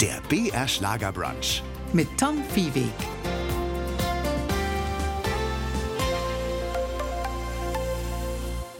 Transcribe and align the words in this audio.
Der 0.00 0.20
BR 0.28 0.66
Schlagerbrunch. 0.68 1.62
mit 1.92 2.08
Tom 2.18 2.42
Viehweg. 2.54 3.21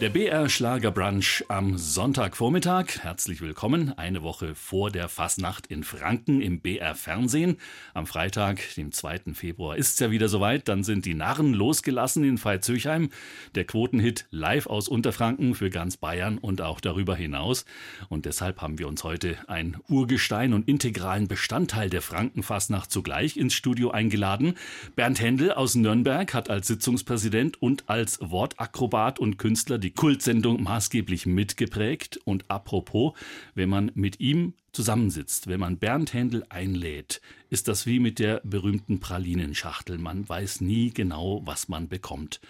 Der 0.03 0.11
BR 0.11 0.49
Schlagerbrunch 0.49 1.45
am 1.47 1.79
Sonntagvormittag. 1.79 3.05
Herzlich 3.05 3.41
willkommen. 3.41 3.97
Eine 3.97 4.25
Woche 4.25 4.57
vor 4.57 4.91
der 4.91 5.09
Fasnacht 5.09 5.69
in 5.69 5.85
Franken 5.85 6.41
im 6.41 6.59
BR 6.59 6.97
Fernsehen. 6.97 7.57
Am 7.95 8.07
Freitag, 8.07 8.59
dem 8.75 8.91
2. 8.91 9.33
Februar, 9.33 9.77
ist 9.77 9.95
es 9.95 10.01
ja 10.01 10.11
wieder 10.11 10.29
soweit. 10.29 10.67
Dann 10.67 10.83
sind 10.83 11.05
die 11.07 11.15
Narren 11.15 11.55
losgelassen 11.55 12.25
in 12.25 12.37
Veitshöchheim. 12.37 13.11
Der 13.55 13.65
Quotenhit 13.65 14.27
live 14.33 14.67
aus 14.67 14.89
Unterfranken 14.89 15.55
für 15.55 15.71
ganz 15.71 15.99
Bayern 15.99 16.39
und 16.39 16.63
auch 16.63 16.81
darüber 16.81 17.15
hinaus. 17.15 17.65
Und 18.09 18.27
deshalb 18.27 18.61
haben 18.61 18.81
wir 18.81 18.89
uns 18.89 19.05
heute 19.05 19.37
ein 19.47 19.77
Urgestein 19.89 20.53
und 20.53 20.67
integralen 20.67 21.29
Bestandteil 21.29 21.91
der 21.91 22.03
Frankenfasnacht 22.03 22.91
zugleich 22.91 23.37
ins 23.37 23.55
Studio 23.55 23.93
eingeladen. 23.93 24.55
Bernd 24.97 25.21
Händel 25.21 25.53
aus 25.53 25.77
Nürnberg 25.77 26.35
hat 26.35 26.51
als 26.51 26.67
Sitzungspräsident 26.67 27.63
und 27.63 27.89
als 27.89 28.19
Wortakrobat 28.21 29.21
und 29.21 29.39
Künstler 29.39 29.79
die 29.79 29.92
Kultsendung 29.95 30.63
maßgeblich 30.63 31.27
mitgeprägt. 31.27 32.19
Und 32.25 32.51
apropos, 32.51 33.15
wenn 33.55 33.69
man 33.69 33.91
mit 33.95 34.21
ihm 34.21 34.55
zusammensitzt, 34.73 35.49
wenn 35.49 35.61
man 35.61 35.79
Bernd 35.79 36.15
Händel 36.15 36.45
einlädt, 36.49 37.21
ist 37.51 37.69
das 37.69 37.87
wie 37.87 38.01
mit 38.01 38.19
der 38.19 38.41
berühmten 38.45 39.01
Pralinenschachtel. 39.01 39.99
Man 39.99 40.29
weiß 40.29 40.61
nie 40.61 40.91
genau, 40.91 41.43
was 41.45 41.69
man 41.69 41.89
bekommt. 41.89 42.41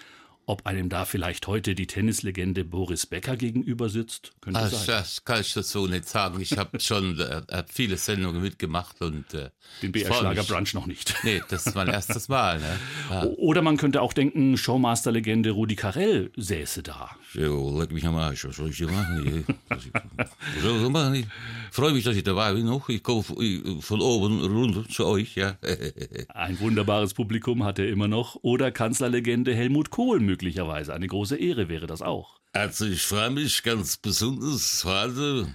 Ob 0.44 0.66
einem 0.66 0.88
da 0.88 1.04
vielleicht 1.04 1.46
heute 1.46 1.74
die 1.76 1.86
Tennislegende 1.86 2.64
Boris 2.64 3.06
Becker 3.06 3.36
gegenüber 3.36 3.88
sitzt, 3.88 4.32
könnte 4.40 4.58
Ah, 4.58 4.68
sein. 4.68 4.86
das 4.88 5.24
kann 5.24 5.40
ich 5.40 5.52
dazu 5.54 5.86
nicht 5.86 6.08
sagen. 6.08 6.40
Ich 6.40 6.58
habe 6.58 6.80
schon 6.80 7.18
äh, 7.20 7.62
viele 7.72 7.96
Sendungen 7.96 8.42
mitgemacht 8.42 9.00
und 9.02 9.32
äh, 9.34 9.50
Den 9.82 9.90
ich 9.90 9.92
BR 9.92 10.06
freu 10.08 10.18
Schlager 10.18 10.40
mich. 10.42 10.48
Brunch 10.50 10.74
noch 10.74 10.86
nicht. 10.86 11.14
Nee, 11.24 11.40
das 11.48 11.66
ist 11.68 11.74
mein 11.76 11.86
erstes 11.92 12.28
Mal. 12.28 12.58
Ne? 12.58 12.76
Ja. 13.10 13.24
Oder 13.24 13.62
man 13.62 13.76
könnte 13.76 14.02
auch 14.02 14.12
denken, 14.12 14.56
Showmaster-Legende 14.56 15.50
Rudi 15.52 15.76
Carell 15.76 16.32
säße 16.36 16.82
da. 16.82 17.10
Jo, 17.34 17.78
leck 17.80 17.92
mich 17.92 18.04
am 18.04 18.16
Arsch. 18.16 18.44
Was 18.44 18.56
soll 18.56 18.70
ich 18.70 18.76
hier 18.78 18.90
machen? 18.90 19.44
Was 19.68 19.84
soll 20.60 20.82
ich 20.82 20.88
machen? 20.90 21.14
Ich 21.14 21.26
freue 21.70 21.92
mich, 21.92 22.02
dass 22.04 22.16
ich 22.16 22.24
dabei 22.24 22.52
bin. 22.52 22.66
Noch. 22.66 22.88
Ich 22.88 23.02
komme 23.02 23.22
von 23.22 24.00
oben 24.00 24.40
runter 24.44 24.88
zu 24.88 25.06
euch. 25.06 25.36
Ja. 25.36 25.56
Ein 26.34 26.58
wunderbares 26.60 27.14
Publikum 27.14 27.62
hat 27.64 27.78
er 27.78 27.88
immer 27.88 28.08
noch. 28.08 28.36
Oder 28.42 28.70
Kanzlerlegende 28.72 29.54
Helmut 29.54 29.90
Kohl 29.90 30.20
möglicherweise. 30.32 30.94
Eine 30.94 31.06
große 31.06 31.36
Ehre 31.36 31.68
wäre 31.68 31.86
das 31.86 32.00
auch. 32.00 32.40
Also 32.52 32.86
ich 32.86 33.02
freue 33.02 33.30
mich 33.30 33.62
ganz 33.62 33.98
besonders 33.98 34.84
heute 34.84 35.54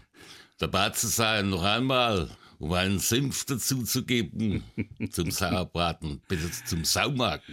dabei 0.59 0.91
zu 0.91 1.07
sein, 1.07 1.49
noch 1.49 1.63
einmal, 1.63 2.29
um 2.59 2.73
einen 2.73 2.99
Senf 2.99 3.45
dazu 3.45 3.83
zu 3.83 4.03
geben 4.05 4.63
zum 5.11 5.31
Sauerbraten, 5.31 6.21
bitte 6.27 6.49
zum 6.65 6.83
Saumagen. 6.83 7.43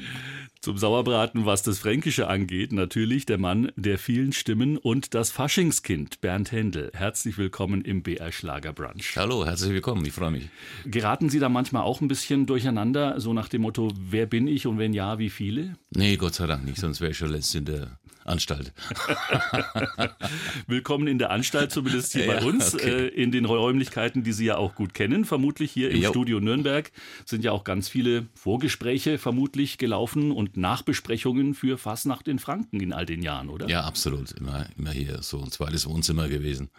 Zum 0.60 0.78
Sauerbraten, 0.78 1.44
was 1.44 1.62
das 1.62 1.78
Fränkische 1.78 2.26
angeht, 2.26 2.72
natürlich 2.72 3.26
der 3.26 3.38
Mann 3.38 3.70
der 3.76 3.98
vielen 3.98 4.32
Stimmen 4.32 4.78
und 4.78 5.14
das 5.14 5.30
Faschingskind, 5.30 6.20
Bernd 6.20 6.52
Händel. 6.52 6.90
Herzlich 6.94 7.36
willkommen 7.36 7.82
im 7.82 8.02
BR 8.02 8.32
Schlager 8.32 8.72
Brunch. 8.72 9.16
Hallo, 9.16 9.44
herzlich 9.44 9.72
willkommen, 9.72 10.04
ich 10.06 10.12
freue 10.12 10.30
mich. 10.30 10.48
Geraten 10.86 11.28
Sie 11.28 11.38
da 11.38 11.48
manchmal 11.48 11.82
auch 11.82 12.00
ein 12.00 12.08
bisschen 12.08 12.46
durcheinander, 12.46 13.20
so 13.20 13.34
nach 13.34 13.48
dem 13.48 13.62
Motto, 13.62 13.92
wer 13.98 14.26
bin 14.26 14.46
ich 14.46 14.66
und 14.66 14.78
wenn 14.78 14.94
ja, 14.94 15.18
wie 15.18 15.30
viele? 15.30 15.76
Nee, 15.90 16.16
Gott 16.16 16.34
sei 16.34 16.46
Dank 16.46 16.64
nicht, 16.64 16.78
sonst 16.78 17.00
wäre 17.00 17.10
ich 17.10 17.18
schon 17.18 17.30
längst 17.30 17.54
in 17.54 17.66
der 17.66 17.98
Anstalt. 18.24 18.72
Willkommen 20.66 21.06
in 21.06 21.18
der 21.18 21.30
Anstalt, 21.30 21.70
zumindest 21.70 22.12
hier 22.12 22.26
Ja, 22.26 22.34
bei 22.34 22.44
uns, 22.44 22.74
okay. 22.74 22.88
äh, 22.88 23.08
in 23.08 23.32
den 23.32 23.44
Räumlichkeiten, 23.44 24.22
die 24.24 24.32
Sie 24.32 24.46
ja 24.46 24.56
auch 24.56 24.74
gut 24.74 24.94
kennen. 24.94 25.24
Vermutlich 25.24 25.70
hier 25.72 25.90
im 25.90 26.02
Jo. 26.02 26.10
Studio 26.10 26.40
Nürnberg 26.40 26.90
sind 27.24 27.44
ja 27.44 27.52
auch 27.52 27.64
ganz 27.64 27.88
viele 27.88 28.26
Vorgespräche 28.34 29.18
vermutlich 29.18 29.78
gelaufen 29.78 30.32
und 30.32 30.56
Nachbesprechungen 30.56 31.54
für 31.54 31.76
Fasnacht 31.78 32.28
in 32.28 32.38
Franken 32.38 32.80
in 32.80 32.92
all 32.92 33.06
den 33.06 33.22
Jahren, 33.22 33.48
oder? 33.48 33.68
Ja, 33.68 33.82
absolut, 33.84 34.32
immer, 34.32 34.66
immer 34.78 34.90
hier, 34.90 35.22
so 35.22 35.42
ein 35.42 35.50
zweites 35.50 35.86
Wohnzimmer 35.86 36.28
gewesen. 36.28 36.70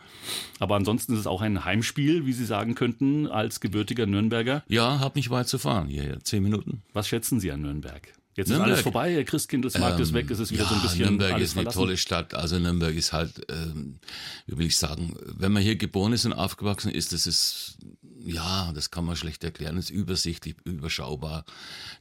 Aber 0.59 0.75
ansonsten 0.75 1.13
ist 1.13 1.19
es 1.19 1.27
auch 1.27 1.41
ein 1.41 1.63
Heimspiel, 1.65 2.25
wie 2.25 2.33
Sie 2.33 2.45
sagen 2.45 2.75
könnten, 2.75 3.27
als 3.27 3.59
gebürtiger 3.59 4.05
Nürnberger. 4.05 4.63
Ja, 4.67 4.99
hab 4.99 5.15
nicht 5.15 5.29
weit 5.29 5.47
zu 5.47 5.57
fahren, 5.59 5.87
hierher, 5.87 6.19
zehn 6.23 6.41
Minuten. 6.43 6.81
Was 6.93 7.07
schätzen 7.07 7.39
Sie 7.39 7.51
an 7.51 7.61
Nürnberg? 7.61 8.13
Jetzt 8.35 8.47
ist 8.47 8.51
Nürnberg? 8.51 8.71
alles 8.73 8.81
vorbei, 8.83 9.13
der 9.13 9.23
Christkindlesmarkt 9.23 9.99
ist 9.99 10.13
weg, 10.13 10.29
es 10.29 10.39
ist 10.39 10.51
wieder 10.51 10.63
ja, 10.63 10.69
so 10.69 10.75
ein 10.75 10.81
bisschen 10.81 10.99
Nürnberg 11.01 11.33
alles 11.33 11.43
ist 11.51 11.51
eine 11.55 11.63
verlassen. 11.63 11.79
tolle 11.79 11.97
Stadt. 11.97 12.33
Also 12.33 12.59
Nürnberg 12.59 12.93
ist 12.95 13.13
halt, 13.13 13.45
ähm, 13.49 13.99
wie 14.45 14.57
will 14.57 14.65
ich 14.65 14.77
sagen, 14.77 15.15
wenn 15.23 15.53
man 15.53 15.63
hier 15.63 15.77
geboren 15.77 16.11
ist 16.11 16.25
und 16.25 16.33
aufgewachsen 16.33 16.91
ist, 16.91 17.13
das 17.13 17.27
ist, 17.27 17.77
ja, 18.25 18.71
das 18.73 18.91
kann 18.91 19.05
man 19.05 19.15
schlecht 19.15 19.43
erklären. 19.45 19.77
Es 19.77 19.85
ist 19.85 19.91
übersichtlich, 19.91 20.55
überschaubar. 20.65 21.45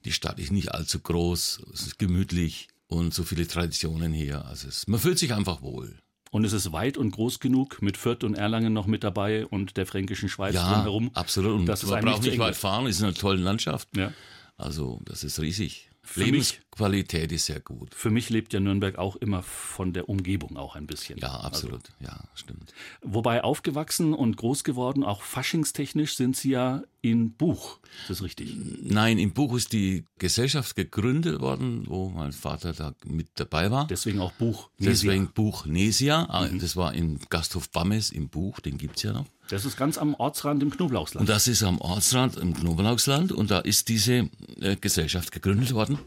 Die 0.05 0.11
Stadt 0.13 0.41
ist 0.41 0.51
nicht 0.51 0.73
allzu 0.73 0.99
groß, 0.99 1.63
es 1.73 1.83
ist 1.83 1.99
gemütlich 2.01 2.67
und 2.89 3.15
so 3.15 3.23
viele 3.23 3.47
Traditionen 3.47 4.13
hier. 4.13 4.45
Also 4.47 4.67
es, 4.69 4.89
man 4.89 4.99
fühlt 4.99 5.19
sich 5.21 5.33
einfach 5.35 5.63
wohl. 5.63 5.99
Und 6.33 6.45
es 6.45 6.53
ist 6.53 6.73
weit 6.73 6.97
und 6.97 7.13
groß 7.13 7.39
genug, 7.39 7.81
mit 7.81 7.97
Fürth 7.97 8.25
und 8.25 8.35
Erlangen 8.35 8.73
noch 8.73 8.89
mit 8.89 9.05
dabei 9.05 9.47
und 9.47 9.77
der 9.77 9.87
fränkischen 9.87 10.29
Schweiz 10.29 10.57
Ja, 10.57 10.75
drumherum. 10.75 11.11
absolut. 11.15 11.61
Und 11.61 11.67
Das 11.67 11.85
ist 11.85 11.91
man 11.91 12.05
braucht 12.05 12.23
nicht 12.25 12.39
weit 12.41 12.57
fahren, 12.57 12.87
ist 12.87 12.99
in 12.99 13.05
einer 13.07 13.15
tollen 13.15 13.45
Landschaft. 13.45 13.87
Ja. 13.97 14.13
Also 14.57 15.01
das 15.05 15.23
ist 15.23 15.39
riesig. 15.39 15.91
Für 16.05 16.27
mich- 16.31 16.61
Lebensqualität 16.75 17.33
ist 17.33 17.47
sehr 17.47 17.61
gut. 17.61 17.95
Für 17.95 18.11
mich 18.11 18.31
lebt 18.31 18.53
ja 18.53 18.61
Nürnberg 18.61 18.99
auch 18.99 19.17
immer 19.17 19.43
von 19.43 19.93
der 19.93 20.09
Umgebung 20.09 20.57
auch 20.57 20.75
ein 20.77 20.87
bisschen. 20.87 21.19
Ja, 21.19 21.31
absolut. 21.41 21.83
ja, 22.01 22.21
stimmt. 22.35 22.73
Wobei 23.03 23.45
aufgewachsen 23.45 24.13
und 24.13 24.37
groß 24.37 24.65
geworden, 24.65 25.05
auch 25.05 25.23
faschingstechnisch, 25.23 26.17
sind 26.17 26.37
Sie 26.37 26.51
ja 26.51 26.83
in 27.01 27.33
Buch. 27.33 27.79
Ist 28.03 28.11
das 28.11 28.23
richtig? 28.23 28.57
Nein, 28.83 29.19
im 29.19 29.33
Buch 29.33 29.55
ist 29.57 29.73
die 29.73 30.05
Gesellschaft 30.19 30.75
gegründet 30.75 31.41
worden, 31.41 31.85
wo 31.87 32.09
mein 32.09 32.33
Vater 32.33 32.73
da 32.73 32.95
mit 33.05 33.29
dabei 33.35 33.71
war. 33.71 33.87
Deswegen 33.87 34.21
auch 34.21 34.33
Buch. 34.33 34.71
Deswegen 34.79 35.29
Buch 35.33 35.67
Nesia. 35.67 36.27
Ah, 36.29 36.49
Das 36.49 36.77
war 36.77 36.95
im 36.95 37.19
Gasthof 37.29 37.71
Bammes 37.71 38.11
im 38.11 38.29
Buch, 38.29 38.61
den 38.61 38.79
gibt's 38.79 39.03
ja 39.03 39.13
noch. 39.13 39.27
Das 39.51 39.67
ist 39.67 39.77
ganz 39.77 39.99
am 39.99 40.15
Ortsrand 40.15 40.63
im 40.63 40.71
Knoblauchsland. 40.71 41.21
Und 41.21 41.29
das 41.29 41.47
ist 41.49 41.63
am 41.63 41.79
Ortsrand 41.79 42.39
im 42.39 42.55
Knoblauchsland 42.55 43.31
und 43.31 43.51
da 43.51 43.59
ist 43.59 43.91
diese 43.91 44.31
äh, 44.61 44.77
Gesellschaft 44.81 45.33
gegründet 45.33 45.75
worden. 45.75 45.99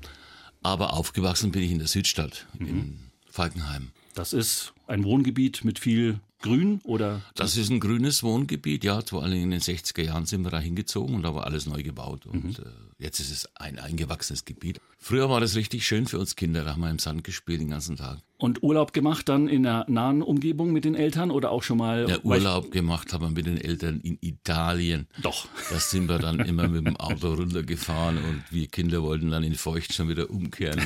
Aber 0.68 0.92
aufgewachsen 0.92 1.54
bin 1.54 1.64
ich 1.64 1.72
in 1.72 1.80
der 1.80 1.88
Südstadt, 1.88 2.46
in 2.60 3.00
Falkenheim. 3.30 3.92
Das 4.16 4.34
ist 4.34 4.74
ein 4.86 5.06
Wohngebiet 5.06 5.64
mit 5.64 5.80
viel 5.80 6.20
Grün 6.42 6.82
oder 6.84 7.22
Das 7.36 7.56
ist 7.56 7.70
ein 7.70 7.80
grünes 7.80 8.22
Wohngebiet, 8.22 8.84
ja. 8.84 9.02
Vor 9.02 9.24
allem 9.24 9.42
in 9.42 9.52
den 9.52 9.62
60er 9.62 10.04
Jahren 10.04 10.26
sind 10.26 10.44
wir 10.44 10.52
da 10.52 10.60
hingezogen 10.60 11.16
und 11.16 11.24
da 11.24 11.34
war 11.34 11.46
alles 11.46 11.68
neu 11.68 11.84
gebaut. 11.84 12.26
Und 12.26 12.60
äh, 12.60 12.64
jetzt 13.00 13.20
ist 13.20 13.32
es 13.32 13.50
ein 13.56 13.80
eingewachsenes 13.80 14.46
Gebiet. 14.46 14.80
Früher 15.00 15.30
war 15.30 15.40
das 15.40 15.56
richtig 15.56 15.86
schön 15.86 16.08
für 16.08 16.18
uns 16.20 16.36
Kinder. 16.36 16.64
Da 16.64 16.72
haben 16.72 16.82
wir 16.82 16.90
im 16.90 17.00
Sand 17.00 17.24
gespielt 17.24 17.62
den 17.62 17.70
ganzen 17.70 17.96
Tag. 17.98 18.18
und 18.40 18.62
Urlaub 18.64 18.94
gemacht 18.94 19.30
dann 19.30 19.48
in 19.48 19.64
der 19.64 19.86
nahen 19.88 20.22
Umgebung 20.22 20.72
mit 20.74 20.86
den 20.86 20.94
Eltern 20.96 21.32
oder 21.32 21.52
auch 21.52 21.64
schon 21.64 21.78
mal 21.78 22.08
Ja, 22.10 22.20
Urlaub 22.24 22.72
gemacht 22.72 23.14
haben 23.14 23.24
wir 23.24 23.30
mit 23.32 23.46
den 23.48 23.58
Eltern 23.60 24.00
in 24.02 24.18
Italien. 24.22 25.08
Doch. 25.22 25.48
Da 25.72 25.80
sind 25.80 26.08
wir 26.08 26.18
dann 26.20 26.40
immer 26.40 26.68
mit 26.68 26.86
dem 26.86 26.98
Auto 26.98 27.34
runtergefahren 27.34 28.18
und 28.18 28.44
wir 28.52 28.68
Kinder 28.68 29.02
wollten 29.04 29.30
dann 29.32 29.44
in 29.44 29.56
Feucht 29.56 29.94
schon 29.94 30.10
wieder 30.10 30.30
umkehren. 30.30 30.80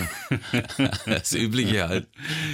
ne? 0.52 0.64
Das 1.06 1.34
Übliche 1.34 1.88
halt. 1.88 2.08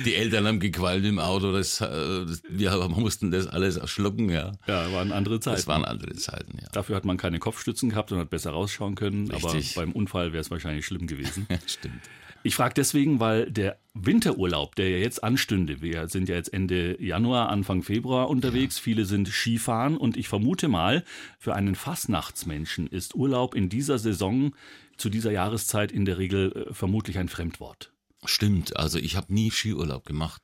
Die 0.05 0.15
Eltern 0.15 0.47
haben 0.47 0.59
gequalmt 0.59 1.05
im 1.05 1.19
Auto, 1.19 1.51
das, 1.51 1.81
äh, 1.81 2.25
das, 2.25 2.41
wir 2.49 2.71
mussten 2.89 3.31
das 3.31 3.47
alles 3.47 3.79
schlucken, 3.89 4.29
ja. 4.29 4.53
Ja, 4.67 4.91
waren 4.91 5.11
andere 5.11 5.39
Zeiten. 5.39 5.57
Das 5.57 5.67
waren 5.67 5.85
andere 5.85 6.15
Zeiten, 6.15 6.57
ja. 6.59 6.67
Dafür 6.71 6.95
hat 6.95 7.05
man 7.05 7.17
keine 7.17 7.39
Kopfstützen 7.39 7.89
gehabt 7.89 8.11
und 8.11 8.19
hat 8.19 8.29
besser 8.29 8.51
rausschauen 8.51 8.95
können. 8.95 9.27
Richtig. 9.27 9.46
Aber 9.49 9.85
beim 9.85 9.91
Unfall 9.91 10.33
wäre 10.33 10.41
es 10.41 10.51
wahrscheinlich 10.51 10.85
schlimm 10.85 11.07
gewesen. 11.07 11.47
Stimmt. 11.65 12.01
Ich 12.43 12.55
frage 12.55 12.75
deswegen, 12.75 13.19
weil 13.19 13.51
der 13.51 13.77
Winterurlaub, 13.93 14.75
der 14.75 14.89
ja 14.89 14.97
jetzt 14.99 15.23
anstünde, 15.23 15.81
wir 15.81 16.07
sind 16.07 16.29
ja 16.29 16.35
jetzt 16.35 16.53
Ende 16.53 17.01
Januar, 17.03 17.49
Anfang 17.49 17.83
Februar 17.83 18.29
unterwegs, 18.29 18.79
viele 18.79 19.05
sind 19.05 19.27
Skifahren 19.27 19.97
und 19.97 20.15
ich 20.15 20.27
vermute 20.27 20.67
mal, 20.67 21.03
für 21.39 21.55
einen 21.55 21.75
Fastnachtsmenschen 21.75 22.87
ist 22.87 23.15
Urlaub 23.15 23.55
in 23.55 23.69
dieser 23.69 23.97
Saison 23.97 24.53
zu 24.97 25.09
dieser 25.09 25.31
Jahreszeit 25.31 25.91
in 25.91 26.05
der 26.05 26.17
Regel 26.17 26.67
äh, 26.69 26.73
vermutlich 26.73 27.17
ein 27.17 27.27
Fremdwort. 27.27 27.91
Stimmt, 28.25 28.77
also 28.77 28.97
ich 28.97 29.15
habe 29.15 29.33
nie 29.33 29.51
Skiurlaub 29.51 30.05
gemacht. 30.05 30.41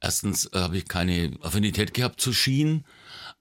Erstens 0.00 0.46
äh, 0.46 0.58
habe 0.58 0.78
ich 0.78 0.88
keine 0.88 1.36
Affinität 1.42 1.94
gehabt 1.94 2.20
zu 2.20 2.32
Skien, 2.32 2.84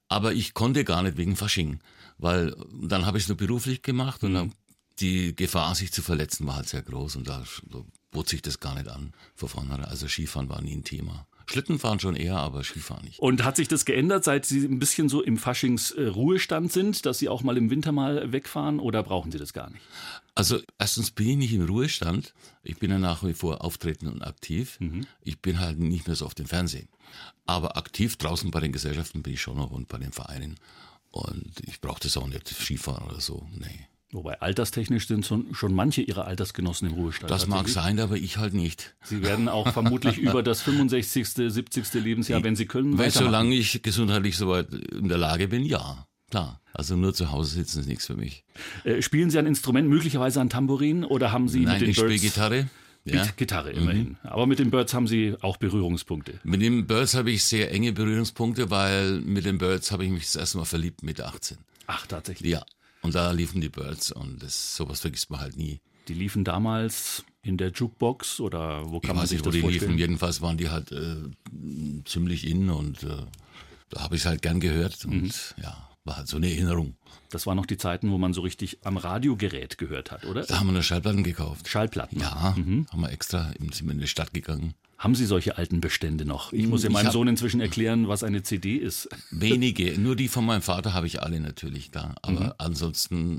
aber 0.07 0.33
ich 0.33 0.53
konnte 0.53 0.83
gar 0.83 1.03
nicht 1.03 1.17
wegen 1.17 1.35
Fasching, 1.35 1.79
weil 2.17 2.55
dann 2.81 3.05
habe 3.05 3.17
ich 3.17 3.25
es 3.25 3.27
nur 3.29 3.37
beruflich 3.37 3.81
gemacht 3.81 4.23
und 4.23 4.33
dann 4.33 4.53
die 4.99 5.35
Gefahr, 5.35 5.75
sich 5.75 5.91
zu 5.91 6.01
verletzen, 6.01 6.47
war 6.47 6.57
halt 6.57 6.69
sehr 6.69 6.81
groß 6.81 7.15
und 7.17 7.27
da, 7.27 7.43
bot 8.11 8.29
sich 8.29 8.41
das 8.41 8.59
gar 8.59 8.75
nicht 8.75 8.89
an 8.89 9.13
von 9.35 9.49
vornherein. 9.49 9.85
Also 9.85 10.07
Skifahren 10.07 10.49
war 10.49 10.61
nie 10.61 10.75
ein 10.75 10.83
Thema. 10.83 11.27
Schlittenfahren 11.49 11.99
schon 11.99 12.17
eher, 12.17 12.37
aber 12.37 12.63
Skifahren 12.63 13.05
nicht. 13.05 13.19
Und 13.19 13.45
hat 13.45 13.55
sich 13.55 13.69
das 13.69 13.85
geändert, 13.85 14.25
seit 14.25 14.45
Sie 14.45 14.65
ein 14.65 14.79
bisschen 14.79 15.07
so 15.07 15.23
im 15.23 15.37
Faschings-Ruhestand 15.37 16.73
sind, 16.73 17.05
dass 17.05 17.19
Sie 17.19 17.29
auch 17.29 17.41
mal 17.41 17.55
im 17.55 17.69
Winter 17.69 17.93
mal 17.93 18.33
wegfahren 18.33 18.79
oder 18.79 19.01
brauchen 19.01 19.31
Sie 19.31 19.37
das 19.37 19.53
gar 19.53 19.69
nicht? 19.69 19.81
Also 20.35 20.59
erstens 20.77 21.11
bin 21.11 21.29
ich 21.29 21.37
nicht 21.37 21.53
im 21.53 21.65
Ruhestand. 21.65 22.33
Ich 22.63 22.77
bin 22.79 22.91
ja 22.91 22.99
nach 22.99 23.23
wie 23.23 23.33
vor 23.33 23.63
auftreten 23.63 24.07
und 24.07 24.23
aktiv. 24.23 24.77
Ich 25.21 25.39
bin 25.39 25.59
halt 25.59 25.79
nicht 25.79 26.07
mehr 26.07 26.17
so 26.17 26.25
auf 26.25 26.35
dem 26.35 26.47
Fernsehen. 26.47 26.89
Aber 27.45 27.77
aktiv 27.77 28.17
draußen 28.17 28.51
bei 28.51 28.59
den 28.59 28.73
Gesellschaften 28.73 29.23
bin 29.23 29.33
ich 29.33 29.41
schon 29.41 29.55
noch 29.55 29.71
und 29.71 29.87
bei 29.87 29.99
den 29.99 30.11
Vereinen. 30.11 30.59
Und 31.11 31.61
ich 31.65 31.79
brauche 31.79 32.01
das 32.01 32.17
auch 32.17 32.27
nicht, 32.27 32.47
Skifahren 32.49 33.07
oder 33.07 33.21
so. 33.21 33.47
Nee. 33.57 33.87
Wobei 34.11 34.39
alterstechnisch 34.39 35.07
sind 35.07 35.25
schon, 35.25 35.53
schon 35.53 35.73
manche 35.73 36.01
ihrer 36.01 36.25
Altersgenossen 36.25 36.89
im 36.89 36.93
Ruhestand. 36.95 37.29
Das 37.29 37.47
mag 37.47 37.67
sein, 37.67 37.99
aber 37.99 38.15
ich 38.15 38.37
halt 38.37 38.53
nicht. 38.53 38.95
Sie 39.03 39.21
werden 39.21 39.49
auch 39.49 39.73
vermutlich 39.73 40.17
über 40.17 40.43
das 40.43 40.61
65., 40.61 41.27
70. 41.27 41.93
Lebensjahr, 41.95 42.41
wenn 42.43 42.55
Sie 42.55 42.67
können, 42.67 42.97
Weil 42.97 43.11
solange 43.11 43.53
ich 43.55 43.81
gesundheitlich 43.81 44.37
soweit 44.37 44.71
in 44.73 45.09
der 45.09 45.17
Lage 45.17 45.49
bin, 45.49 45.63
ja. 45.63 46.07
Klar. 46.29 46.61
Also 46.73 46.95
nur 46.95 47.13
zu 47.13 47.31
Hause 47.31 47.51
sitzen 47.51 47.79
ist 47.81 47.87
nichts 47.87 48.05
für 48.05 48.15
mich. 48.15 48.43
Äh, 48.83 49.01
Spielen 49.01 49.29
Sie 49.29 49.39
ein 49.39 49.45
Instrument, 49.45 49.89
möglicherweise 49.89 50.39
ein 50.41 50.49
Tambourin, 50.49 51.03
oder 51.03 51.31
haben 51.31 51.47
Sie 51.49 51.61
Nein, 51.61 51.73
mit 51.73 51.81
den 51.81 51.89
ich 51.89 51.97
spiele. 51.97 52.17
Gitarre. 52.17 52.69
Ja. 53.03 53.13
Mhm. 53.13 53.19
Mit 53.21 53.37
Gitarre 53.37 53.71
immerhin. 53.71 54.17
Aber 54.23 54.45
mit 54.47 54.59
den 54.59 54.69
Birds 54.69 54.93
haben 54.93 55.07
Sie 55.07 55.35
auch 55.41 55.57
Berührungspunkte. 55.57 56.39
Mit 56.43 56.61
den 56.61 56.87
Birds 56.87 57.13
habe 57.13 57.31
ich 57.31 57.43
sehr 57.43 57.71
enge 57.71 57.93
Berührungspunkte, 57.93 58.69
weil 58.69 59.19
mit 59.21 59.45
den 59.45 59.57
Birds 59.57 59.91
habe 59.91 60.05
ich 60.05 60.11
mich 60.11 60.25
das 60.25 60.35
erste 60.35 60.57
Mal 60.57 60.65
verliebt 60.65 61.03
mit 61.03 61.21
18. 61.21 61.57
Ach, 61.87 62.05
tatsächlich. 62.05 62.51
Ja. 62.51 62.65
Und 63.07 63.15
da 63.15 63.31
liefen 63.31 63.61
die 63.61 63.69
Birds 63.69 64.11
und 64.11 64.43
das, 64.43 64.75
sowas 64.75 64.99
vergisst 64.99 65.29
man 65.29 65.39
halt 65.39 65.57
nie. 65.57 65.79
Die 66.07 66.13
liefen 66.13 66.43
damals 66.43 67.23
in 67.41 67.57
der 67.57 67.71
Jukebox 67.71 68.39
oder 68.39 68.89
wo 68.89 68.97
Ich 68.97 69.01
kann 69.03 69.15
man 69.15 69.23
weiß 69.23 69.29
sich 69.29 69.39
nicht, 69.39 69.45
wo 69.47 69.51
die 69.51 69.61
vorstellen? 69.61 69.91
liefen. 69.91 69.99
Jedenfalls 69.99 70.41
waren 70.41 70.57
die 70.57 70.69
halt 70.69 70.91
äh, 70.91 71.15
ziemlich 72.05 72.45
in 72.47 72.69
und 72.69 73.03
äh, 73.03 73.07
da 73.89 74.01
habe 74.01 74.15
ich 74.15 74.21
es 74.21 74.25
halt 74.27 74.41
gern 74.41 74.59
gehört 74.59 75.03
und 75.05 75.21
Mhm. 75.23 75.31
ja, 75.63 75.89
war 76.03 76.17
halt 76.17 76.27
so 76.27 76.37
eine 76.37 76.49
Erinnerung. 76.51 76.95
Das 77.29 77.45
waren 77.45 77.57
noch 77.57 77.65
die 77.65 77.77
Zeiten, 77.77 78.11
wo 78.11 78.17
man 78.17 78.33
so 78.33 78.41
richtig 78.41 78.77
am 78.85 78.95
Radiogerät 78.97 79.77
gehört 79.77 80.11
hat, 80.11 80.25
oder? 80.25 80.43
Da 80.43 80.59
haben 80.59 80.67
wir 80.67 80.71
eine 80.73 80.83
Schallplatten 80.83 81.23
gekauft. 81.23 81.67
Schallplatten. 81.67 82.19
Ja, 82.19 82.41
haben 82.55 82.85
wir 82.93 83.11
extra, 83.11 83.51
sind 83.59 83.83
wir 83.85 83.91
in 83.91 83.99
die 83.99 84.07
Stadt 84.07 84.33
gegangen. 84.33 84.73
Haben 84.97 85.13
Sie 85.15 85.25
solche 85.25 85.57
alten 85.57 85.79
Bestände 85.79 86.25
noch? 86.25 86.51
Ich 86.53 86.67
muss 86.67 86.83
ja 86.83 86.89
meinem 86.89 87.11
Sohn 87.11 87.27
inzwischen 87.27 87.61
erklären, 87.61 88.07
was 88.07 88.23
eine 88.23 88.41
CD 88.41 88.75
ist. 88.77 89.07
Wenige, 89.31 89.99
nur 89.99 90.15
die 90.15 90.27
von 90.27 90.45
meinem 90.45 90.63
Vater 90.63 90.93
habe 90.93 91.05
ich 91.07 91.21
alle 91.21 91.39
natürlich 91.39 91.91
da, 91.91 92.15
aber 92.23 92.39
Mhm. 92.47 92.53
ansonsten 92.57 93.35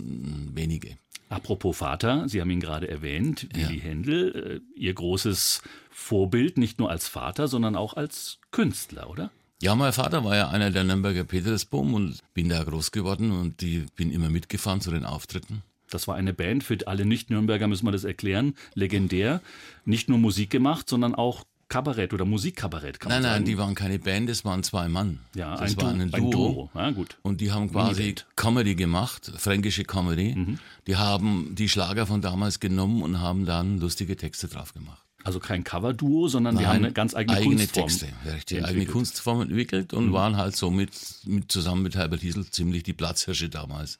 mh, 0.50 0.56
wenige. 0.56 0.96
Apropos 1.30 1.76
Vater, 1.76 2.28
Sie 2.28 2.40
haben 2.40 2.50
ihn 2.50 2.60
gerade 2.60 2.88
erwähnt, 2.88 3.48
Willy 3.52 3.80
Händel, 3.80 4.62
äh, 4.76 4.80
Ihr 4.80 4.94
großes 4.94 5.62
Vorbild, 5.90 6.56
nicht 6.58 6.78
nur 6.78 6.90
als 6.90 7.06
Vater, 7.08 7.48
sondern 7.48 7.76
auch 7.76 7.94
als 7.94 8.38
Künstler, 8.50 9.10
oder? 9.10 9.30
Ja, 9.60 9.74
mein 9.74 9.92
Vater 9.92 10.22
war 10.24 10.36
ja 10.36 10.48
einer 10.50 10.70
der 10.70 10.84
Nürnberger 10.84 11.24
Petersboom 11.24 11.92
und 11.94 12.18
bin 12.32 12.48
da 12.48 12.62
groß 12.62 12.92
geworden 12.92 13.32
und 13.32 13.60
die 13.60 13.84
bin 13.96 14.12
immer 14.12 14.30
mitgefahren 14.30 14.80
zu 14.80 14.92
den 14.92 15.04
Auftritten. 15.04 15.62
Das 15.90 16.08
war 16.08 16.14
eine 16.16 16.32
Band, 16.32 16.64
für 16.64 16.78
alle 16.86 17.04
Nicht-Nürnberger 17.06 17.66
müssen 17.66 17.86
wir 17.86 17.92
das 17.92 18.04
erklären, 18.04 18.54
legendär. 18.74 19.40
Nicht 19.84 20.08
nur 20.08 20.18
Musik 20.18 20.50
gemacht, 20.50 20.88
sondern 20.88 21.14
auch 21.14 21.44
Kabarett 21.68 22.14
oder 22.14 22.24
Musikkabarett, 22.24 22.98
kann 22.98 23.10
Nein, 23.10 23.20
man 23.20 23.30
nein, 23.30 23.36
sagen. 23.40 23.44
die 23.44 23.58
waren 23.58 23.74
keine 23.74 23.98
Band, 23.98 24.30
das 24.30 24.42
waren 24.44 24.62
zwei 24.62 24.88
Mann. 24.88 25.20
ja, 25.34 25.54
das 25.54 25.72
ein, 25.72 25.76
war 25.76 25.92
du 25.92 26.00
ein 26.00 26.00
ein 26.00 26.10
Duo. 26.10 26.30
Duo. 26.30 26.70
Ja, 26.74 26.90
gut. 26.92 27.18
Und 27.22 27.42
die 27.42 27.52
haben 27.52 27.70
quasi. 27.70 28.14
Comedy 28.36 28.74
gemacht, 28.74 29.30
fränkische 29.36 29.84
Comedy. 29.84 30.34
Mhm. 30.34 30.58
Die 30.86 30.96
haben 30.96 31.54
die 31.54 31.68
Schlager 31.68 32.06
von 32.06 32.22
damals 32.22 32.60
genommen 32.60 33.02
und 33.02 33.20
haben 33.20 33.44
dann 33.44 33.78
lustige 33.80 34.16
Texte 34.16 34.48
drauf 34.48 34.72
gemacht. 34.72 35.02
Also 35.24 35.40
kein 35.40 35.62
Cover-Duo, 35.62 36.28
sondern 36.28 36.56
die 36.56 36.64
haben 36.64 36.76
Nein, 36.76 36.84
eine 36.86 36.92
ganz 36.94 37.14
eigene, 37.14 37.36
eigene 37.36 37.56
Kunstform. 37.56 37.88
Texte, 37.88 38.06
richtig, 38.32 38.64
eigene. 38.64 38.84
Mhm. 38.86 38.90
Kunstform 38.90 39.40
entwickelt 39.42 39.92
und 39.92 40.12
waren 40.12 40.38
halt 40.38 40.56
so 40.56 40.70
mit, 40.70 40.90
mit 41.26 41.52
zusammen 41.52 41.82
mit 41.82 41.96
Herbert 41.96 42.22
Hiesel 42.22 42.48
ziemlich 42.48 42.82
die 42.84 42.94
Platzhirsche 42.94 43.50
damals 43.50 43.98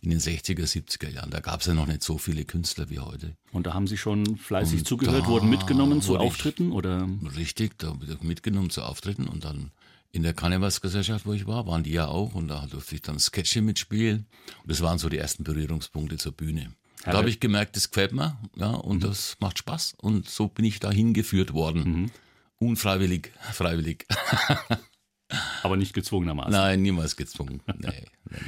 in 0.00 0.10
den 0.10 0.20
60er, 0.20 0.64
70er 0.64 1.08
Jahren. 1.08 1.30
Da 1.30 1.40
gab 1.40 1.60
es 1.60 1.66
ja 1.66 1.74
noch 1.74 1.86
nicht 1.86 2.02
so 2.02 2.18
viele 2.18 2.44
Künstler 2.44 2.88
wie 2.88 3.00
heute. 3.00 3.36
Und 3.52 3.66
da 3.66 3.74
haben 3.74 3.86
Sie 3.86 3.96
schon 3.96 4.36
fleißig 4.36 4.80
Und 4.80 4.86
zugehört, 4.86 5.26
wurden 5.26 5.50
mitgenommen 5.50 6.00
zu 6.02 6.18
Auftritten 6.18 6.72
oder? 6.72 7.08
Richtig, 7.36 7.78
da 7.78 7.88
wurde 7.88 8.12
ich 8.12 8.22
mitgenommen 8.22 8.70
zu 8.70 8.82
Auftritten 8.82 9.26
und 9.26 9.44
dann 9.44 9.72
in 10.10 10.22
der 10.22 10.34
Karnevalsgesellschaft, 10.34 11.26
wo 11.26 11.32
ich 11.32 11.46
war, 11.46 11.66
waren 11.66 11.82
die 11.82 11.92
ja 11.92 12.06
auch 12.06 12.34
und 12.34 12.48
da 12.48 12.66
durfte 12.66 12.94
ich 12.94 13.02
dann 13.02 13.18
Sketche 13.18 13.60
mitspielen. 13.60 14.26
Und 14.62 14.70
das 14.70 14.80
waren 14.80 14.98
so 14.98 15.08
die 15.08 15.18
ersten 15.18 15.44
Berührungspunkte 15.44 16.16
zur 16.16 16.32
Bühne. 16.32 16.72
Da 17.04 17.18
habe 17.18 17.30
ich 17.30 17.40
gemerkt, 17.40 17.76
das 17.76 17.90
gefällt 17.90 18.12
mir, 18.12 18.38
ja, 18.56 18.70
und 18.70 19.04
das 19.04 19.36
macht 19.40 19.58
Spaß. 19.58 19.94
Und 19.98 20.28
so 20.28 20.48
bin 20.48 20.64
ich 20.64 20.80
da 20.80 20.90
hingeführt 20.90 21.52
worden. 21.52 22.10
Unfreiwillig, 22.58 23.32
freiwillig. 23.52 24.06
Aber 25.62 25.76
nicht 25.76 25.92
gezwungenermaßen. 25.92 26.52
Nein, 26.52 26.82
niemals 26.82 27.16
gezwungen. 27.16 27.60
Nee, 27.66 27.74
nee, 27.78 28.08
nee. 28.30 28.38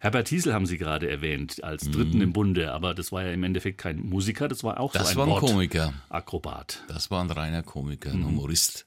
Herbert 0.00 0.28
Hiesel 0.28 0.54
haben 0.54 0.66
Sie 0.66 0.78
gerade 0.78 1.10
erwähnt, 1.10 1.62
als 1.64 1.90
Dritten 1.90 2.20
im 2.20 2.32
Bunde, 2.32 2.72
aber 2.72 2.94
das 2.94 3.10
war 3.10 3.24
ja 3.24 3.32
im 3.32 3.42
Endeffekt 3.42 3.78
kein 3.78 3.98
Musiker, 4.00 4.46
das 4.46 4.62
war 4.62 4.78
auch 4.78 4.92
Das 4.92 5.02
so 5.02 5.08
ein 5.10 5.16
war 5.16 5.24
ein 5.26 5.30
Wort. 5.30 5.40
Komiker. 5.40 5.92
Akrobat. 6.08 6.84
Das 6.88 7.10
war 7.10 7.22
ein 7.22 7.30
reiner 7.30 7.62
Komiker, 7.64 8.14
Mhm. 8.14 8.20
ein 8.22 8.26
Humorist. 8.26 8.86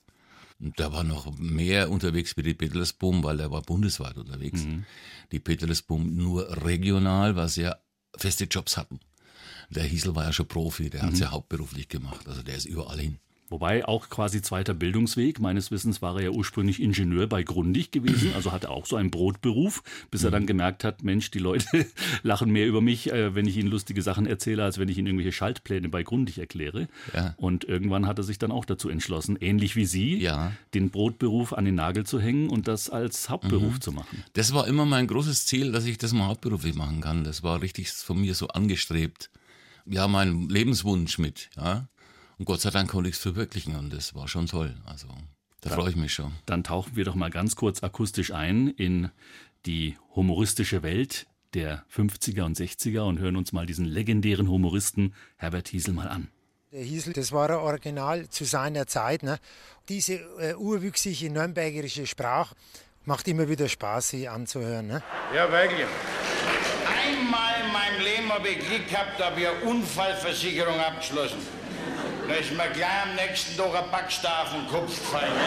Und 0.59 0.77
der 0.79 0.93
war 0.93 1.03
noch 1.03 1.37
mehr 1.37 1.89
unterwegs 1.89 2.37
wie 2.37 2.43
die 2.43 2.53
Petersboom, 2.53 3.23
weil 3.23 3.39
er 3.41 3.51
war 3.51 3.61
bundesweit 3.61 4.15
unterwegs. 4.17 4.63
Mhm. 4.63 4.85
Die 5.31 5.39
Petersboom 5.39 6.15
nur 6.15 6.63
regional, 6.65 7.35
weil 7.35 7.49
sie 7.49 7.63
ja 7.63 7.75
feste 8.15 8.45
Jobs 8.45 8.77
hatten. 8.77 8.99
Der 9.69 9.83
Hiesel 9.83 10.15
war 10.15 10.25
ja 10.25 10.33
schon 10.33 10.47
Profi, 10.47 10.89
der 10.89 11.01
Mhm. 11.01 11.07
hat 11.07 11.13
es 11.13 11.19
ja 11.19 11.31
hauptberuflich 11.31 11.89
gemacht. 11.89 12.27
Also 12.27 12.41
der 12.43 12.55
ist 12.55 12.65
überall 12.65 12.99
hin. 12.99 13.17
Wobei 13.51 13.85
auch 13.85 14.09
quasi 14.09 14.41
zweiter 14.41 14.73
Bildungsweg. 14.73 15.39
Meines 15.39 15.69
Wissens 15.71 16.01
war 16.01 16.15
er 16.15 16.23
ja 16.23 16.29
ursprünglich 16.31 16.81
Ingenieur 16.81 17.27
bei 17.27 17.43
Grundig 17.43 17.91
gewesen, 17.91 18.31
also 18.33 18.51
hatte 18.53 18.69
auch 18.69 18.85
so 18.85 18.95
einen 18.95 19.11
Brotberuf, 19.11 19.83
bis 20.09 20.21
Mhm. 20.21 20.27
er 20.27 20.31
dann 20.31 20.45
gemerkt 20.47 20.83
hat, 20.83 21.03
Mensch, 21.03 21.29
die 21.31 21.39
Leute 21.39 21.65
lachen 22.23 22.49
mehr 22.51 22.65
über 22.65 22.79
mich, 22.81 23.11
äh, 23.11 23.35
wenn 23.35 23.45
ich 23.45 23.57
ihnen 23.57 23.69
lustige 23.69 24.01
Sachen 24.01 24.25
erzähle, 24.25 24.63
als 24.63 24.77
wenn 24.79 24.87
ich 24.89 24.97
ihnen 24.97 25.07
irgendwelche 25.07 25.33
Schaltpläne 25.33 25.89
bei 25.89 26.01
Grundig 26.03 26.37
erkläre. 26.39 26.87
Ja. 27.13 27.33
Und 27.37 27.65
irgendwann 27.65 28.07
hat 28.07 28.17
er 28.17 28.23
sich 28.23 28.39
dann 28.39 28.51
auch 28.51 28.63
dazu 28.65 28.87
entschlossen, 28.89 29.37
ähnlich 29.39 29.75
wie 29.75 29.85
Sie, 29.85 30.15
Ja. 30.17 30.53
den 30.73 30.89
Brotberuf 30.89 31.53
an 31.53 31.65
den 31.65 31.75
Nagel 31.75 32.05
zu 32.05 32.19
hängen 32.21 32.49
und 32.49 32.67
das 32.69 32.89
als 32.89 33.29
Hauptberuf 33.29 33.73
Mhm. 33.75 33.81
zu 33.81 33.91
machen. 33.91 34.23
Das 34.33 34.53
war 34.53 34.65
immer 34.67 34.85
mein 34.85 35.07
großes 35.07 35.45
Ziel, 35.45 35.73
dass 35.73 35.85
ich 35.85 35.97
das 35.97 36.13
mal 36.13 36.27
hauptberuflich 36.27 36.75
machen 36.75 37.01
kann. 37.01 37.25
Das 37.25 37.43
war 37.43 37.61
richtig 37.61 37.89
von 37.91 38.21
mir 38.21 38.33
so 38.33 38.47
angestrebt. 38.47 39.29
Ja, 39.85 40.07
mein 40.07 40.47
Lebenswunsch 40.47 41.17
mit, 41.17 41.49
ja. 41.57 41.87
Und 42.41 42.45
Gott 42.45 42.61
sei 42.61 42.71
Dank 42.71 42.89
konnte 42.89 43.07
ich 43.07 43.17
es 43.17 43.21
verwirklichen 43.21 43.75
und 43.75 43.93
das 43.93 44.15
war 44.15 44.27
schon 44.27 44.47
toll. 44.47 44.75
Also, 44.83 45.05
da 45.61 45.69
freue 45.69 45.91
ich 45.91 45.95
mich 45.95 46.11
schon. 46.11 46.33
Dann 46.47 46.63
tauchen 46.63 46.95
wir 46.95 47.05
doch 47.05 47.13
mal 47.13 47.29
ganz 47.29 47.55
kurz 47.55 47.83
akustisch 47.83 48.33
ein 48.33 48.69
in 48.69 49.11
die 49.67 49.95
humoristische 50.15 50.81
Welt 50.81 51.27
der 51.53 51.85
50er 51.95 52.41
und 52.41 52.57
60er 52.57 53.01
und 53.01 53.19
hören 53.19 53.35
uns 53.35 53.51
mal 53.51 53.67
diesen 53.67 53.85
legendären 53.85 54.49
Humoristen 54.49 55.13
Herbert 55.37 55.67
Hiesel 55.67 55.93
mal 55.93 56.07
an. 56.07 56.29
Der 56.71 56.81
Hiesel, 56.83 57.13
das 57.13 57.31
war 57.31 57.47
ein 57.47 57.57
Original 57.57 58.27
zu 58.27 58.43
seiner 58.43 58.87
Zeit. 58.87 59.21
Ne? 59.21 59.37
Diese 59.87 60.15
äh, 60.39 60.55
urwüchsige 60.55 61.29
nürnbergerische 61.29 62.07
Sprache 62.07 62.55
macht 63.05 63.27
immer 63.27 63.49
wieder 63.49 63.69
Spaß, 63.69 64.09
sie 64.09 64.27
anzuhören. 64.27 64.87
Ne? 64.87 65.03
Ja, 65.35 65.51
wirklich. 65.51 65.85
Einmal 66.87 67.61
in 67.63 67.71
meinem 67.71 68.01
Leben 68.03 68.33
habe 68.33 68.49
ich 68.49 68.67
Glück 68.67 68.89
gehabt, 68.89 69.19
da 69.19 69.25
habe 69.29 69.41
ich 69.41 69.47
eine 69.47 69.61
Unfallversicherung 69.69 70.79
abgeschlossen. 70.79 71.60
Da 72.27 72.35
ist 72.35 72.51
mir 72.51 72.69
gleich 72.69 73.03
am 73.03 73.15
nächsten 73.15 73.57
Tag 73.57 73.75
ein 73.75 73.91
Backstar 73.91 74.43
auf 74.43 74.51
den 74.53 74.67
Kopf 74.67 74.87
gefallen. 74.87 75.33
Ne? 75.33 75.41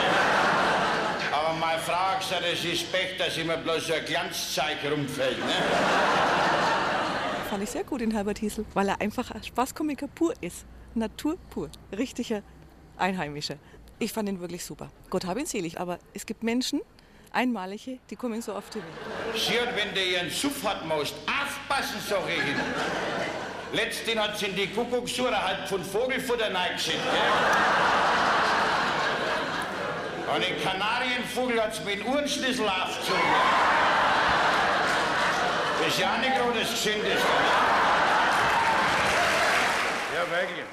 Aber 1.33 1.53
meine 1.55 1.81
Frau 1.81 1.95
hat 1.95 2.21
gesagt, 2.21 2.43
es 2.53 2.65
ist 2.65 2.93
Pech, 2.93 3.17
dass 3.19 3.37
immer 3.39 3.57
bloß 3.57 3.87
so 3.87 3.95
ein 3.95 4.05
Glanzzeug 4.05 4.79
rumfällt. 4.91 5.39
Ne? 5.39 5.53
Fand 7.49 7.63
ich 7.63 7.71
sehr 7.71 7.85
gut 7.85 8.03
in 8.03 8.11
Herbert 8.11 8.39
Hiesel, 8.39 8.65
weil 8.75 8.89
er 8.89 9.01
einfach 9.01 9.31
ein 9.31 9.43
Spaßkomiker 9.43 10.09
pur 10.09 10.35
ist. 10.41 10.65
Natur 10.95 11.37
pur. 11.51 11.71
Richtiger 11.97 12.43
Einheimischer. 12.97 13.57
Ich 13.99 14.13
fand 14.13 14.29
ihn 14.29 14.41
wirklich 14.41 14.65
super. 14.65 14.91
Gott 15.11 15.25
hab 15.25 15.39
ihn 15.39 15.47
selig, 15.47 15.81
aber 15.81 15.99
es 16.13 16.27
gibt 16.27 16.43
Menschen, 16.43 16.81
einmalige, 17.33 17.99
die 18.11 18.17
kommen 18.17 18.43
so 18.43 18.53
auf 18.53 18.71
die 18.71 18.79
Welt. 18.79 19.67
Hat, 19.67 19.77
wenn 19.77 19.95
der 19.95 20.07
ihren 20.07 20.31
Suff 20.31 20.65
hat, 20.65 20.85
musst 20.87 21.15
aufpassen, 21.27 21.97
sag 22.09 22.29
ich 22.29 22.39
Ihnen. 22.39 23.14
Letztens 23.75 24.21
hat 24.21 24.39
sie 24.39 24.47
in 24.47 24.57
die 24.57 24.67
Kuckucksuhr 24.69 25.31
halb 25.31 25.69
von 25.69 25.83
Vogelfutter 25.85 26.55
reingeschickt. 26.55 26.99
Gell? 27.03 27.21
Und 30.35 30.43
den 30.45 30.63
Kanarienvogel 30.63 31.61
hat 31.63 31.75
sie 31.75 31.85
mit 31.85 32.01
dem 32.01 32.07
Uhrenschlüssel 32.07 32.67
aufgezogen. 32.69 33.21
Das 35.81 35.89
ist 35.89 36.01
ja 36.01 36.15
auch 36.15 36.19
nicht 36.19 36.35
gerade 36.35 36.61
das 36.61 36.85
wirklich. 36.87 37.19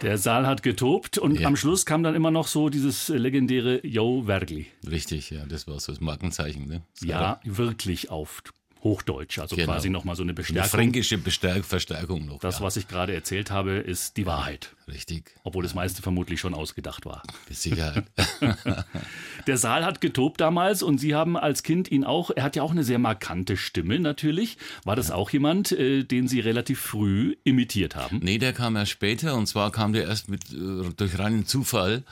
Der 0.02 0.18
Saal 0.18 0.48
hat 0.48 0.64
getobt 0.64 1.18
und 1.18 1.40
Ja. 1.40 1.48
am 1.48 1.56
Schluss 1.56 1.86
kam 1.86 2.04
dann 2.04 2.16
immer 2.16 2.32
noch 2.32 2.48
so 2.48 2.70
dieses 2.70 3.10
legendäre 3.10 3.86
Yo 3.86 4.28
Wergli. 4.28 4.68
Richtig, 4.90 5.30
ja, 5.32 5.46
das 5.46 5.68
war 5.68 5.80
so 5.80 5.92
das 5.92 6.02
Markenzeichen. 6.02 6.68
Ne? 6.68 6.82
Das 7.00 7.08
Ja, 7.08 7.40
wirklich 7.44 8.10
auf 8.10 8.42
Hochdeutsch, 8.84 9.40
also 9.40 9.56
Genau. 9.56 9.74
quasi 9.74 9.90
nochmal 9.90 10.16
so 10.16 10.24
eine 10.24 10.30
Eine 10.32 10.36
Bestärkung. 10.36 10.70
fränkische 10.70 11.18
Bestärk 11.18 11.66
Verstärkung 11.66 12.26
noch. 12.26 12.40
Das, 12.40 12.60
ja. 12.60 12.66
was 12.66 12.78
ich 12.78 12.88
gerade 12.88 13.14
erzählt 13.14 13.52
habe, 13.52 13.72
ist 13.74 14.18
die 14.18 14.26
Wahrheit. 14.26 14.76
Richtig. 14.92 15.34
Obwohl 15.44 15.64
das 15.64 15.74
meiste 15.74 16.02
vermutlich 16.02 16.40
schon 16.40 16.54
ausgedacht 16.54 17.06
war. 17.06 17.24
Mit 17.48 17.58
Sicherheit. 17.58 18.06
Der 19.48 19.58
Saal 19.58 19.86
hat 19.86 20.02
getobt 20.02 20.42
damals 20.42 20.84
und 20.84 20.98
Sie 20.98 21.16
haben 21.16 21.38
als 21.38 21.64
Kind 21.64 21.90
ihn 21.90 22.04
auch, 22.04 22.32
er 22.36 22.44
hat 22.44 22.56
ja 22.56 22.64
auch 22.64 22.72
eine 22.72 22.84
sehr 22.84 23.00
markante 23.00 23.58
Stimme 23.58 24.00
natürlich. 24.00 24.58
War 24.84 24.96
das 24.96 25.12
auch 25.12 25.30
jemand, 25.30 25.72
äh, 25.72 26.04
den 26.04 26.28
Sie 26.28 26.40
relativ 26.40 26.80
früh 26.80 27.36
imitiert 27.44 27.96
haben? 27.96 28.20
nee, 28.22 28.38
der 28.38 28.54
kam 28.54 28.76
erst 28.76 28.92
später 28.92 29.36
und 29.36 29.48
zwar 29.48 29.72
kam 29.72 29.94
der 29.94 30.04
erst 30.04 30.30
mit, 30.30 30.52
äh, 30.52 30.90
durch 30.96 31.18
reinen 31.18 31.46
Zufall 31.46 32.04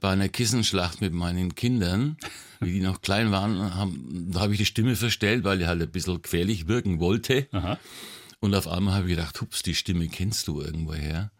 bei 0.00 0.10
einer 0.10 0.28
Kissenschlacht 0.28 1.00
mit 1.00 1.12
meinen 1.12 1.54
Kindern, 1.54 2.16
wie 2.60 2.72
die 2.72 2.80
noch 2.80 3.02
klein 3.02 3.30
waren, 3.30 3.74
haben, 3.74 4.30
da 4.32 4.40
habe 4.40 4.52
ich 4.52 4.58
die 4.58 4.66
Stimme 4.66 4.96
verstellt, 4.96 5.44
weil 5.44 5.58
die 5.58 5.66
halt 5.66 5.80
ein 5.80 5.90
bisschen 5.90 6.20
gefährlich 6.22 6.68
wirken 6.68 7.00
wollte. 7.00 7.48
Aha. 7.52 7.78
Und 8.40 8.54
auf 8.54 8.68
einmal 8.68 8.94
habe 8.94 9.04
ich 9.10 9.16
gedacht, 9.16 9.40
hups, 9.40 9.62
die 9.62 9.74
Stimme 9.74 10.08
kennst 10.08 10.48
du 10.48 10.60
irgendwoher. 10.62 11.30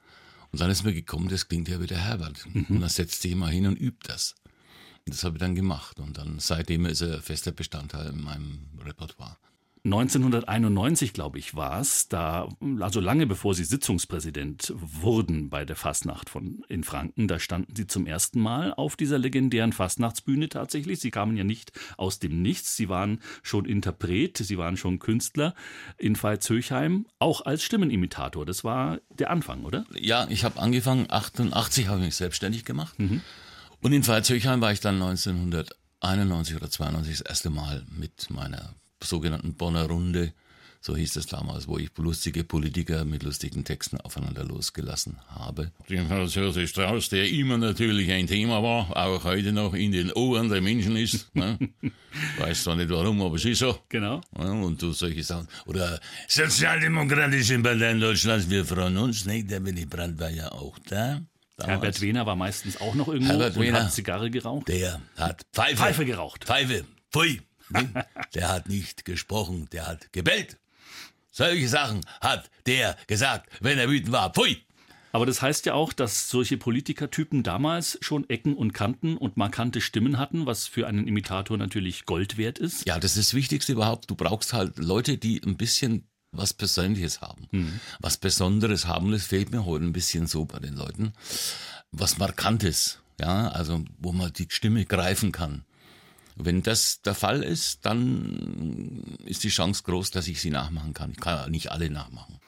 Und 0.53 0.61
dann 0.61 0.71
ist 0.71 0.85
mir 0.85 0.93
gekommen, 0.93 1.29
das 1.29 1.49
klingt 1.49 1.69
ja 1.69 1.81
wie 1.81 1.87
der 1.87 2.05
Herbert. 2.05 2.45
Und 2.55 2.81
dann 2.81 2.89
setzte 2.89 3.29
ich 3.29 3.37
mal 3.37 3.51
hin 3.51 3.67
und 3.67 3.81
übt 3.81 4.09
das. 4.09 4.35
Und 5.07 5.15
das 5.15 5.25
habe 5.25 5.37
ich 5.37 5.41
dann 5.41 5.55
gemacht. 5.55 5.99
Und 6.01 6.19
dann 6.19 6.39
seitdem 6.39 6.87
ist 6.87 7.01
er 7.01 7.23
fester 7.23 7.53
Bestandteil 7.53 8.11
in 8.11 8.23
meinem 8.23 8.69
Repertoire. 8.85 9.37
1991, 9.83 11.15
glaube 11.15 11.39
ich, 11.39 11.55
war 11.55 11.81
es, 11.81 12.09
da, 12.09 12.49
also 12.81 13.01
lange 13.01 13.27
bevor 13.27 13.55
Sie 13.55 13.65
Sitzungspräsident 13.65 14.75
wurden 14.77 15.49
bei 15.49 15.65
der 15.65 15.77
Fastnacht 15.77 16.29
von, 16.29 16.63
in 16.69 16.85
Franken, 16.85 17.29
da 17.29 17.39
standen 17.39 17.75
Sie 17.75 17.87
zum 17.87 18.07
ersten 18.07 18.41
Mal 18.41 18.75
auf 18.75 18.97
dieser 18.97 19.19
legendären 19.19 19.73
Fastnachtsbühne 19.73 20.51
tatsächlich. 20.51 21.01
Sie 21.01 21.11
kamen 21.11 21.37
ja 21.37 21.45
nicht 21.45 21.73
aus 21.97 22.19
dem 22.19 22.43
Nichts, 22.43 22.77
Sie 22.77 22.91
waren 22.91 23.21
schon 23.43 23.65
Interpret, 23.65 24.37
Sie 24.37 24.59
waren 24.59 24.77
schon 24.77 24.99
Künstler 24.99 25.55
in 25.97 26.15
Veitshöchheim, 26.15 27.07
auch 27.19 27.47
als 27.47 27.63
Stimmenimitator. 27.63 28.45
Das 28.45 28.65
war 28.65 28.99
der 29.09 29.31
Anfang, 29.31 29.65
oder? 29.65 29.87
Ja, 29.95 30.27
ich 30.29 30.45
habe 30.45 30.61
angefangen, 30.61 31.07
88 31.09 31.89
habe 31.89 32.01
ich 32.01 32.07
mich 32.07 32.17
selbstständig 32.17 32.67
gemacht. 32.67 32.99
Und 33.81 33.93
in 33.93 34.07
Veitshöchheim 34.07 34.61
war 34.61 34.73
ich 34.73 34.81
dann 34.81 34.97
1991 34.97 36.57
oder 36.57 36.71
92 36.71 37.19
das 37.19 37.27
erste 37.27 37.49
Mal 37.49 37.87
mit 37.97 38.29
meiner 38.29 38.75
sogenannten 39.03 39.55
Bonner 39.55 39.87
Runde, 39.87 40.33
so 40.83 40.97
hieß 40.97 41.17
es 41.17 41.27
damals, 41.27 41.69
wo 41.69 41.77
ich 41.77 41.91
lustige 41.99 42.43
Politiker 42.43 43.05
mit 43.05 43.23
lustigen 43.23 43.65
Texten 43.65 43.99
aufeinander 44.01 44.45
losgelassen 44.45 45.19
habe. 45.29 45.73
Den 45.91 46.09
Franz 46.09 46.35
Josef 46.35 46.71
Strauß, 46.71 47.11
der 47.11 47.29
immer 47.29 47.59
natürlich 47.59 48.11
ein 48.11 48.27
Thema 48.27 48.63
war, 48.63 48.97
auch 48.97 49.25
heute 49.25 49.53
noch 49.53 49.75
in 49.75 49.93
den 49.93 50.11
Ohren 50.13 50.49
der 50.49 50.63
Menschen 50.63 50.97
ist. 50.97 51.29
Ne? 51.35 51.59
Weiß 52.39 52.65
zwar 52.65 52.77
nicht 52.77 52.89
warum, 52.91 53.21
aber 53.23 53.37
es 53.37 53.45
ist 53.45 53.59
so. 53.59 53.79
Genau. 53.91 54.21
Ja, 54.39 54.45
und 54.51 54.81
du 54.81 54.93
solche 54.93 55.23
Sachen. 55.23 55.49
Oder 55.67 56.01
Sozialdemokratische 56.29 57.59
Partei 57.61 57.95
Deutschlands, 57.95 58.49
wir 58.51 58.65
freuen 58.65 58.97
uns, 58.97 59.27
ne? 59.27 59.45
Der 59.45 59.65
Willy 59.65 59.87
Brandt 59.87 60.19
war 60.19 60.31
ja 60.31 60.51
auch 60.51 60.79
da. 60.89 61.21
damals. 61.57 61.69
Herbert 61.69 62.01
Wehner 62.01 62.27
war 62.27 62.37
meistens 62.37 62.81
auch 62.81 62.95
noch 62.95 63.09
irgendwo 63.09 63.33
Herbert 63.33 63.57
und 63.57 63.63
Wehner. 63.63 63.85
hat 63.85 63.93
Zigarre 63.93 64.31
geraucht. 64.31 64.69
Der 64.69 65.01
hat 65.17 65.43
Pfeife, 65.53 65.77
Pfeife 65.77 66.05
geraucht. 66.05 66.45
Pfeife, 66.45 66.85
pfui. 67.13 67.41
Der 68.35 68.49
hat 68.49 68.69
nicht 68.69 69.05
gesprochen, 69.05 69.69
der 69.73 69.87
hat 69.87 70.13
gebellt. 70.13 70.59
Solche 71.31 71.69
Sachen 71.69 72.01
hat 72.21 72.51
der 72.67 72.97
gesagt, 73.07 73.51
wenn 73.61 73.79
er 73.79 73.89
wütend 73.89 74.13
war. 74.13 74.33
Pfui. 74.33 74.63
Aber 75.13 75.27
das 75.27 75.43
heißt 75.43 75.67
ja 75.67 75.75
auch, 75.75 75.93
dass 75.93 76.29
solche 76.29 76.57
Politikertypen 76.57 77.43
damals 77.43 77.99
schon 78.01 78.29
Ecken 78.31 78.55
und 78.55 78.73
Kanten 78.73 79.17
und 79.17 79.37
markante 79.37 79.81
Stimmen 79.81 80.19
hatten, 80.19 80.47
was 80.47 80.69
für 80.69 80.87
einen 80.87 81.09
Imitator 81.09 81.57
natürlich 81.57 82.07
Gold 82.07 82.37
wert 82.37 82.59
ist. 82.59 82.87
Ja, 82.87 83.01
das 83.01 83.17
ist 83.17 83.31
das 83.31 83.35
Wichtigste 83.35 83.73
überhaupt. 83.73 84.09
Du 84.09 84.15
brauchst 84.15 84.53
halt 84.53 84.79
Leute, 84.79 85.19
die 85.19 85.43
ein 85.43 85.57
bisschen 85.57 86.07
was 86.33 86.55
Persönliches 86.55 87.21
haben. 87.21 87.49
Was 87.99 88.19
Besonderes 88.19 88.87
haben, 88.87 89.11
das 89.11 89.25
fehlt 89.25 89.51
mir 89.51 89.65
heute 89.65 89.85
ein 89.85 89.93
bisschen 89.93 90.29
so 90.29 90.45
bei 90.45 90.61
den 90.61 90.77
Leuten. 90.77 91.13
Was 91.91 92.19
Markantes, 92.19 93.01
ja, 93.21 93.49
also 93.49 93.85
wo 93.99 94.13
man 94.13 94.33
die 94.33 94.47
Stimme 94.49 94.85
greifen 94.85 95.33
kann. 95.33 95.65
Wenn 96.45 96.63
das 96.63 97.03
der 97.03 97.15
Fall 97.15 97.43
ist, 97.43 97.85
dann 97.87 99.17
ist 99.25 99.45
die 99.45 99.49
Chance 99.49 99.83
groß, 99.85 100.11
dass 100.11 100.29
ich 100.29 100.41
sie 100.41 100.51
nachmachen 100.51 100.95
kann. 100.95 101.13
Ich 101.13 101.21
kann 101.21 101.37
ja 101.37 101.49
nicht 101.49 101.71
alle 101.71 101.91
nachmachen. 101.91 102.39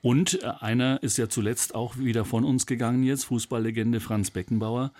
Und 0.00 0.42
äh, 0.42 0.46
einer 0.60 1.02
ist 1.02 1.16
ja 1.16 1.28
zuletzt 1.28 1.74
auch 1.74 1.96
wieder 1.96 2.24
von 2.24 2.44
uns 2.44 2.66
gegangen 2.66 3.04
jetzt, 3.04 3.24
Fußballlegende 3.24 4.00
Franz 4.00 4.30
Beckenbauer. 4.30 4.92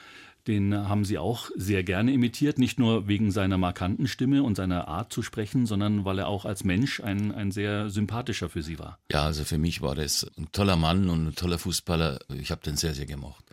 Den 0.47 0.73
äh, 0.73 0.77
haben 0.77 1.05
Sie 1.05 1.19
auch 1.19 1.51
sehr 1.57 1.83
gerne 1.83 2.13
imitiert, 2.13 2.59
nicht 2.59 2.79
nur 2.79 3.09
wegen 3.09 3.31
seiner 3.33 3.59
markanten 3.59 4.07
Stimme 4.07 4.43
und 4.43 4.57
seiner 4.57 4.89
Art 4.89 5.13
zu 5.13 5.23
sprechen, 5.23 5.67
sondern 5.67 6.05
weil 6.05 6.21
er 6.21 6.29
auch 6.29 6.45
als 6.45 6.65
Mensch 6.65 7.01
ein, 7.01 7.33
ein 7.33 7.51
sehr 7.51 7.91
sympathischer 7.91 8.49
für 8.49 8.63
Sie 8.63 8.79
war. 8.79 8.99
Ja, 9.11 9.25
also 9.25 9.45
für 9.45 9.59
mich 9.59 9.83
war 9.83 9.95
das 9.95 10.27
ein 10.39 10.51
toller 10.53 10.77
Mann 10.77 11.11
und 11.11 11.29
ein 11.29 11.35
toller 11.35 11.59
Fußballer. 11.59 12.21
Ich 12.39 12.51
habe 12.51 12.63
den 12.63 12.77
sehr, 12.77 12.95
sehr 12.95 13.07
gemocht. 13.07 13.45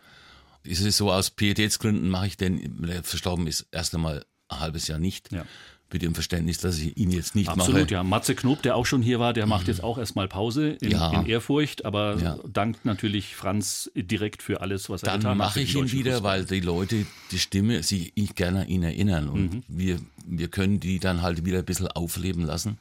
Es 0.62 0.80
ist 0.80 0.98
so, 0.98 1.10
aus 1.10 1.30
Pietätsgründen 1.30 2.08
mache 2.10 2.26
ich 2.28 2.36
den, 2.36 2.80
wenn 2.80 2.90
er 2.90 3.02
verstorben 3.02 3.46
ist, 3.46 3.66
erst 3.72 3.94
einmal 3.94 4.24
ein 4.50 4.60
halbes 4.60 4.88
Jahr 4.88 4.98
nicht. 4.98 5.32
Ja. 5.32 5.44
Mit 5.92 6.02
dem 6.02 6.14
Verständnis, 6.14 6.58
dass 6.58 6.78
ich 6.78 6.96
ihn 6.96 7.10
jetzt 7.10 7.34
nicht 7.34 7.48
Absolut, 7.48 7.80
mache. 7.82 7.92
ja. 7.94 8.04
Matze 8.04 8.36
Knob, 8.36 8.62
der 8.62 8.76
auch 8.76 8.86
schon 8.86 9.02
hier 9.02 9.18
war, 9.18 9.32
der 9.32 9.46
macht 9.46 9.66
jetzt 9.66 9.82
auch 9.82 9.98
erstmal 9.98 10.28
Pause 10.28 10.68
in, 10.80 10.92
Ja. 10.92 11.10
in 11.20 11.26
Ehrfurcht, 11.26 11.84
aber 11.84 12.16
Ja. 12.22 12.38
dankt 12.46 12.84
natürlich 12.84 13.34
Franz 13.34 13.90
direkt 13.96 14.40
für 14.40 14.60
alles, 14.60 14.88
was 14.88 15.02
er 15.02 15.06
Dann 15.06 15.18
getan 15.18 15.30
hat. 15.32 15.38
mache 15.38 15.52
für 15.54 15.60
ich 15.62 15.74
ihn 15.74 15.90
wieder, 15.90 16.12
Fußball. 16.12 16.32
weil 16.32 16.44
die 16.44 16.60
Leute 16.64 17.06
die 17.32 17.38
Stimme 17.40 17.82
sich 17.82 18.12
ich 18.14 18.36
gerne 18.36 18.60
an 18.60 18.68
ihn 18.68 18.84
erinnern. 18.84 19.28
Und 19.28 19.52
Mhm. 19.52 19.62
wir, 19.66 19.98
wir 20.26 20.46
können 20.46 20.78
die 20.78 21.00
dann 21.00 21.22
halt 21.22 21.44
wieder 21.44 21.58
ein 21.58 21.64
bisschen 21.64 21.88
aufleben 21.88 22.44
lassen 22.44 22.78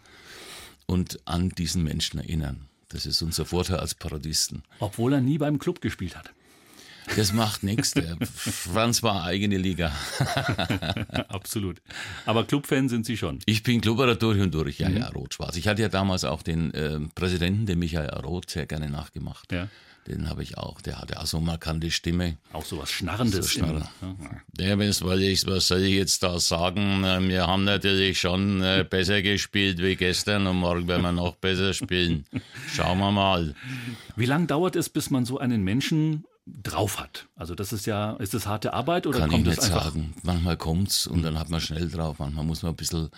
und 0.86 1.20
an 1.26 1.50
diesen 1.50 1.84
Menschen 1.84 2.20
erinnern. 2.20 2.68
Das 2.90 3.08
ist 3.08 3.24
unser 3.24 3.46
Vorteil 3.46 3.78
als 3.78 3.96
Parodisten. 3.96 4.62
Obwohl 4.80 5.14
er 5.14 5.22
nie 5.22 5.40
beim 5.40 5.58
Club 5.58 5.82
gespielt 5.82 6.16
hat. 6.16 6.32
Das 7.16 7.34
macht 7.34 7.64
nichts. 7.64 7.92
Der 7.92 8.18
Franz 8.22 9.04
war 9.04 9.24
eigene 9.24 9.58
Liga. 9.58 9.92
Absolut. 11.28 11.82
Aber 12.26 12.46
Clubfan 12.46 12.90
sind 12.90 13.06
Sie 13.06 13.18
schon. 13.18 13.40
Ich 13.46 13.64
bin 13.64 13.82
Klubberer 13.82 14.16
durch 14.16 14.40
und 14.40 14.54
durch, 14.54 14.80
ja, 14.80 14.90
Mhm. 14.90 14.98
ja, 14.98 15.08
rot-schwarz. 15.10 15.56
Ich 15.58 15.68
hatte 15.68 15.82
ja 15.82 15.90
damals 15.90 16.24
auch 16.24 16.42
den 16.44 16.72
ähm, 16.74 17.12
Präsidenten, 17.14 17.66
den 17.66 17.80
Michael 17.80 18.10
Roth, 18.22 18.50
sehr 18.50 18.66
gerne 18.66 18.90
nachgemacht. 18.90 19.52
Ja. 19.52 19.68
Den 20.08 20.30
habe 20.30 20.42
ich 20.42 20.58
auch. 20.58 20.82
Der 20.82 20.98
hatte 21.00 21.20
auch 21.20 21.26
so 21.28 21.40
markante 21.40 21.92
Stimme. 21.92 22.38
Auch 22.54 22.66
so 22.66 22.80
was 22.80 22.90
Schnarrendes. 22.90 23.46
So 23.46 23.60
Schnarren. 23.60 23.84
Ja, 24.58 24.80
was, 24.80 24.98
soll 24.98 25.22
ich, 25.22 25.46
was 25.46 25.68
soll 25.68 25.82
ich 25.82 25.94
jetzt 25.96 26.24
da 26.24 26.40
sagen? 26.40 27.04
Äh, 27.04 27.28
Wir 27.28 27.46
haben 27.48 27.64
natürlich 27.66 28.20
schon 28.20 28.62
äh, 28.62 28.86
besser 28.90 29.22
gespielt 29.22 29.80
wie 29.84 29.96
gestern 29.96 30.48
und 30.48 30.58
morgen 30.58 30.88
werden 30.88 31.02
wir 31.04 31.12
noch 31.12 31.36
besser 31.36 31.74
spielen. 31.74 32.26
Schauen 32.74 32.98
wir 33.00 33.12
mal. 33.12 33.54
Wie 34.16 34.26
lange 34.26 34.48
dauert 34.48 34.76
es, 34.76 34.90
bis 34.90 35.10
man 35.10 35.26
so 35.26 35.38
einen 35.38 35.64
Menschen 35.64 36.24
drauf 36.64 37.00
hat? 37.00 37.28
Also 37.36 37.56
das 37.56 37.74
ist 37.74 37.86
ja, 37.86 38.14
ist 38.14 38.34
das 38.34 38.48
harte 38.48 38.74
Arbeit 38.74 39.08
oder 39.08 39.20
Kann 39.20 39.30
ich 39.30 39.34
kommt 39.34 39.46
nicht 39.48 39.58
das 39.58 39.66
einfach? 39.72 39.86
sagen. 39.86 40.14
Manchmal 40.24 40.58
kommt's 40.58 41.08
und 41.08 41.24
dann 41.24 41.40
hat 41.40 41.50
man 41.50 41.62
schnell 41.62 41.90
drauf. 41.90 42.20
Manchmal 42.20 42.46
muss 42.46 42.64
man 42.64 42.74
ein 42.74 42.78
bisschen 42.78 43.10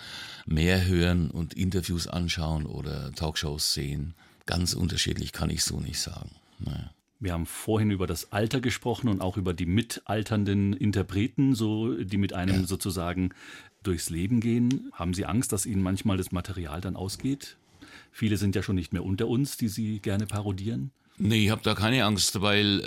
mehr 0.46 0.84
hören 0.84 1.30
und 1.30 1.54
Interviews 1.54 2.06
anschauen 2.06 2.66
oder 2.66 3.12
Talkshows 3.12 3.72
sehen. 3.72 4.14
Ganz 4.46 4.74
unterschiedlich 4.74 5.32
kann 5.32 5.50
ich 5.50 5.64
so 5.64 5.80
nicht 5.80 6.00
sagen. 6.00 6.30
Naja. 6.58 6.90
Wir 7.20 7.34
haben 7.34 7.46
vorhin 7.46 7.92
über 7.92 8.08
das 8.08 8.32
Alter 8.32 8.60
gesprochen 8.60 9.08
und 9.08 9.20
auch 9.20 9.36
über 9.36 9.54
die 9.54 9.66
mitalternden 9.66 10.72
Interpreten, 10.72 11.54
so, 11.54 11.94
die 11.94 12.16
mit 12.16 12.32
einem 12.32 12.66
sozusagen 12.66 13.30
durchs 13.84 14.10
Leben 14.10 14.40
gehen. 14.40 14.90
Haben 14.92 15.14
Sie 15.14 15.24
Angst, 15.24 15.52
dass 15.52 15.64
Ihnen 15.64 15.82
manchmal 15.82 16.16
das 16.16 16.32
Material 16.32 16.80
dann 16.80 16.96
ausgeht? 16.96 17.58
Viele 18.10 18.36
sind 18.36 18.56
ja 18.56 18.62
schon 18.64 18.74
nicht 18.74 18.92
mehr 18.92 19.04
unter 19.04 19.28
uns, 19.28 19.56
die 19.56 19.68
Sie 19.68 20.00
gerne 20.00 20.26
parodieren. 20.26 20.90
Nee, 21.24 21.44
ich 21.44 21.50
habe 21.50 21.62
da 21.62 21.74
keine 21.74 22.04
Angst, 22.04 22.40
weil 22.40 22.80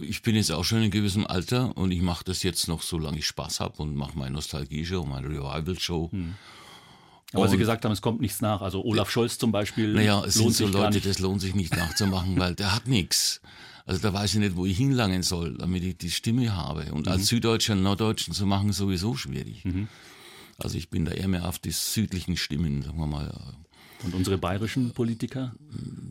äh, 0.00 0.04
ich 0.04 0.22
bin 0.22 0.34
jetzt 0.34 0.50
auch 0.50 0.64
schon 0.64 0.82
in 0.82 0.90
gewissem 0.90 1.26
Alter 1.26 1.76
und 1.76 1.92
ich 1.92 2.02
mache 2.02 2.24
das 2.24 2.42
jetzt 2.42 2.66
noch, 2.66 2.82
solange 2.82 3.18
ich 3.18 3.26
Spaß 3.26 3.60
habe 3.60 3.80
und 3.82 3.94
mache 3.94 4.18
meine 4.18 4.32
Nostalgie-Show, 4.32 5.04
meine 5.04 5.28
Revival-Show. 5.28 6.10
Aber 7.34 7.46
Sie 7.48 7.54
Und- 7.54 7.58
gesagt 7.60 7.84
haben, 7.84 7.92
es 7.92 8.02
kommt 8.02 8.20
nichts 8.20 8.40
nach. 8.40 8.62
Also 8.62 8.82
Olaf 8.84 9.10
Scholz 9.10 9.38
zum 9.38 9.52
Beispiel 9.52 9.92
Naja, 9.92 10.24
es 10.24 10.34
sind 10.34 10.44
lohnt 10.44 10.56
so 10.56 10.66
Leute, 10.66 10.94
nicht. 10.94 11.06
das 11.06 11.18
lohnt 11.20 11.40
sich 11.40 11.54
nicht 11.54 11.76
nachzumachen, 11.76 12.38
weil 12.38 12.54
der 12.54 12.74
hat 12.74 12.88
nichts. 12.88 13.40
Also 13.86 14.00
da 14.02 14.12
weiß 14.12 14.34
ich 14.34 14.40
nicht, 14.40 14.56
wo 14.56 14.66
ich 14.66 14.76
hinlangen 14.76 15.22
soll, 15.22 15.56
damit 15.56 15.82
ich 15.84 15.96
die 15.98 16.10
Stimme 16.10 16.56
habe. 16.56 16.92
Und 16.92 17.06
Mhm. 17.06 17.12
als 17.12 17.26
Süddeutscher 17.28 17.74
und 17.74 17.82
Norddeutschen 17.84 18.34
zu 18.34 18.44
machen, 18.44 18.72
sowieso 18.72 19.14
schwierig. 19.14 19.62
Also 20.58 20.76
ich 20.78 20.90
bin 20.90 21.04
da 21.04 21.12
eher 21.12 21.28
mehr 21.28 21.48
auf 21.48 21.58
die 21.58 21.70
südlichen 21.70 22.36
Stimmen, 22.36 22.82
sagen 22.82 22.98
wir 22.98 23.06
mal, 23.06 23.32
Und 24.04 24.14
unsere 24.14 24.38
bayerischen 24.38 24.92
Politiker, 24.92 25.52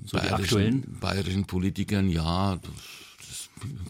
so 0.05 0.17
die 0.17 0.27
aktuellen. 0.27 0.81
bayerischen, 0.81 0.99
bayerischen 0.99 1.45
Politikern, 1.45 2.09
ja, 2.09 2.59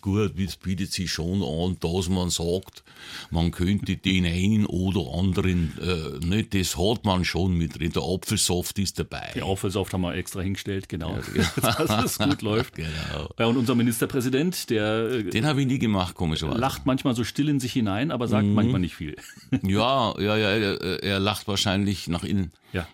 gut, 0.02 0.38
es 0.40 0.56
bietet 0.56 0.92
sich 0.92 1.12
schon 1.12 1.44
an, 1.44 1.78
dass 1.80 2.10
man 2.10 2.30
sagt, 2.30 2.84
man 3.32 3.52
könnte 3.52 3.98
den 3.98 4.26
einen 4.26 4.66
oder 4.66 5.18
anderen, 5.18 5.74
äh, 5.80 6.26
nicht, 6.26 6.54
das 6.54 6.78
hat 6.78 7.06
man 7.06 7.26
schon 7.26 7.54
mit 7.54 7.80
drin. 7.80 7.92
Der 7.92 8.04
Apfelsaft 8.04 8.80
ist 8.80 9.00
dabei. 9.00 9.32
Die 9.36 9.42
Apfelsaft 9.42 9.94
haben 9.94 10.02
wir 10.02 10.16
extra 10.16 10.42
hingestellt, 10.42 10.90
genau. 10.90 11.18
Dass 11.62 12.04
es 12.06 12.20
gut 12.20 12.42
läuft. 12.42 12.76
Genau. 12.76 13.30
Ja, 13.38 13.46
und 13.46 13.58
unser 13.58 13.76
Ministerpräsident, 13.76 14.70
der 14.70 15.10
äh, 15.12 15.24
Den 15.24 15.46
habe 15.46 15.62
ich 15.62 15.68
nie 15.68 15.80
gemacht, 15.80 16.16
komischerweise. 16.16 16.60
lacht 16.60 16.86
manchmal 16.86 17.16
so 17.16 17.24
still 17.24 17.50
in 17.50 17.60
sich 17.60 17.74
hinein, 17.74 18.12
aber 18.12 18.26
Mhm. 18.28 18.32
sagt 18.32 18.48
manchmal 18.48 18.80
nicht 18.82 18.96
viel. 18.96 19.16
Ja, 19.64 20.14
ja, 20.20 20.36
ja, 20.38 20.50
er, 20.52 21.04
er 21.04 21.20
lacht 21.20 21.48
wahrscheinlich 21.48 22.08
nach 22.08 22.24
innen. 22.24 22.52
Ja. 22.74 22.88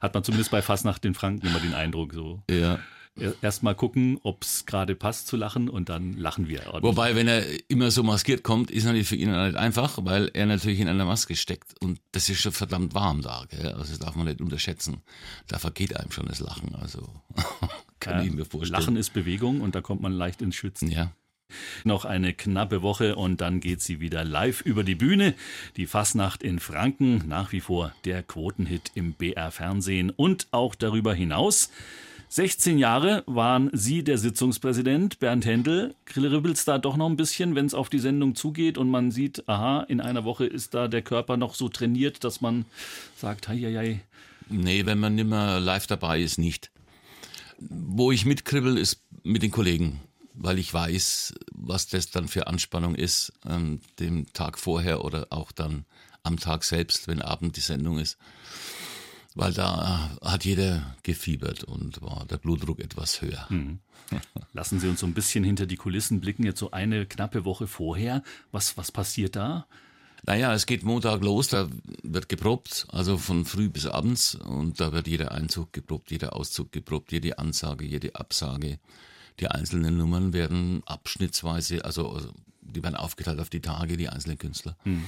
Hat 0.00 0.14
man 0.14 0.24
zumindest 0.24 0.50
bei 0.50 0.62
Fastnacht 0.62 1.04
in 1.04 1.14
Franken 1.14 1.46
immer 1.46 1.60
den 1.60 1.74
Eindruck 1.74 2.14
so. 2.14 2.42
Ja. 2.50 2.78
Erst 3.40 3.62
mal 3.62 3.74
gucken, 3.74 4.18
ob 4.22 4.42
es 4.42 4.66
gerade 4.66 4.94
passt 4.94 5.26
zu 5.26 5.36
lachen 5.36 5.68
und 5.68 5.88
dann 5.88 6.14
lachen 6.14 6.48
wir. 6.48 6.66
Ordentlich. 6.66 6.82
Wobei, 6.82 7.16
wenn 7.16 7.28
er 7.28 7.44
immer 7.68 7.90
so 7.90 8.02
maskiert 8.02 8.42
kommt, 8.42 8.70
ist 8.70 8.84
natürlich 8.84 9.08
für 9.08 9.16
ihn 9.16 9.30
nicht 9.30 9.56
einfach, 9.56 9.98
weil 10.02 10.30
er 10.34 10.46
natürlich 10.46 10.80
in 10.80 10.88
einer 10.88 11.06
Maske 11.06 11.34
steckt 11.34 11.74
und 11.80 12.00
das 12.12 12.28
ist 12.28 12.40
schon 12.40 12.52
verdammt 12.52 12.94
warm 12.94 13.22
da. 13.22 13.46
Gell? 13.48 13.68
Also 13.68 13.90
das 13.90 13.98
darf 13.98 14.16
man 14.16 14.26
nicht 14.26 14.40
unterschätzen. 14.40 14.98
Da 15.48 15.58
vergeht 15.58 15.96
einem 15.96 16.10
schon 16.10 16.26
das 16.26 16.40
Lachen. 16.40 16.74
Also 16.74 17.08
kann 18.00 18.18
ja, 18.18 18.24
ich 18.24 18.32
mir 18.32 18.44
vorstellen. 18.44 18.80
Lachen 18.80 18.96
ist 18.96 19.14
Bewegung 19.14 19.62
und 19.62 19.74
da 19.74 19.80
kommt 19.80 20.02
man 20.02 20.12
leicht 20.12 20.42
ins 20.42 20.56
Schwitzen. 20.56 20.90
Ja. 20.90 21.12
Noch 21.84 22.04
eine 22.04 22.34
knappe 22.34 22.82
Woche 22.82 23.16
und 23.16 23.40
dann 23.40 23.60
geht 23.60 23.80
sie 23.80 24.00
wieder 24.00 24.24
live 24.24 24.60
über 24.62 24.82
die 24.82 24.96
Bühne. 24.96 25.34
Die 25.76 25.86
Fasnacht 25.86 26.42
in 26.42 26.58
Franken, 26.58 27.22
nach 27.28 27.52
wie 27.52 27.60
vor 27.60 27.94
der 28.04 28.22
Quotenhit 28.22 28.90
im 28.94 29.12
BR 29.12 29.50
Fernsehen 29.52 30.10
und 30.10 30.48
auch 30.50 30.74
darüber 30.74 31.14
hinaus. 31.14 31.70
16 32.28 32.78
Jahre 32.78 33.22
waren 33.26 33.70
Sie 33.72 34.02
der 34.02 34.18
Sitzungspräsident, 34.18 35.20
Bernd 35.20 35.46
Händel. 35.46 35.94
Kribbelt's 36.06 36.64
da 36.64 36.78
doch 36.78 36.96
noch 36.96 37.08
ein 37.08 37.16
bisschen, 37.16 37.54
wenn 37.54 37.66
es 37.66 37.74
auf 37.74 37.88
die 37.88 38.00
Sendung 38.00 38.34
zugeht 38.34 38.78
und 38.78 38.90
man 38.90 39.12
sieht, 39.12 39.48
aha, 39.48 39.82
in 39.82 40.00
einer 40.00 40.24
Woche 40.24 40.44
ist 40.44 40.74
da 40.74 40.88
der 40.88 41.02
Körper 41.02 41.36
noch 41.36 41.54
so 41.54 41.68
trainiert, 41.68 42.24
dass 42.24 42.40
man 42.40 42.64
sagt, 43.16 43.48
hei, 43.48 43.58
hei, 43.58 43.74
hei. 43.74 44.00
Nee, 44.48 44.86
wenn 44.86 44.98
man 44.98 45.14
nimmer 45.14 45.60
live 45.60 45.86
dabei 45.86 46.20
ist, 46.20 46.38
nicht. 46.38 46.70
Wo 47.58 48.10
ich 48.10 48.26
mitkribbel, 48.26 48.76
ist 48.76 49.02
mit 49.22 49.42
den 49.42 49.52
Kollegen, 49.52 50.00
weil 50.34 50.58
ich 50.58 50.74
weiß, 50.74 51.34
was 51.52 51.86
das 51.86 52.10
dann 52.10 52.26
für 52.26 52.48
Anspannung 52.48 52.96
ist, 52.96 53.32
ähm, 53.48 53.80
dem 54.00 54.32
Tag 54.32 54.58
vorher 54.58 55.04
oder 55.04 55.28
auch 55.30 55.52
dann 55.52 55.84
am 56.24 56.38
Tag 56.38 56.64
selbst, 56.64 57.06
wenn 57.06 57.22
Abend 57.22 57.56
die 57.56 57.60
Sendung 57.60 57.98
ist 57.98 58.18
weil 59.36 59.52
da 59.52 60.10
hat 60.22 60.44
jeder 60.44 60.96
gefiebert 61.02 61.62
und 61.62 62.00
war 62.02 62.24
der 62.28 62.38
Blutdruck 62.38 62.80
etwas 62.80 63.20
höher. 63.20 63.46
Mhm. 63.50 63.78
Lassen 64.54 64.80
Sie 64.80 64.88
uns 64.88 65.00
so 65.00 65.06
ein 65.06 65.14
bisschen 65.14 65.44
hinter 65.44 65.66
die 65.66 65.76
Kulissen 65.76 66.20
blicken, 66.20 66.44
jetzt 66.44 66.58
so 66.58 66.70
eine 66.70 67.06
knappe 67.06 67.44
Woche 67.44 67.66
vorher. 67.66 68.22
Was, 68.50 68.76
was 68.78 68.90
passiert 68.90 69.36
da? 69.36 69.66
Naja, 70.24 70.54
es 70.54 70.64
geht 70.66 70.82
Montag 70.82 71.22
los, 71.22 71.48
da 71.48 71.68
wird 72.02 72.28
geprobt, 72.28 72.86
also 72.90 73.18
von 73.18 73.44
früh 73.44 73.68
bis 73.68 73.86
abends 73.86 74.34
und 74.34 74.80
da 74.80 74.92
wird 74.92 75.06
jeder 75.06 75.32
Einzug 75.32 75.72
geprobt, 75.72 76.10
jeder 76.10 76.34
Auszug 76.34 76.72
geprobt, 76.72 77.12
jede 77.12 77.38
Ansage, 77.38 77.84
jede 77.84 78.14
Absage. 78.16 78.78
Die 79.40 79.48
einzelnen 79.48 79.96
Nummern 79.96 80.32
werden 80.32 80.82
abschnittsweise, 80.86 81.84
also, 81.84 82.10
also 82.10 82.32
die 82.62 82.82
werden 82.82 82.96
aufgeteilt 82.96 83.38
auf 83.40 83.50
die 83.50 83.60
Tage, 83.60 83.96
die 83.96 84.08
einzelnen 84.08 84.38
Künstler. 84.38 84.76
Hm. 84.84 85.04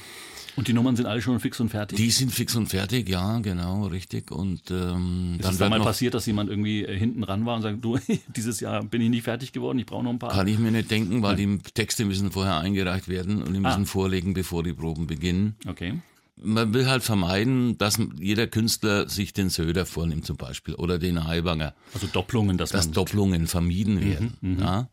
Und 0.57 0.67
die 0.67 0.73
Nummern 0.73 0.97
sind 0.97 1.07
alle 1.07 1.23
schon 1.23 1.39
fix 1.39 1.61
und 1.61 1.69
fertig? 1.69 1.97
Die 1.97 2.11
sind 2.11 2.33
fix 2.33 2.57
und 2.57 2.67
fertig, 2.67 3.09
ja, 3.09 3.39
genau, 3.39 3.87
richtig. 3.87 4.33
Und 4.33 4.71
ähm, 4.71 5.37
ist 5.39 5.45
dann 5.45 5.53
es 5.53 5.59
da 5.59 5.69
mal 5.69 5.81
passiert, 5.81 6.15
dass 6.15 6.27
jemand 6.27 6.51
irgendwie 6.51 6.85
äh, 6.85 6.99
hinten 6.99 7.23
ran 7.23 7.47
war 7.47 7.57
und 7.57 7.63
sagt, 7.63 7.85
du, 7.85 7.99
dieses 8.37 8.59
Jahr 8.59 8.83
bin 8.83 9.01
ich 9.01 9.09
nicht 9.09 9.23
fertig 9.23 9.53
geworden, 9.53 9.79
ich 9.79 9.87
brauche 9.87 10.03
noch 10.03 10.11
ein 10.11 10.19
paar. 10.19 10.33
Kann 10.33 10.49
ich 10.49 10.59
mir 10.59 10.73
nicht 10.73 10.91
denken, 10.91 11.23
weil 11.23 11.37
Nein. 11.37 11.61
die 11.65 11.71
Texte 11.73 12.05
müssen 12.05 12.33
vorher 12.33 12.59
eingereicht 12.59 13.07
werden 13.07 13.43
und 13.43 13.55
die 13.55 13.61
müssen 13.61 13.83
ah. 13.83 13.87
vorlegen, 13.87 14.35
bevor 14.35 14.65
die 14.65 14.73
Proben 14.73 15.07
beginnen. 15.07 15.55
Okay. 15.67 16.01
Man 16.41 16.73
will 16.75 16.87
halt 16.87 17.03
vermeiden, 17.03 17.79
dass 17.79 17.99
jeder 18.19 18.47
Künstler 18.47 19.09
sich 19.09 19.33
den 19.33 19.49
Söder 19.51 19.87
vornimmt 19.87 20.25
zum 20.25 20.37
Beispiel 20.37 20.75
oder 20.75 20.99
den 20.99 21.27
Heibanger. 21.27 21.75
Also 21.95 22.07
Doppelungen, 22.07 22.59
dass, 22.59 22.71
dass 22.71 22.91
Doppelungen 22.91 23.47
vermieden 23.47 24.01
werden. 24.01 24.35
Mhm, 24.41 24.53
mhm. 24.53 24.61
ja. 24.61 24.89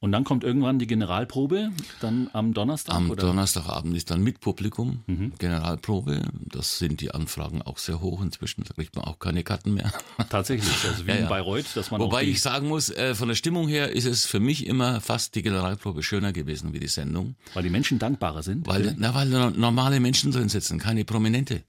Und 0.00 0.12
dann 0.12 0.22
kommt 0.22 0.44
irgendwann 0.44 0.78
die 0.78 0.86
Generalprobe, 0.86 1.70
dann 2.00 2.30
am 2.32 2.54
Donnerstag? 2.54 2.94
Am 2.94 3.10
oder? 3.10 3.26
Donnerstagabend 3.26 3.96
ist 3.96 4.10
dann 4.12 4.22
mit 4.22 4.40
Publikum 4.40 5.02
mhm. 5.08 5.32
Generalprobe. 5.38 6.22
Das 6.52 6.78
sind 6.78 7.00
die 7.00 7.10
Anfragen 7.10 7.62
auch 7.62 7.78
sehr 7.78 8.00
hoch 8.00 8.22
inzwischen. 8.22 8.62
Da 8.62 8.74
kriegt 8.74 8.94
man 8.94 9.04
auch 9.06 9.18
keine 9.18 9.42
Karten 9.42 9.74
mehr. 9.74 9.92
Tatsächlich, 10.30 10.72
also 10.88 11.04
wie 11.04 11.10
ja, 11.10 11.16
in 11.16 11.28
Bayreuth, 11.28 11.66
dass 11.74 11.90
man 11.90 12.00
Wobei 12.00 12.22
ich 12.22 12.40
sagen 12.40 12.68
muss, 12.68 12.90
äh, 12.90 13.16
von 13.16 13.26
der 13.26 13.34
Stimmung 13.34 13.66
her 13.66 13.90
ist 13.90 14.04
es 14.04 14.24
für 14.24 14.38
mich 14.38 14.66
immer 14.66 15.00
fast 15.00 15.34
die 15.34 15.42
Generalprobe 15.42 16.04
schöner 16.04 16.32
gewesen 16.32 16.72
wie 16.72 16.78
die 16.78 16.86
Sendung. 16.86 17.34
Weil 17.54 17.64
die 17.64 17.70
Menschen 17.70 17.98
dankbarer 17.98 18.44
sind? 18.44 18.68
Weil, 18.68 18.94
na, 18.98 19.14
weil 19.16 19.28
normale 19.28 19.98
Menschen 19.98 20.30
drin 20.30 20.48
sitzen, 20.48 20.78
keine 20.78 21.04
Prominente. 21.04 21.64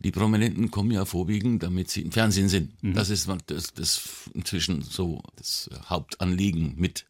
Die 0.00 0.10
Prominenten 0.10 0.70
kommen 0.70 0.90
ja 0.90 1.04
vorwiegend, 1.04 1.62
damit 1.62 1.90
sie 1.90 2.00
im 2.00 2.10
Fernsehen 2.10 2.48
sind. 2.48 2.82
Mhm. 2.82 2.94
Das 2.94 3.10
ist 3.10 3.28
das, 3.46 3.74
das 3.74 4.02
inzwischen 4.32 4.82
so 4.82 5.22
das 5.36 5.68
Hauptanliegen 5.88 6.74
mit 6.76 7.04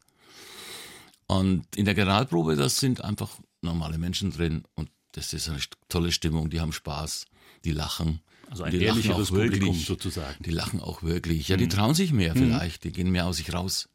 und 1.31 1.77
in 1.77 1.85
der 1.85 1.95
Generalprobe, 1.95 2.57
das 2.57 2.81
sind 2.81 3.05
einfach 3.05 3.39
normale 3.63 3.99
Menschen 3.99 4.33
drin 4.33 4.65
und 4.75 4.91
das 5.13 5.33
ist 5.33 5.49
eine 5.49 5.61
tolle 5.89 6.11
Stimmung, 6.11 6.51
die 6.51 6.61
haben 6.61 6.73
Spaß, 6.73 7.27
die 7.65 7.71
lachen. 7.71 8.21
Also 8.51 8.65
ein 8.65 8.73
die 8.73 8.83
ehrlicheres 8.83 9.31
Publikum 9.31 9.77
sozusagen. 9.77 10.43
Die 10.43 10.51
lachen 10.51 10.81
auch 10.81 11.05
wirklich. 11.05 11.47
Ja, 11.47 11.57
die 11.57 11.67
mhm. 11.67 11.71
trauen 11.71 11.95
sich 11.95 12.13
mehr 12.13 12.35
mhm. 12.35 12.39
vielleicht, 12.39 12.83
die 12.83 12.91
gehen 12.91 13.13
mehr 13.13 13.27
aus 13.27 13.37
sich 13.37 13.55
raus. 13.55 13.89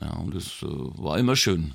Ja, 0.00 0.12
und 0.12 0.34
das 0.34 0.62
äh, 0.62 0.66
war 0.68 1.18
immer 1.18 1.36
schön. 1.36 1.74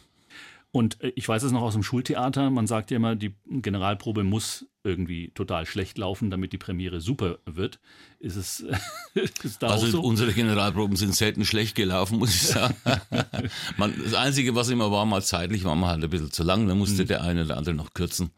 Und 0.75 1.01
äh, 1.01 1.13
ich 1.15 1.25
weiß 1.25 1.41
es 1.43 1.53
noch 1.53 1.61
aus 1.61 1.71
dem 1.71 1.83
Schultheater, 1.83 2.49
man 2.49 2.67
sagt 2.67 2.91
ja 2.91 2.97
immer, 2.97 3.15
die 3.15 3.33
Generalprobe 3.45 4.25
muss 4.25 4.65
irgendwie 4.83 5.31
total 5.33 5.65
schlecht 5.65 5.97
laufen, 5.97 6.29
damit 6.29 6.51
die 6.51 6.57
Premiere 6.57 6.99
super 6.99 7.37
wird. 7.45 7.79
Ist 8.19 8.35
es 8.35 8.59
ist 9.13 9.63
da 9.63 9.67
Also 9.67 9.87
so? 9.87 10.01
unsere 10.01 10.33
Generalproben 10.33 10.97
sind 10.97 11.15
selten 11.15 11.45
schlecht 11.45 11.75
gelaufen, 11.75 12.19
muss 12.19 12.35
ich 12.35 12.41
sagen. 12.41 12.75
man, 13.77 13.93
das 14.03 14.15
Einzige, 14.15 14.53
was 14.53 14.67
immer 14.67 14.91
war, 14.91 15.05
mal 15.05 15.23
zeitlich, 15.23 15.63
war 15.63 15.75
mal 15.75 15.91
halt 15.91 16.03
ein 16.03 16.09
bisschen 16.09 16.33
zu 16.33 16.43
lang. 16.43 16.67
Da 16.67 16.75
musste 16.75 17.03
mhm. 17.03 17.07
der 17.07 17.23
eine 17.23 17.45
oder 17.45 17.55
andere 17.55 17.73
noch 17.73 17.93
kürzen 17.93 18.31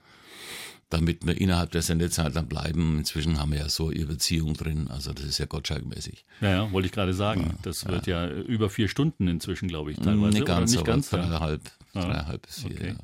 damit 0.90 1.26
wir 1.26 1.40
innerhalb 1.40 1.72
der 1.72 1.82
Sendezeit 1.82 2.36
dann 2.36 2.48
bleiben. 2.48 3.00
Inzwischen 3.00 3.40
haben 3.40 3.52
wir 3.52 3.60
ja 3.60 3.70
so 3.70 3.92
ihre 3.92 4.08
Beziehung 4.08 4.54
drin, 4.54 4.88
also 4.90 5.14
das 5.14 5.26
ist 5.26 5.38
ja 5.38 5.46
Gottschalk-mäßig. 5.46 6.24
Ja, 6.42 6.50
ja, 6.50 6.72
wollte 6.72 6.88
ich 6.88 6.92
gerade 6.92 7.14
sagen. 7.14 7.42
Ja, 7.42 7.56
das 7.62 7.84
ja. 7.84 7.90
wird 7.90 8.08
ja 8.08 8.30
über 8.30 8.70
vier 8.70 8.88
Stunden 8.88 9.28
inzwischen, 9.28 9.68
glaube 9.68 9.92
ich, 9.92 9.98
teilweise. 9.98 10.38
Nicht 10.38 10.46
ganz, 10.46 10.72
nicht 10.72 10.86
ganz 10.86 11.10
dreieinhalb, 11.10 11.62
dreieinhalb 11.94 12.42
bis 12.46 12.62
vier. 12.62 12.72
Okay. 12.72 12.96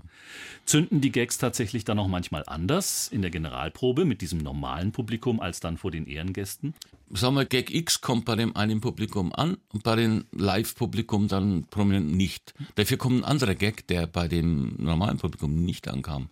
Zünden 0.65 1.01
die 1.01 1.11
Gags 1.11 1.37
tatsächlich 1.37 1.83
dann 1.83 1.99
auch 1.99 2.07
manchmal 2.07 2.43
anders 2.47 3.09
in 3.09 3.21
der 3.21 3.31
Generalprobe 3.31 4.05
mit 4.05 4.21
diesem 4.21 4.39
normalen 4.39 4.93
Publikum 4.93 5.41
als 5.41 5.59
dann 5.59 5.77
vor 5.77 5.91
den 5.91 6.07
Ehrengästen? 6.07 6.73
Sagen 7.11 7.35
wir, 7.35 7.45
Gag 7.45 7.69
X 7.69 7.99
kommt 7.99 8.23
bei 8.23 8.35
dem 8.35 8.55
einen 8.55 8.79
Publikum 8.79 9.33
an 9.33 9.57
und 9.73 9.83
bei 9.83 9.97
dem 9.97 10.25
Live-Publikum 10.31 11.27
dann 11.27 11.65
prominent 11.65 12.15
nicht. 12.15 12.53
Dafür 12.75 12.97
kommt 12.97 13.19
ein 13.19 13.25
anderer 13.25 13.55
Gag, 13.55 13.87
der 13.87 14.07
bei 14.07 14.29
dem 14.29 14.75
normalen 14.77 15.17
Publikum 15.17 15.63
nicht 15.63 15.89
ankam 15.89 16.29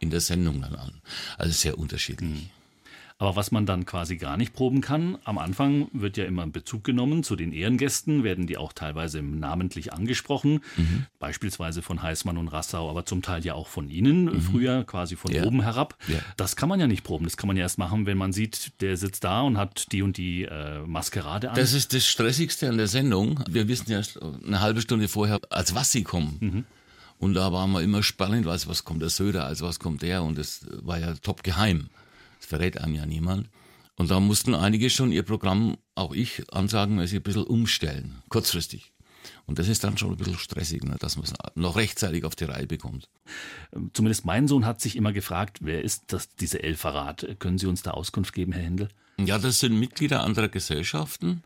in 0.00 0.10
der 0.10 0.20
Sendung 0.20 0.60
dann 0.60 0.74
an. 0.74 1.00
Also 1.38 1.52
sehr 1.52 1.78
unterschiedlich. 1.78 2.28
Mhm. 2.28 2.50
Aber 3.20 3.36
was 3.36 3.52
man 3.52 3.66
dann 3.66 3.84
quasi 3.84 4.16
gar 4.16 4.38
nicht 4.38 4.54
proben 4.54 4.80
kann, 4.80 5.18
am 5.24 5.36
Anfang 5.36 5.88
wird 5.92 6.16
ja 6.16 6.24
immer 6.24 6.46
Bezug 6.46 6.84
genommen 6.84 7.22
zu 7.22 7.36
den 7.36 7.52
Ehrengästen, 7.52 8.24
werden 8.24 8.46
die 8.46 8.56
auch 8.56 8.72
teilweise 8.72 9.20
namentlich 9.20 9.92
angesprochen, 9.92 10.62
mhm. 10.78 11.04
beispielsweise 11.18 11.82
von 11.82 12.00
Heißmann 12.00 12.38
und 12.38 12.48
Rassau, 12.48 12.88
aber 12.88 13.04
zum 13.04 13.20
Teil 13.20 13.44
ja 13.44 13.52
auch 13.52 13.68
von 13.68 13.90
Ihnen, 13.90 14.24
mhm. 14.24 14.40
früher 14.40 14.84
quasi 14.84 15.16
von 15.16 15.32
ja. 15.32 15.44
oben 15.44 15.60
herab. 15.60 15.98
Ja. 16.08 16.18
Das 16.38 16.56
kann 16.56 16.70
man 16.70 16.80
ja 16.80 16.86
nicht 16.86 17.04
proben, 17.04 17.26
das 17.26 17.36
kann 17.36 17.48
man 17.48 17.58
ja 17.58 17.64
erst 17.64 17.76
machen, 17.76 18.06
wenn 18.06 18.16
man 18.16 18.32
sieht, 18.32 18.80
der 18.80 18.96
sitzt 18.96 19.22
da 19.22 19.42
und 19.42 19.58
hat 19.58 19.92
die 19.92 20.00
und 20.00 20.16
die 20.16 20.44
äh, 20.44 20.80
Maskerade 20.86 21.50
an. 21.50 21.56
Das 21.56 21.74
ist 21.74 21.92
das 21.92 22.06
Stressigste 22.06 22.70
an 22.70 22.78
der 22.78 22.88
Sendung. 22.88 23.44
Wir 23.50 23.68
wissen 23.68 23.92
ja 23.92 24.00
eine 24.46 24.62
halbe 24.62 24.80
Stunde 24.80 25.08
vorher, 25.08 25.40
als 25.50 25.74
was 25.74 25.92
sie 25.92 26.04
kommen. 26.04 26.38
Mhm. 26.40 26.64
Und 27.20 27.34
da 27.34 27.52
waren 27.52 27.70
wir 27.72 27.82
immer 27.82 28.02
spannend, 28.02 28.46
was, 28.46 28.66
was 28.66 28.84
kommt 28.84 29.02
der 29.02 29.10
Söder, 29.10 29.44
also 29.44 29.66
was 29.66 29.78
kommt 29.78 30.00
der. 30.00 30.22
Und 30.22 30.38
das 30.38 30.66
war 30.82 30.98
ja 30.98 31.14
top 31.14 31.42
geheim. 31.42 31.90
Das 32.38 32.46
verrät 32.46 32.78
einem 32.78 32.94
ja 32.94 33.04
niemand. 33.04 33.50
Und 33.96 34.10
da 34.10 34.18
mussten 34.20 34.54
einige 34.54 34.88
schon 34.88 35.12
ihr 35.12 35.22
Programm, 35.22 35.76
auch 35.94 36.14
ich, 36.14 36.42
ansagenmäßig 36.50 37.18
ein 37.18 37.22
bisschen 37.22 37.44
umstellen, 37.44 38.22
kurzfristig. 38.30 38.94
Und 39.44 39.58
das 39.58 39.68
ist 39.68 39.84
dann 39.84 39.98
schon 39.98 40.12
ein 40.12 40.16
bisschen 40.16 40.38
stressig, 40.38 40.82
ne, 40.82 40.96
dass 40.98 41.16
man 41.16 41.26
es 41.26 41.34
noch 41.54 41.76
rechtzeitig 41.76 42.24
auf 42.24 42.36
die 42.36 42.44
Reihe 42.44 42.66
bekommt. 42.66 43.10
Ähm, 43.74 43.90
zumindest 43.92 44.24
mein 44.24 44.48
Sohn 44.48 44.64
hat 44.64 44.80
sich 44.80 44.96
immer 44.96 45.12
gefragt, 45.12 45.58
wer 45.60 45.84
ist 45.84 46.04
das, 46.14 46.34
diese 46.36 46.62
Elferrat? 46.62 47.36
Können 47.38 47.58
Sie 47.58 47.66
uns 47.66 47.82
da 47.82 47.90
Auskunft 47.90 48.32
geben, 48.32 48.52
Herr 48.52 48.62
Händel? 48.62 48.88
Ja, 49.18 49.38
das 49.38 49.58
sind 49.58 49.78
Mitglieder 49.78 50.22
anderer 50.22 50.48
Gesellschaften 50.48 51.42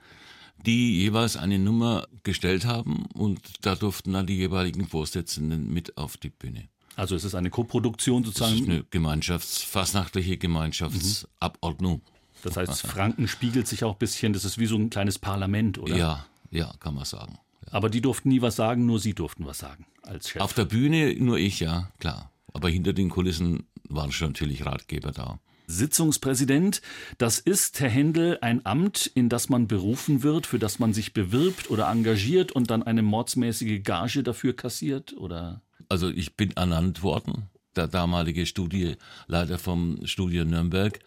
die 0.66 1.00
jeweils 1.00 1.36
eine 1.36 1.58
Nummer 1.58 2.06
gestellt 2.22 2.64
haben 2.64 3.06
und 3.14 3.40
da 3.62 3.74
durften 3.74 4.12
dann 4.12 4.26
die 4.26 4.36
jeweiligen 4.36 4.86
Vorsitzenden 4.86 5.72
mit 5.72 5.96
auf 5.98 6.16
die 6.16 6.30
Bühne. 6.30 6.68
Also 6.96 7.16
es 7.16 7.24
ist 7.24 7.34
eine 7.34 7.50
Koproduktion 7.50 8.24
sozusagen? 8.24 8.54
Es 8.54 8.60
ist 8.60 8.68
eine 8.68 8.82
Gemeinschafts-, 8.82 9.64
fastnachtliche 9.64 10.36
Gemeinschaftsabordnung. 10.36 12.02
Das 12.42 12.56
heißt, 12.56 12.86
Franken 12.86 13.26
spiegelt 13.26 13.66
sich 13.66 13.84
auch 13.84 13.92
ein 13.92 13.98
bisschen, 13.98 14.32
das 14.32 14.44
ist 14.44 14.58
wie 14.58 14.66
so 14.66 14.76
ein 14.76 14.90
kleines 14.90 15.18
Parlament, 15.18 15.78
oder? 15.78 15.96
Ja, 15.96 16.26
ja, 16.50 16.72
kann 16.78 16.94
man 16.94 17.04
sagen. 17.04 17.38
Ja. 17.66 17.72
Aber 17.72 17.90
die 17.90 18.00
durften 18.00 18.28
nie 18.28 18.42
was 18.42 18.56
sagen, 18.56 18.86
nur 18.86 19.00
Sie 19.00 19.14
durften 19.14 19.46
was 19.46 19.58
sagen 19.58 19.86
als 20.02 20.28
Chef. 20.28 20.42
Auf 20.42 20.52
der 20.52 20.66
Bühne 20.66 21.14
nur 21.14 21.38
ich, 21.38 21.60
ja, 21.60 21.90
klar. 21.98 22.30
Aber 22.52 22.68
hinter 22.68 22.92
den 22.92 23.08
Kulissen 23.08 23.66
waren 23.88 24.12
schon 24.12 24.28
natürlich 24.28 24.64
Ratgeber 24.64 25.10
da. 25.10 25.40
Sitzungspräsident. 25.66 26.82
Das 27.18 27.38
ist, 27.38 27.80
Herr 27.80 27.88
Händel, 27.88 28.38
ein 28.40 28.64
Amt, 28.66 29.06
in 29.14 29.28
das 29.28 29.48
man 29.48 29.66
berufen 29.66 30.22
wird, 30.22 30.46
für 30.46 30.58
das 30.58 30.78
man 30.78 30.92
sich 30.92 31.12
bewirbt 31.12 31.70
oder 31.70 31.88
engagiert 31.90 32.52
und 32.52 32.70
dann 32.70 32.82
eine 32.82 33.02
mordsmäßige 33.02 33.82
Gage 33.82 34.22
dafür 34.22 34.54
kassiert, 34.54 35.16
oder? 35.16 35.62
Also 35.88 36.08
ich 36.08 36.36
bin 36.36 36.52
ernannt 36.52 37.02
worden. 37.02 37.48
Der 37.76 37.88
damalige 37.88 38.46
Studieleiter 38.46 39.58
vom 39.58 39.98
Studio 40.04 40.44
Nürnberg, 40.44 41.00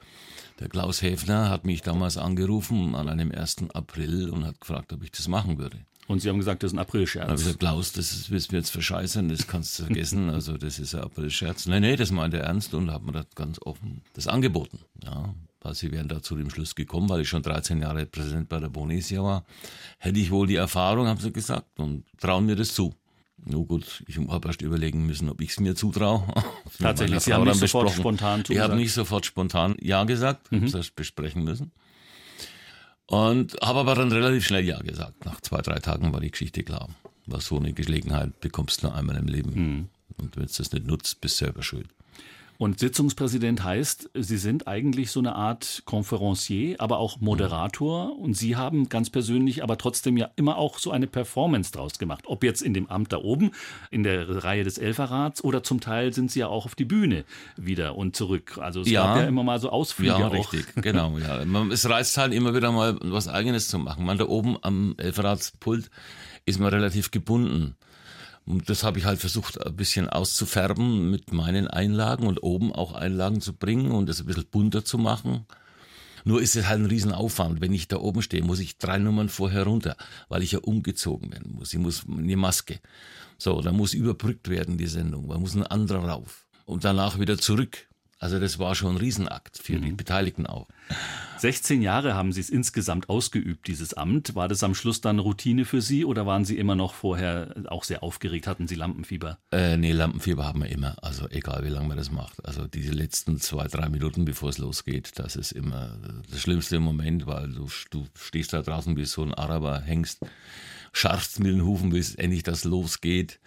der 0.60 0.70
Klaus 0.70 1.02
Häfner, 1.02 1.50
hat 1.50 1.66
mich 1.66 1.82
damals 1.82 2.18
angerufen 2.18 2.96
an 2.96 3.08
einem 3.08 3.32
1. 3.32 3.70
April 3.74 4.30
und 4.30 4.46
hat 4.46 4.60
gefragt, 4.60 4.92
ob 4.92 5.04
ich 5.04 5.12
das 5.12 5.28
machen 5.28 5.58
würde. 5.58 5.80
Und 6.08 6.22
Sie 6.22 6.30
haben 6.30 6.38
gesagt, 6.38 6.64
das 6.64 6.72
ist 6.72 6.78
ein 6.78 6.80
Aprilscherz. 6.80 7.30
Also 7.30 7.54
Klaus, 7.54 7.92
das 7.92 8.28
du 8.28 8.34
mir 8.34 8.40
jetzt 8.40 8.70
verscheißern, 8.70 9.28
das 9.28 9.46
kannst 9.46 9.78
du 9.78 9.84
vergessen. 9.84 10.30
Also 10.38 10.58
das 10.58 10.80
ist 10.80 10.96
ein 10.96 11.02
Aprilscherz. 11.02 11.66
Nee, 11.66 11.80
nee, 11.80 11.96
das 11.96 12.12
meint 12.12 12.34
er 12.34 12.42
ernst 12.42 12.74
und 12.74 12.92
hat 12.92 13.04
mir 13.04 13.12
das 13.12 13.26
ganz 13.36 13.60
offen 13.62 14.02
das 14.14 14.28
angeboten. 14.28 14.80
Ja, 15.04 15.34
weil 15.62 15.76
sie 15.76 15.92
wären 15.92 16.08
da 16.08 16.22
zu 16.22 16.36
dem 16.38 16.50
Schluss 16.50 16.76
gekommen, 16.76 17.10
weil 17.10 17.22
ich 17.22 17.30
schon 17.30 17.44
13 17.44 17.82
Jahre 17.82 18.06
Präsident 18.06 18.48
bei 18.48 18.60
der 18.60 18.70
Bonesia 18.70 19.22
war. 19.22 19.46
Hätte 19.98 20.20
ich 20.20 20.32
wohl 20.32 20.48
die 20.48 20.56
Erfahrung, 20.56 21.08
haben 21.08 21.20
sie 21.20 21.34
gesagt, 21.34 21.80
und 21.80 22.06
trauen 22.20 22.46
mir 22.46 22.56
das 22.56 22.74
zu. 22.74 22.94
Nur 23.46 23.66
gut, 23.66 24.04
ich 24.08 24.18
habe 24.18 24.48
erst 24.48 24.62
überlegen 24.62 25.06
müssen, 25.06 25.30
ob 25.30 25.42
ich 25.42 25.52
es 25.52 25.60
mir 25.60 25.76
zutraue. 25.76 26.24
Tatsächlich, 26.80 27.20
Sie 27.20 27.34
haben 27.34 27.44
nicht 27.44 27.60
sofort 27.60 27.92
spontan 27.92 28.44
Ich 28.48 28.60
habe 28.60 28.76
nicht 28.76 28.94
sofort 28.94 29.26
spontan 29.26 29.76
Ja 29.82 30.04
gesagt, 30.06 30.52
mhm. 30.52 30.68
habe 30.68 30.80
es 30.80 30.92
besprechen 30.92 31.44
müssen. 31.44 31.72
Und 33.08 33.56
habe 33.62 33.80
aber 33.80 33.96
dann 33.96 34.12
relativ 34.12 34.46
schnell 34.46 34.66
Ja 34.66 34.80
gesagt. 34.80 35.26
Nach 35.26 35.40
zwei, 35.42 35.62
drei 35.62 35.80
Tagen 35.80 36.12
war 36.14 36.20
die 36.20 36.32
Geschichte 36.32 36.64
klar. 36.64 36.90
Was 37.26 37.48
so 37.48 37.58
eine 37.58 37.74
Gelegenheit 37.74 38.40
bekommst 38.40 38.84
du 38.84 38.88
nur 38.88 38.96
einmal 38.96 39.18
im 39.18 39.28
Leben. 39.28 39.54
Mhm. 39.54 39.90
Und 40.18 40.36
wenn 40.36 40.46
du 40.46 40.52
das 40.52 40.72
nicht 40.72 40.86
nutzt, 40.86 41.22
bist 41.22 41.40
du 41.40 41.46
selber 41.46 41.64
schuld. 41.64 41.90
Und 42.58 42.80
Sitzungspräsident 42.80 43.64
heißt, 43.64 44.10
Sie 44.16 44.38
sind 44.38 44.68
eigentlich 44.68 45.12
so 45.12 45.20
eine 45.20 45.36
Art 45.36 45.84
Konferencier, 45.86 46.76
aber 46.80 46.98
auch 46.98 47.20
Moderator. 47.20 48.18
Und 48.18 48.36
Sie 48.36 48.56
haben 48.56 48.90
ganz 48.90 49.10
persönlich 49.10 49.62
aber 49.64 49.78
trotzdem 49.78 50.18
ja 50.18 50.30
immer 50.36 50.58
auch 50.58 50.80
so 50.80 50.92
eine 50.92 51.06
Performance 51.06 51.72
draus 51.72 52.00
gemacht. 52.00 52.24
Ob 52.26 52.44
jetzt 52.44 52.62
in 52.64 52.74
dem 52.74 52.90
Amt 52.90 53.14
da 53.14 53.18
oben, 53.18 53.52
in 53.92 54.04
der 54.04 54.44
Reihe 54.44 54.64
des 54.64 54.80
Elferrats 54.80 55.44
oder 55.44 55.62
zum 55.62 55.82
Teil 55.82 56.14
sind 56.14 56.32
Sie 56.32 56.40
ja 56.40 56.48
auch 56.48 56.66
auf 56.66 56.74
die 56.74 56.86
Bühne 56.86 57.26
wieder 57.58 57.96
und 57.96 58.16
zurück. 58.16 58.58
Also 58.60 58.82
es 58.82 58.90
ja, 58.90 59.06
gab 59.06 59.18
ja 59.18 59.28
immer 59.28 59.44
mal 59.44 59.60
so 59.60 59.70
Ausflüge. 59.70 60.10
Ja, 60.10 60.28
auch. 60.28 60.34
richtig, 60.34 60.66
genau. 60.82 61.18
Ja. 61.20 61.44
Es 61.72 61.88
reizt 61.88 62.18
halt 62.18 62.34
immer 62.34 62.56
wieder 62.56 62.72
mal 62.72 62.98
was 63.02 63.28
Eigenes 63.28 63.68
zu 63.68 63.78
machen. 63.78 64.04
Man 64.04 64.18
da 64.18 64.26
oben 64.26 64.58
am 64.62 64.96
Elferratspult 64.98 65.92
ist 66.46 66.60
man 66.60 66.70
relativ 66.70 67.12
gebunden. 67.12 67.76
Und 68.48 68.70
das 68.70 68.84
habe 68.84 68.98
ich 68.98 69.06
halt 69.06 69.20
versucht, 69.20 69.64
ein 69.64 69.76
bisschen 69.76 70.10
auszufärben 70.10 71.12
mit 71.12 71.34
meinen 71.34 71.68
Einlagen 71.68 72.26
und 72.28 72.42
oben 72.42 72.72
auch 72.72 72.94
Einlagen 72.94 73.42
zu 73.42 73.54
bringen 73.54 73.92
und 73.92 74.08
das 74.08 74.22
ein 74.22 74.26
bisschen 74.26 74.48
bunter 74.50 74.86
zu 74.86 74.98
machen. 74.98 75.46
Nur 76.24 76.42
ist 76.42 76.56
es 76.56 76.68
halt 76.68 76.80
ein 76.80 76.86
Riesenaufwand. 76.86 77.60
Wenn 77.60 77.74
ich 77.74 77.90
da 77.90 77.98
oben 77.98 78.22
stehe, 78.22 78.44
muss 78.44 78.60
ich 78.60 78.78
drei 78.78 79.00
Nummern 79.00 79.28
vorher 79.28 79.64
runter, 79.64 79.98
weil 80.30 80.44
ich 80.44 80.54
ja 80.54 80.60
umgezogen 80.60 81.32
werden 81.32 81.56
muss. 81.56 81.74
Ich 81.74 81.80
muss 81.80 82.06
eine 82.10 82.38
Maske. 82.38 82.80
So, 83.38 83.62
da 83.62 83.74
muss 83.74 83.94
überbrückt 83.94 84.48
werden, 84.48 84.78
die 84.78 84.88
Sendung. 84.88 85.28
Da 85.28 85.38
muss 85.38 85.54
ein 85.54 85.64
anderer 85.64 86.08
rauf. 86.08 86.48
Und 86.66 86.86
danach 86.86 87.20
wieder 87.20 87.38
zurück. 87.38 87.88
Also 88.20 88.40
das 88.40 88.58
war 88.58 88.74
schon 88.74 88.96
ein 88.96 88.98
Riesenakt 88.98 89.58
für 89.58 89.78
mhm. 89.78 89.82
die 89.84 89.92
Beteiligten 89.92 90.48
auch. 90.48 90.68
16 91.38 91.84
Jahre 91.84 92.16
haben 92.16 92.32
Sie 92.32 92.42
es 92.42 92.50
insgesamt 92.50 93.10
ausgeübt, 93.10 93.68
dieses 93.68 93.94
Amt. 93.94 94.34
War 94.34 94.48
das 94.48 94.64
am 94.64 94.74
Schluss 94.74 95.02
dann 95.02 95.20
Routine 95.20 95.66
für 95.66 95.82
Sie 95.82 96.04
oder 96.04 96.26
waren 96.26 96.44
Sie 96.44 96.58
immer 96.58 96.76
noch 96.76 96.96
vorher 96.96 97.54
auch 97.68 97.84
sehr 97.84 98.02
aufgeregt? 98.02 98.48
Hatten 98.48 98.68
Sie 98.68 98.74
Lampenfieber? 98.74 99.38
Äh, 99.52 99.78
nee, 99.78 99.92
Lampenfieber 99.92 100.46
haben 100.46 100.64
wir 100.64 100.70
immer. 100.70 100.96
Also 101.04 101.30
egal, 101.30 101.64
wie 101.64 101.70
lange 101.70 101.90
man 101.90 101.98
das 101.98 102.12
macht. 102.12 102.44
Also 102.44 102.66
diese 102.66 102.92
letzten 102.92 103.40
zwei, 103.40 103.68
drei 103.68 103.88
Minuten, 103.90 104.26
bevor 104.26 104.50
es 104.50 104.58
losgeht, 104.58 105.12
das 105.20 105.36
ist 105.36 105.52
immer 105.52 106.00
das 106.32 106.42
schlimmste 106.42 106.80
Moment, 106.80 107.28
weil 107.28 107.52
du, 107.52 107.68
du 107.92 108.08
stehst 108.16 108.54
da 108.54 108.64
draußen 108.64 108.98
wie 108.98 109.06
so 109.06 109.22
ein 109.22 109.36
Araber, 109.36 109.80
hängst, 109.82 110.26
scharfst 110.92 111.40
mit 111.40 111.52
den 111.52 111.64
Hufen, 111.64 111.92
bis 111.92 112.16
endlich 112.16 112.42
das 112.42 112.64
losgeht. 112.64 113.40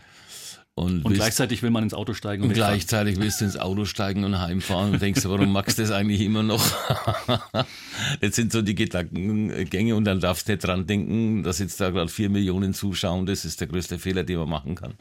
Und, 0.74 1.04
und 1.04 1.12
gleichzeitig 1.12 1.62
will 1.62 1.70
man 1.70 1.82
ins 1.82 1.94
Auto 1.94 2.14
steigen. 2.14 2.42
Und, 2.42 2.50
und 2.50 2.54
gleichzeitig 2.54 3.18
willst 3.18 3.40
du 3.40 3.44
ins 3.44 3.56
Auto 3.58 3.84
steigen 3.84 4.24
und 4.24 4.38
heimfahren 4.38 4.92
und 4.92 5.02
denkst, 5.02 5.24
warum 5.24 5.52
magst 5.52 5.78
du 5.78 5.82
das 5.82 5.90
eigentlich 5.90 6.20
immer 6.20 6.42
noch? 6.42 6.64
das 8.20 8.34
sind 8.34 8.52
so 8.52 8.62
die 8.62 8.74
Gedankengänge 8.74 9.94
und 9.94 10.04
dann 10.04 10.20
darfst 10.20 10.48
du 10.48 10.52
nicht 10.52 10.64
dran 10.64 10.86
denken, 10.86 11.42
dass 11.42 11.58
jetzt 11.58 11.80
da 11.80 11.90
gerade 11.90 12.08
vier 12.08 12.30
Millionen 12.30 12.72
zuschauen. 12.72 13.26
Das 13.26 13.44
ist 13.44 13.60
der 13.60 13.68
größte 13.68 13.98
Fehler, 13.98 14.24
den 14.24 14.38
man 14.38 14.48
machen 14.48 14.74
kann. 14.74 14.94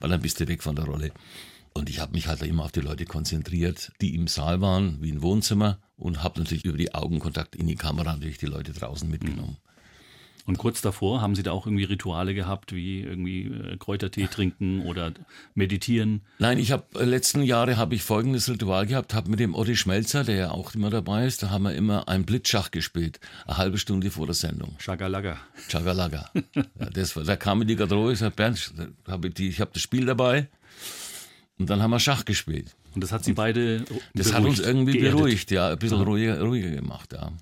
Weil 0.00 0.10
dann 0.10 0.22
bist 0.22 0.40
du 0.40 0.48
weg 0.48 0.62
von 0.62 0.74
der 0.74 0.86
Rolle. 0.86 1.12
Und 1.74 1.88
ich 1.88 2.00
habe 2.00 2.12
mich 2.12 2.26
halt 2.26 2.42
immer 2.42 2.64
auf 2.64 2.72
die 2.72 2.80
Leute 2.80 3.04
konzentriert, 3.04 3.92
die 4.00 4.14
im 4.14 4.26
Saal 4.26 4.60
waren, 4.60 4.98
wie 5.00 5.12
ein 5.12 5.22
Wohnzimmer 5.22 5.78
und 5.96 6.22
habe 6.22 6.40
natürlich 6.40 6.64
über 6.64 6.76
die 6.76 6.94
Augenkontakt 6.94 7.54
in 7.56 7.66
die 7.66 7.76
Kamera 7.76 8.12
natürlich 8.12 8.38
die 8.38 8.46
Leute 8.46 8.72
draußen 8.72 9.08
mitgenommen. 9.08 9.56
Mhm. 9.62 9.71
Und 10.52 10.58
kurz 10.58 10.82
davor 10.82 11.22
haben 11.22 11.34
Sie 11.34 11.42
da 11.42 11.50
auch 11.50 11.66
irgendwie 11.66 11.84
Rituale 11.84 12.34
gehabt, 12.34 12.74
wie 12.74 13.00
irgendwie 13.00 13.44
äh, 13.44 13.78
Kräutertee 13.78 14.26
trinken 14.26 14.82
oder 14.82 15.14
meditieren? 15.54 16.20
Nein, 16.38 16.58
ich 16.58 16.72
habe 16.72 16.84
äh, 17.00 17.04
letzten 17.04 17.42
Jahre 17.42 17.78
habe 17.78 17.94
ich 17.94 18.02
folgendes 18.02 18.50
Ritual 18.50 18.84
gehabt, 18.86 19.14
habe 19.14 19.30
mit 19.30 19.40
dem 19.40 19.54
Otti 19.54 19.76
Schmelzer, 19.76 20.24
der 20.24 20.36
ja 20.36 20.50
auch 20.50 20.74
immer 20.74 20.90
dabei 20.90 21.24
ist, 21.24 21.42
da 21.42 21.48
haben 21.48 21.62
wir 21.62 21.74
immer 21.74 22.06
ein 22.06 22.26
Blitzschach 22.26 22.70
gespielt, 22.70 23.18
eine 23.46 23.56
halbe 23.56 23.78
Stunde 23.78 24.10
vor 24.10 24.26
der 24.26 24.34
Sendung. 24.34 24.76
Chagalaga. 24.78 25.38
Chagalaga. 25.70 26.30
ja, 26.54 26.90
das 26.92 27.16
war, 27.16 27.24
da 27.24 27.36
kam 27.36 27.66
die 27.66 27.74
Garderobe, 27.74 28.12
ich 28.12 28.18
sagte, 28.18 28.36
Bernd, 28.36 28.74
hab 29.08 29.24
ich, 29.24 29.40
ich 29.40 29.58
habe 29.58 29.70
das 29.72 29.80
Spiel 29.80 30.04
dabei. 30.04 30.48
Und 31.58 31.70
dann 31.70 31.80
haben 31.80 31.92
wir 31.92 31.98
Schach 31.98 32.26
gespielt. 32.26 32.76
Und 32.94 33.02
das 33.02 33.10
hat 33.10 33.24
Sie 33.24 33.32
beide 33.32 33.86
Das 34.12 34.34
hat 34.34 34.44
uns 34.44 34.60
irgendwie 34.60 34.98
geerdet. 34.98 35.16
beruhigt, 35.16 35.50
ja, 35.50 35.70
ein 35.70 35.78
bisschen 35.78 36.02
ruhiger, 36.02 36.42
ruhiger 36.42 36.68
gemacht, 36.72 37.14
ja. 37.14 37.32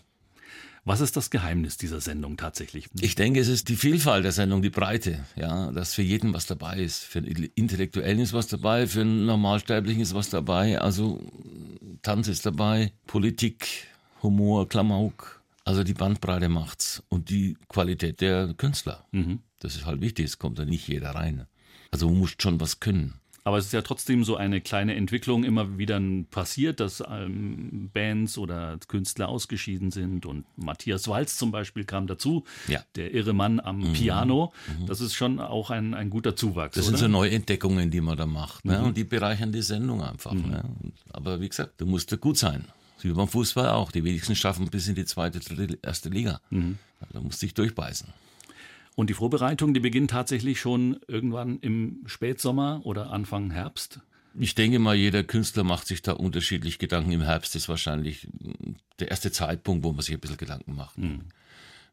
Was 0.84 1.00
ist 1.00 1.16
das 1.16 1.30
Geheimnis 1.30 1.76
dieser 1.76 2.00
Sendung 2.00 2.36
tatsächlich? 2.36 2.88
Ich 3.00 3.14
denke, 3.14 3.40
es 3.40 3.48
ist 3.48 3.68
die 3.68 3.76
Vielfalt 3.76 4.24
der 4.24 4.32
Sendung, 4.32 4.62
die 4.62 4.70
Breite, 4.70 5.24
ja, 5.36 5.70
dass 5.72 5.94
für 5.94 6.02
jeden 6.02 6.32
was 6.32 6.46
dabei 6.46 6.78
ist. 6.78 7.04
Für 7.04 7.18
einen 7.18 7.50
Intellektuellen 7.54 8.18
ist 8.18 8.32
was 8.32 8.46
dabei, 8.46 8.86
für 8.86 9.02
einen 9.02 9.26
Normalsterblichen 9.26 10.02
ist 10.02 10.14
was 10.14 10.30
dabei. 10.30 10.80
Also 10.80 11.20
Tanz 12.02 12.28
ist 12.28 12.46
dabei, 12.46 12.92
Politik, 13.06 13.88
Humor, 14.22 14.68
Klamauk. 14.68 15.42
Also 15.64 15.84
die 15.84 15.94
Bandbreite 15.94 16.48
macht's 16.48 17.02
und 17.08 17.28
die 17.28 17.56
Qualität 17.68 18.20
der 18.20 18.54
Künstler. 18.54 19.06
Mhm. 19.12 19.40
Das 19.58 19.76
ist 19.76 19.84
halt 19.84 20.00
wichtig, 20.00 20.26
es 20.26 20.38
kommt 20.38 20.58
da 20.58 20.64
nicht 20.64 20.88
jeder 20.88 21.10
rein. 21.10 21.46
Also 21.90 22.08
du 22.08 22.14
musst 22.14 22.42
schon 22.42 22.60
was 22.60 22.80
können. 22.80 23.20
Aber 23.50 23.58
es 23.58 23.66
ist 23.66 23.72
ja 23.72 23.82
trotzdem 23.82 24.22
so 24.22 24.36
eine 24.36 24.60
kleine 24.60 24.94
Entwicklung 24.94 25.42
immer 25.42 25.76
wieder 25.76 26.00
passiert, 26.30 26.78
dass 26.78 27.02
ähm, 27.10 27.90
Bands 27.92 28.38
oder 28.38 28.78
Künstler 28.86 29.28
ausgeschieden 29.28 29.90
sind. 29.90 30.24
Und 30.24 30.44
Matthias 30.54 31.08
Walz 31.08 31.36
zum 31.36 31.50
Beispiel 31.50 31.82
kam 31.82 32.06
dazu, 32.06 32.44
ja. 32.68 32.80
der 32.94 33.12
irre 33.12 33.32
Mann 33.32 33.58
am 33.58 33.88
mhm. 33.88 33.92
Piano. 33.92 34.52
Mhm. 34.78 34.86
Das 34.86 35.00
ist 35.00 35.14
schon 35.14 35.40
auch 35.40 35.70
ein, 35.70 35.94
ein 35.94 36.10
guter 36.10 36.36
Zuwachs. 36.36 36.76
Das 36.76 36.86
oder? 36.86 36.98
sind 36.98 37.06
so 37.06 37.10
Neuentdeckungen, 37.10 37.90
die 37.90 38.00
man 38.00 38.16
da 38.16 38.24
macht. 38.24 38.64
Ne? 38.64 38.78
Mhm. 38.78 38.84
Und 38.84 38.96
die 38.96 39.02
bereichern 39.02 39.50
die 39.50 39.62
Sendung 39.62 40.00
einfach. 40.00 40.32
Mhm. 40.32 40.48
Ne? 40.48 40.64
Aber 41.12 41.40
wie 41.40 41.48
gesagt, 41.48 41.80
du 41.80 41.86
musst 41.86 42.20
gut 42.20 42.38
sein. 42.38 42.66
Wie 43.00 43.10
beim 43.10 43.26
Fußball 43.26 43.70
auch. 43.70 43.90
Die 43.90 44.04
wenigsten 44.04 44.36
schaffen 44.36 44.68
bis 44.68 44.86
in 44.86 44.94
die 44.94 45.06
zweite, 45.06 45.40
dritte, 45.40 45.76
erste 45.82 46.08
Liga. 46.08 46.40
Mhm. 46.50 46.78
Da 47.12 47.18
musst 47.20 47.42
du 47.42 47.46
dich 47.46 47.54
durchbeißen. 47.54 48.06
Und 49.00 49.08
die 49.08 49.14
Vorbereitung, 49.14 49.72
die 49.72 49.80
beginnt 49.80 50.10
tatsächlich 50.10 50.60
schon 50.60 51.00
irgendwann 51.08 51.58
im 51.60 52.02
Spätsommer 52.04 52.82
oder 52.84 53.10
Anfang 53.10 53.50
Herbst? 53.50 54.00
Ich 54.38 54.54
denke 54.54 54.78
mal, 54.78 54.94
jeder 54.94 55.24
Künstler 55.24 55.64
macht 55.64 55.86
sich 55.86 56.02
da 56.02 56.12
unterschiedlich 56.12 56.78
Gedanken. 56.78 57.10
Im 57.10 57.22
Herbst 57.22 57.56
ist 57.56 57.70
wahrscheinlich 57.70 58.28
der 58.98 59.10
erste 59.10 59.32
Zeitpunkt, 59.32 59.84
wo 59.84 59.92
man 59.92 60.02
sich 60.02 60.14
ein 60.14 60.20
bisschen 60.20 60.36
Gedanken 60.36 60.74
macht. 60.74 60.98
Mhm. 60.98 61.22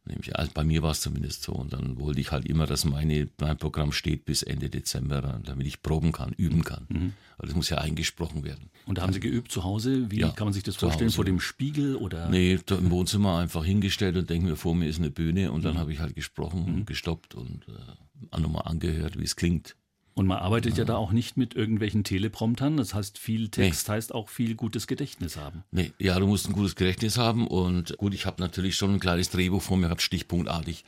Nämlich, 0.08 0.36
also 0.36 0.50
bei 0.52 0.64
mir 0.64 0.82
war 0.82 0.90
es 0.90 1.00
zumindest 1.00 1.42
so. 1.42 1.52
Und 1.52 1.72
dann 1.72 1.98
wollte 1.98 2.20
ich 2.20 2.32
halt 2.32 2.46
immer, 2.46 2.66
dass 2.66 2.84
meine, 2.84 3.28
mein 3.40 3.56
Programm 3.56 3.92
steht 3.92 4.24
bis 4.24 4.42
Ende 4.42 4.70
Dezember, 4.70 5.40
damit 5.44 5.66
ich 5.66 5.82
proben 5.82 6.12
kann, 6.12 6.32
üben 6.32 6.64
kann. 6.64 6.86
Mhm. 6.88 7.12
Aber 7.36 7.46
das 7.46 7.54
muss 7.54 7.70
ja 7.70 7.78
eingesprochen 7.78 8.42
werden. 8.44 8.70
Und 8.86 8.98
da 8.98 9.02
haben 9.02 9.12
Sie 9.12 9.20
geübt 9.20 9.52
zu 9.52 9.62
Hause? 9.64 10.10
Wie 10.10 10.20
ja, 10.20 10.30
kann 10.30 10.46
man 10.46 10.54
sich 10.54 10.64
das 10.64 10.76
vorstellen? 10.76 11.10
Vor 11.10 11.24
dem 11.24 11.40
Spiegel 11.40 11.94
oder? 11.96 12.28
Nee, 12.28 12.58
da 12.66 12.76
im 12.76 12.90
Wohnzimmer 12.90 13.38
einfach 13.38 13.64
hingestellt 13.64 14.16
und 14.16 14.28
denke 14.28 14.48
mir, 14.48 14.56
vor 14.56 14.74
mir 14.74 14.88
ist 14.88 14.98
eine 14.98 15.10
Bühne 15.10 15.52
und 15.52 15.64
dann 15.64 15.74
mhm. 15.74 15.78
habe 15.78 15.92
ich 15.92 16.00
halt 16.00 16.16
gesprochen, 16.16 16.80
mhm. 16.80 16.86
gestoppt 16.86 17.34
und 17.34 17.66
äh, 17.68 18.40
nochmal 18.40 18.62
angehört, 18.66 19.18
wie 19.18 19.24
es 19.24 19.36
klingt. 19.36 19.76
Und 20.18 20.26
man 20.26 20.38
arbeitet 20.38 20.72
ja. 20.72 20.78
ja. 20.78 20.84
da 20.84 20.96
auch 20.96 21.12
nicht 21.12 21.36
mit 21.36 21.54
irgendwelchen 21.54 22.02
Telepromptern. 22.02 22.76
Das 22.76 22.92
heißt, 22.92 23.18
viel 23.18 23.50
Text 23.50 23.86
nee. 23.86 23.94
heißt 23.94 24.12
auch 24.12 24.28
viel 24.28 24.56
gutes 24.56 24.88
Gedächtnis 24.88 25.36
haben. 25.36 25.62
Nee, 25.70 25.92
ja, 26.00 26.18
du 26.18 26.26
musst 26.26 26.48
ein 26.48 26.54
gutes 26.54 26.74
Gedächtnis 26.74 27.16
haben. 27.18 27.46
Und 27.46 27.96
gut, 27.98 28.14
ich 28.14 28.26
habe 28.26 28.42
natürlich 28.42 28.74
schon 28.74 28.94
ein 28.94 29.00
kleines 29.00 29.30
Drehbuch 29.30 29.62
vor 29.62 29.76
mir 29.76 29.86
gehabt, 29.86 30.02
stichpunktartig. 30.02 30.84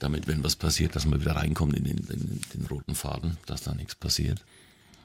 Damit, 0.00 0.26
wenn 0.26 0.42
was 0.42 0.56
passiert, 0.56 0.96
dass 0.96 1.06
man 1.06 1.20
wieder 1.20 1.36
reinkommt 1.36 1.76
in 1.76 1.84
den, 1.84 1.98
in 1.98 2.40
den 2.54 2.66
roten 2.66 2.96
Faden, 2.96 3.36
dass 3.46 3.62
da 3.62 3.72
nichts 3.72 3.94
passiert. 3.94 4.44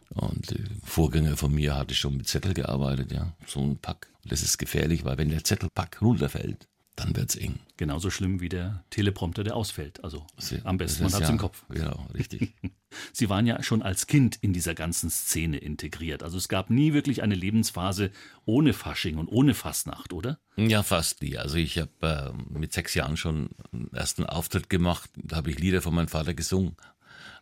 Und 0.10 0.50
die 0.50 0.64
Vorgänger 0.84 1.38
von 1.38 1.54
mir 1.54 1.76
hatte 1.76 1.94
schon 1.94 2.18
mit 2.18 2.28
Zettel 2.28 2.56
gearbeitet, 2.56 3.12
ja. 3.12 3.32
So 3.46 3.62
ein 3.62 3.78
Pack. 3.78 4.08
Das 4.26 4.42
ist 4.42 4.58
gefährlich, 4.58 5.06
weil 5.06 5.20
wenn 5.20 5.30
der 5.30 5.44
Zettelpack 5.44 6.02
runterfällt, 6.02 6.68
dann 6.96 7.16
wird's 7.16 7.36
eng. 7.36 7.60
Genauso 7.78 8.10
schlimm 8.10 8.42
wie 8.42 8.50
der 8.50 8.84
Teleprompter, 8.90 9.44
der 9.44 9.56
ausfällt. 9.56 10.04
Also 10.04 10.26
am 10.64 10.78
besten, 10.78 11.04
man 11.04 11.14
hat's 11.14 11.22
ja, 11.22 11.30
im 11.30 11.38
Kopf. 11.38 11.64
Genau, 11.70 12.08
richtig. 12.14 12.54
Sie 13.14 13.30
waren 13.30 13.48
ja 13.48 13.64
schon 13.64 13.82
als 13.82 14.08
Kind 14.08 14.38
in 14.42 14.52
dieser 14.52 14.76
ganzen 14.76 15.10
Szene 15.10 15.58
integriert. 15.58 16.24
Also 16.24 16.38
es 16.38 16.50
gab 16.50 16.70
nie 16.70 16.94
wirklich 16.94 17.24
eine 17.24 17.36
Lebensphase 17.36 18.12
ohne 18.46 18.74
Fasching 18.74 19.18
und 19.18 19.28
ohne 19.28 19.54
Fastnacht, 19.54 20.12
oder? 20.12 20.40
Ja, 20.58 20.84
fast 20.84 21.22
nie. 21.22 21.38
Also 21.38 21.56
ich 21.56 21.80
habe 21.80 21.92
äh, 22.02 22.60
mit 22.60 22.74
sechs 22.74 22.94
Jahren 22.94 23.16
schon 23.16 23.50
einen 23.72 23.92
ersten 23.94 24.26
Auftritt 24.26 24.70
gemacht. 24.70 25.10
Da 25.16 25.38
habe 25.38 25.50
ich 25.50 25.60
Lieder 25.60 25.82
von 25.82 25.96
meinem 25.96 26.10
Vater 26.10 26.34
gesungen. 26.34 26.76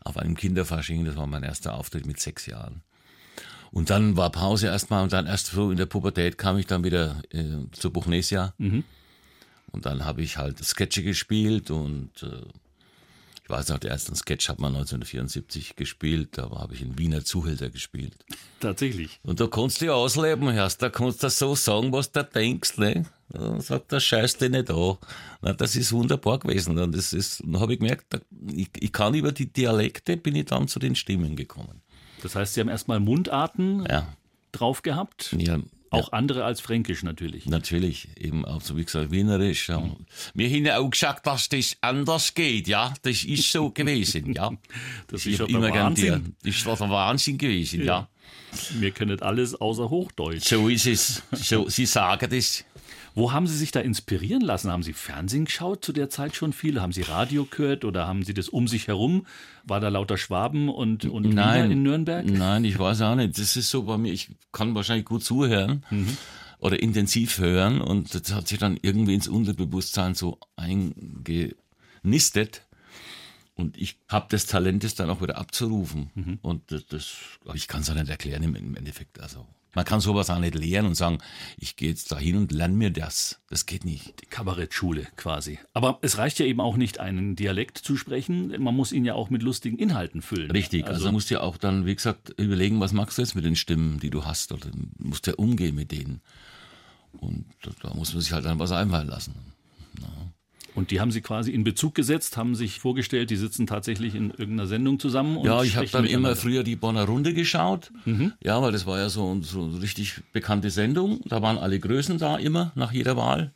Auf 0.02 0.18
einem 0.18 0.36
Kinderfasching, 0.36 1.04
das 1.04 1.18
war 1.18 1.28
mein 1.28 1.44
erster 1.44 1.74
Auftritt 1.74 2.06
mit 2.06 2.20
sechs 2.20 2.46
Jahren. 2.46 2.84
Und 3.72 3.90
dann 3.90 4.16
war 4.16 4.32
Pause 4.32 4.68
erstmal 4.68 5.04
und 5.04 5.12
dann 5.12 5.26
erst 5.26 5.48
so 5.48 5.72
in 5.72 5.78
der 5.78 5.86
Pubertät 5.86 6.38
kam 6.38 6.58
ich 6.58 6.68
dann 6.68 6.84
wieder 6.84 7.22
äh, 7.32 7.66
zur 7.72 7.92
Buchnesia. 7.92 8.54
Mhm 8.58 8.84
und 9.72 9.86
dann 9.86 10.06
habe 10.06 10.22
ich 10.22 10.38
halt 10.38 10.64
Sketche 10.64 11.04
gespielt 11.04 11.72
und 11.72 12.12
äh, 12.24 12.42
Ich 13.44 13.50
weiß 13.50 13.70
noch, 13.70 13.80
der 13.80 13.92
erste 13.92 14.16
Sketch 14.16 14.48
hat 14.50 14.60
man 14.60 14.76
1974 14.76 15.76
gespielt, 15.76 16.38
da 16.38 16.50
habe 16.52 16.76
ich 16.76 16.82
einen 16.84 17.00
Wiener 17.00 17.24
Zuhälter 17.26 17.70
gespielt. 17.72 18.14
Tatsächlich. 18.60 19.20
Und 19.24 19.40
da 19.40 19.48
kannst 19.48 19.82
du 19.82 19.86
ja 19.86 19.94
ausleben, 19.94 20.52
hörst, 20.54 20.82
da 20.84 20.90
kannst 20.90 21.24
du 21.24 21.30
so 21.30 21.56
sagen, 21.56 21.92
was 21.92 22.12
du 22.12 22.24
denkst, 22.24 22.78
ne? 22.78 23.06
Dann 23.30 23.60
sagt 23.62 23.92
der 23.92 24.00
Scheiß 24.00 24.38
dir 24.38 24.50
nicht 24.50 24.70
an. 24.72 24.98
Na, 25.42 25.54
das 25.54 25.76
ist 25.76 25.92
wunderbar 25.92 26.40
gewesen. 26.40 26.78
Und 26.80 26.96
das 26.96 27.14
ist, 27.14 27.42
dann 27.42 27.60
habe 27.60 27.74
ich 27.74 27.80
gemerkt, 27.80 28.06
ich, 28.52 28.70
ich 28.76 28.92
kann 28.92 29.14
über 29.14 29.32
die 29.32 29.52
Dialekte, 29.52 30.18
bin 30.18 30.36
ich 30.36 30.46
dann 30.46 30.68
zu 30.68 30.80
den 30.80 30.96
Stimmen 30.96 31.36
gekommen. 31.36 31.82
Das 32.24 32.36
heißt, 32.36 32.54
Sie 32.56 32.60
haben 32.62 32.70
erstmal 32.70 33.00
Mundarten 33.00 33.86
Ja. 33.90 34.08
drauf 34.52 34.82
gehabt. 34.82 35.36
Ja, 35.38 35.60
Auch 35.92 36.12
andere 36.12 36.46
als 36.46 36.62
Fränkisch 36.62 37.04
natürlich. 37.04 37.46
Natürlich, 37.46 38.10
eben 38.18 38.46
auch 38.46 38.62
so 38.62 38.78
wie 38.78 38.86
gesagt, 38.86 39.12
Wienerisch. 39.12 39.70
Ja. 39.70 39.84
Wir 40.34 40.50
haben 40.50 40.66
ja 40.66 40.78
auch 40.80 40.90
gesagt, 40.90 41.26
dass 41.26 41.50
das 41.50 41.78
anders 41.82 42.34
geht, 42.34 42.68
ja. 42.68 42.94
Das 43.02 43.24
ist 43.24 43.52
so 43.52 43.70
gewesen, 43.74 44.34
ja. 44.34 44.52
Das 45.08 45.26
Ich 45.26 45.34
ist 45.34 45.40
ja 45.40 45.46
gern 45.48 45.96
die- 45.96 46.10
Wahnsinn. 46.10 46.36
Das 46.44 46.66
war 46.66 46.76
der 46.78 46.90
Wahnsinn 46.90 47.38
gewesen, 47.38 47.84
ja. 47.84 48.08
Wir 48.80 48.92
können 48.92 49.20
alles 49.22 49.54
außer 49.56 49.90
Hochdeutsch. 49.90 50.48
So 50.48 50.70
ist 50.70 50.88
es. 50.88 51.22
So, 51.32 51.70
Sie 51.70 51.86
sagen 51.86 52.30
das. 52.30 52.64
Wo 53.16 53.32
haben 53.32 53.48
Sie 53.48 53.58
sich 53.58 53.72
da 53.72 53.80
inspirieren 53.80 54.42
lassen? 54.42 54.72
Haben 54.72 54.84
Sie 54.84 54.94
Fernsehen 54.94 55.46
geschaut 55.46 55.84
zu 55.84 55.94
der 55.94 56.10
Zeit 56.10 56.36
schon 56.36 56.54
viel? 56.54 56.82
Haben 56.82 56.92
Sie 56.94 57.02
Radio 57.02 57.46
gehört 57.50 57.86
oder 57.86 58.08
haben 58.08 58.24
Sie 58.24 58.34
das 58.34 58.50
um 58.50 58.68
sich 58.68 58.88
herum? 58.88 59.26
War 59.64 59.80
da 59.80 59.90
lauter 59.90 60.18
Schwaben 60.18 60.70
und, 60.70 61.06
und 61.06 61.24
Wiener 61.26 61.46
Nein. 61.46 61.72
in 61.72 61.84
Nürnberg? 61.84 62.26
Nein, 62.26 62.64
ich 62.66 62.78
weiß 62.80 63.02
auch 63.02 63.16
nicht. 63.16 63.38
Das 63.38 63.56
ist 63.56 63.70
so 63.70 63.84
bei 63.84 63.98
mir, 63.98 64.14
ich 64.14 64.30
kann 64.52 64.76
wahrscheinlich 64.76 65.06
gut 65.06 65.24
zuhören 65.24 65.84
Mhm. 65.90 66.18
oder 66.60 66.82
intensiv 66.82 67.38
hören 67.40 67.82
und 67.82 68.14
das 68.14 68.34
hat 68.34 68.48
sich 68.48 68.60
dann 68.60 68.78
irgendwie 68.82 69.16
ins 69.16 69.28
Unterbewusstsein 69.28 70.14
so 70.16 70.40
eingenistet. 70.56 72.64
Und 73.56 73.78
ich 73.78 73.98
habe 74.08 74.28
das 74.30 74.46
Talent, 74.46 74.86
das 74.86 74.96
dann 74.96 75.10
auch 75.10 75.22
wieder 75.22 75.38
abzurufen. 75.38 76.12
Mhm. 76.16 76.40
Und 76.42 76.72
das, 76.72 76.86
das 76.86 77.16
ich 77.54 77.68
kann 77.68 77.82
es 77.82 77.90
auch 77.90 77.96
nicht 77.96 78.10
erklären 78.10 78.44
im, 78.44 78.56
im 78.56 78.76
Endeffekt. 78.76 79.20
Also 79.20 79.46
man 79.74 79.86
kann 79.86 80.02
sowas 80.02 80.30
auch 80.30 80.40
nicht 80.40 80.56
lehren 80.56 80.86
und 80.86 80.96
sagen, 80.96 81.20
ich 81.58 81.76
gehe 81.76 81.90
jetzt 81.90 82.12
dahin 82.12 82.38
und 82.38 82.52
lerne 82.52 82.74
mir 82.74 82.90
das. 82.90 83.40
Das 83.50 83.66
geht 83.66 83.86
nicht. 83.86 84.22
Die 84.22 84.26
Kabarettschule 84.26 85.08
quasi. 85.16 85.60
Aber 85.74 86.00
es 86.02 86.18
reicht 86.18 86.40
ja 86.40 86.46
eben 86.46 86.60
auch 86.60 86.76
nicht, 86.76 87.00
einen 87.00 87.36
Dialekt 87.36 87.78
zu 87.78 87.96
sprechen. 87.96 88.62
Man 88.62 88.76
muss 88.76 88.92
ihn 88.92 89.06
ja 89.06 89.14
auch 89.14 89.30
mit 89.30 89.44
lustigen 89.44 89.78
Inhalten 89.78 90.22
füllen. 90.22 90.50
Richtig, 90.52 90.88
also, 90.88 91.06
du 91.06 91.12
musst 91.12 91.30
ja 91.30 91.42
auch 91.42 91.58
dann, 91.58 91.86
wie 91.86 91.96
gesagt, 91.96 92.34
überlegen, 92.38 92.80
was 92.80 92.94
machst 92.94 93.18
du 93.18 93.22
jetzt 93.22 93.36
mit 93.36 93.46
den 93.46 93.56
Stimmen, 93.56 94.00
die 94.00 94.10
du 94.10 94.26
hast, 94.26 94.52
oder 94.52 94.70
musst 94.98 95.28
ja 95.28 95.36
umgehen 95.36 95.76
mit 95.76 95.92
denen. 95.92 96.22
Und 97.14 97.46
da, 97.62 97.72
da 97.82 97.94
muss 97.94 98.14
man 98.14 98.22
sich 98.22 98.32
halt 98.32 98.46
dann 98.46 98.60
was 98.60 98.72
einfallen 98.72 99.08
lassen. 99.08 99.36
Und 100.80 100.92
die 100.92 101.02
haben 101.02 101.12
Sie 101.12 101.20
quasi 101.20 101.52
in 101.52 101.66
Bezug 101.66 101.94
gesetzt, 101.94 102.38
haben 102.38 102.56
sich 102.56 102.80
vorgestellt, 102.80 103.32
die 103.32 103.36
sitzen 103.36 103.68
tatsächlich 103.68 104.16
in 104.16 104.30
irgendeiner 104.30 104.66
Sendung 104.66 104.98
zusammen. 104.98 105.44
Ja, 105.44 105.62
ich 105.62 105.76
habe 105.76 105.88
dann 105.88 106.06
immer 106.06 106.38
früher 106.38 106.64
die 106.64 106.78
Bonner 106.78 107.04
Runde 107.04 107.34
geschaut. 107.34 107.92
Ja, 108.42 108.62
weil 108.62 108.72
das 108.72 108.86
war 108.86 108.98
ja 108.98 109.10
so, 109.10 109.42
so 109.42 109.66
eine 109.66 109.82
richtig 109.82 110.22
bekannte 110.32 110.70
Sendung. 110.70 111.20
Da 111.26 111.42
waren 111.42 111.58
alle 111.58 111.82
Größen 111.82 112.18
da 112.18 112.38
immer, 112.38 112.72
nach 112.76 112.94
jeder 112.94 113.18
Wahl. 113.18 113.52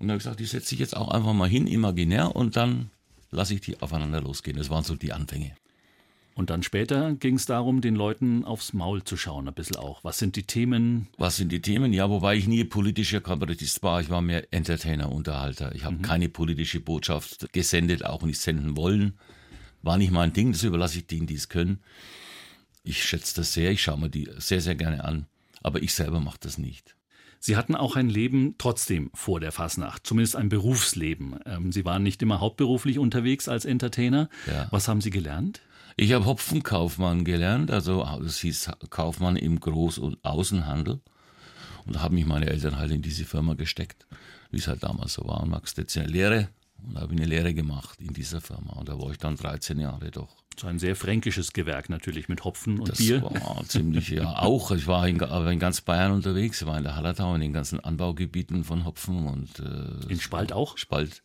Und 0.00 0.08
da 0.08 0.14
habe 0.14 0.18
ich 0.18 0.24
gesagt, 0.24 0.40
die 0.40 0.46
setze 0.46 0.74
ich 0.74 0.80
jetzt 0.80 0.96
auch 0.96 1.08
einfach 1.08 1.32
mal 1.34 1.48
hin, 1.48 1.68
imaginär, 1.68 2.34
und 2.34 2.56
dann 2.56 2.90
lasse 3.30 3.54
ich 3.54 3.60
die 3.60 3.80
aufeinander 3.80 4.20
losgehen. 4.20 4.56
Das 4.56 4.70
waren 4.70 4.82
so 4.82 4.96
die 4.96 5.12
Anfänge. 5.12 5.52
Und 6.34 6.50
dann 6.50 6.64
später 6.64 7.14
ging 7.14 7.36
es 7.36 7.46
darum, 7.46 7.80
den 7.80 7.94
Leuten 7.94 8.44
aufs 8.44 8.72
Maul 8.72 9.04
zu 9.04 9.16
schauen, 9.16 9.46
ein 9.46 9.54
bisschen 9.54 9.76
auch. 9.76 10.02
Was 10.02 10.18
sind 10.18 10.34
die 10.34 10.42
Themen? 10.42 11.06
Was 11.16 11.36
sind 11.36 11.52
die 11.52 11.62
Themen? 11.62 11.92
Ja, 11.92 12.10
wobei 12.10 12.34
ich 12.34 12.48
nie 12.48 12.64
politischer 12.64 13.20
Kabarettist 13.20 13.84
war. 13.84 14.00
Ich 14.00 14.10
war 14.10 14.20
mehr 14.20 14.52
Entertainer, 14.52 15.12
Unterhalter. 15.12 15.72
Ich 15.76 15.84
habe 15.84 15.98
keine 15.98 16.28
politische 16.28 16.80
Botschaft 16.80 17.52
gesendet, 17.52 18.04
auch 18.04 18.22
nicht 18.22 18.40
senden 18.40 18.76
wollen. 18.76 19.14
War 19.82 19.96
nicht 19.96 20.10
mein 20.10 20.32
Ding, 20.32 20.50
das 20.50 20.64
überlasse 20.64 20.98
ich 20.98 21.06
denen, 21.06 21.28
die 21.28 21.34
es 21.34 21.48
können. 21.48 21.80
Ich 22.82 23.04
schätze 23.04 23.36
das 23.36 23.52
sehr, 23.52 23.70
ich 23.70 23.82
schaue 23.82 24.00
mir 24.00 24.10
die 24.10 24.28
sehr, 24.38 24.60
sehr 24.60 24.74
gerne 24.74 25.04
an. 25.04 25.26
Aber 25.62 25.82
ich 25.82 25.94
selber 25.94 26.20
mache 26.20 26.38
das 26.40 26.58
nicht. 26.58 26.96
Sie 27.38 27.56
hatten 27.56 27.76
auch 27.76 27.94
ein 27.94 28.08
Leben 28.08 28.54
trotzdem 28.56 29.10
vor 29.12 29.38
der 29.38 29.52
Fasnacht, 29.52 30.06
zumindest 30.06 30.34
ein 30.34 30.48
Berufsleben. 30.48 31.38
Ähm, 31.44 31.72
Sie 31.72 31.84
waren 31.84 32.02
nicht 32.02 32.22
immer 32.22 32.40
hauptberuflich 32.40 32.98
unterwegs 32.98 33.48
als 33.48 33.66
Entertainer. 33.66 34.30
Ja. 34.46 34.66
Was 34.70 34.88
haben 34.88 35.02
Sie 35.02 35.10
gelernt? 35.10 35.60
Ich 35.96 36.12
habe 36.12 36.24
Hopfenkaufmann 36.24 37.24
gelernt, 37.24 37.70
also 37.70 38.04
das 38.22 38.38
hieß 38.38 38.70
Kaufmann 38.90 39.36
im 39.36 39.60
Groß- 39.60 40.00
und 40.00 40.24
Außenhandel. 40.24 41.00
Und 41.86 41.96
da 41.96 42.00
haben 42.02 42.14
mich 42.14 42.26
meine 42.26 42.46
Eltern 42.46 42.76
halt 42.78 42.90
in 42.90 43.02
diese 43.02 43.24
Firma 43.24 43.54
gesteckt, 43.54 44.06
wie 44.50 44.58
es 44.58 44.66
halt 44.66 44.82
damals 44.82 45.14
so 45.14 45.24
war. 45.26 45.40
Und 45.42 45.50
Max 45.50 45.74
jetzt 45.76 45.96
eine 45.96 46.06
Lehre 46.08 46.48
und 46.82 46.98
habe 46.98 47.12
eine 47.12 47.26
Lehre 47.26 47.54
gemacht 47.54 48.00
in 48.00 48.12
dieser 48.12 48.40
Firma. 48.40 48.72
Und 48.72 48.88
da 48.88 48.98
war 48.98 49.10
ich 49.10 49.18
dann 49.18 49.36
13 49.36 49.78
Jahre 49.78 50.10
doch. 50.10 50.28
So 50.58 50.66
ein 50.66 50.78
sehr 50.78 50.96
fränkisches 50.96 51.52
Gewerk 51.52 51.90
natürlich 51.90 52.28
mit 52.28 52.44
Hopfen 52.44 52.78
und 52.78 52.88
Das 52.88 52.98
Bier. 52.98 53.22
war 53.22 53.62
ziemlich, 53.66 54.08
ja, 54.10 54.36
auch. 54.38 54.70
Ich 54.70 54.86
war 54.86 55.06
in, 55.06 55.20
aber 55.22 55.50
in 55.52 55.58
ganz 55.58 55.80
Bayern 55.80 56.12
unterwegs. 56.12 56.64
War 56.64 56.78
in 56.78 56.84
der 56.84 56.96
Hallertau, 56.96 57.34
in 57.34 57.40
den 57.40 57.52
ganzen 57.52 57.80
Anbaugebieten 57.80 58.64
von 58.64 58.84
Hopfen 58.84 59.26
und 59.26 59.58
äh, 59.60 60.10
In 60.12 60.20
Spalt 60.20 60.52
auch? 60.52 60.78
Spalt, 60.78 61.22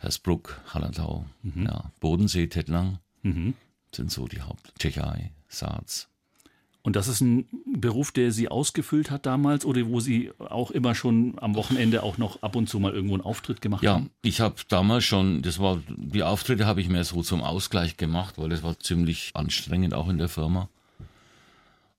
Hersbruck, 0.00 0.60
Hallertau, 0.72 1.26
Mhm. 1.42 1.64
ja, 1.66 1.90
Bodensee, 2.00 2.46
Tettnang 2.46 2.98
sind 3.96 4.10
so 4.10 4.26
die 4.26 4.42
Haupt. 4.42 4.72
Tschechei, 4.78 5.32
Saaz. 5.48 6.08
Und 6.82 6.96
das 6.96 7.08
ist 7.08 7.22
ein 7.22 7.46
Beruf, 7.74 8.12
der 8.12 8.30
Sie 8.30 8.48
ausgefüllt 8.48 9.10
hat 9.10 9.24
damals 9.24 9.64
oder 9.64 9.86
wo 9.86 10.00
Sie 10.00 10.30
auch 10.38 10.70
immer 10.70 10.94
schon 10.94 11.34
am 11.38 11.54
Wochenende 11.54 12.02
auch 12.02 12.18
noch 12.18 12.42
ab 12.42 12.56
und 12.56 12.68
zu 12.68 12.78
mal 12.78 12.92
irgendwo 12.92 13.14
einen 13.14 13.22
Auftritt 13.24 13.62
gemacht 13.62 13.82
Ja, 13.82 13.94
haben? 13.94 14.10
ich 14.20 14.40
habe 14.42 14.56
damals 14.68 15.04
schon, 15.04 15.40
das 15.40 15.58
war, 15.58 15.80
die 15.88 16.22
Auftritte 16.22 16.66
habe 16.66 16.82
ich 16.82 16.90
mehr 16.90 17.04
so 17.04 17.22
zum 17.22 17.42
Ausgleich 17.42 17.96
gemacht, 17.96 18.36
weil 18.36 18.50
das 18.50 18.62
war 18.62 18.78
ziemlich 18.78 19.30
anstrengend 19.32 19.94
auch 19.94 20.10
in 20.10 20.18
der 20.18 20.28
Firma. 20.28 20.68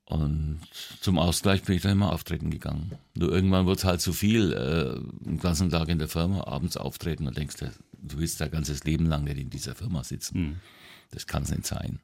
Und 0.08 0.60
zum 1.02 1.18
Ausgleich 1.18 1.64
bin 1.64 1.76
ich 1.76 1.82
dann 1.82 1.94
immer 1.94 2.14
auftreten 2.14 2.52
gegangen. 2.52 2.92
Nur 3.16 3.32
irgendwann 3.32 3.66
wurde 3.66 3.78
es 3.80 3.86
halt 3.86 4.02
zu 4.02 4.14
viel, 4.14 4.54
äh, 4.54 5.00
den 5.28 5.40
ganzen 5.40 5.72
Tag 5.72 5.90
in 5.90 5.98
der 5.98 6.08
Firma, 6.08 6.46
abends 6.46 6.78
auftreten 6.78 7.28
und 7.28 7.36
denkst, 7.36 7.56
du 7.58 7.72
du 8.08 8.20
willst 8.20 8.40
dein 8.40 8.52
ganzes 8.52 8.84
Leben 8.84 9.08
lang 9.08 9.24
nicht 9.24 9.40
in 9.40 9.50
dieser 9.50 9.74
Firma 9.74 10.04
sitzen. 10.04 10.62
Das 11.16 11.26
kann 11.28 11.44
es 11.44 11.50
nicht 11.52 11.66
sein. 11.66 12.00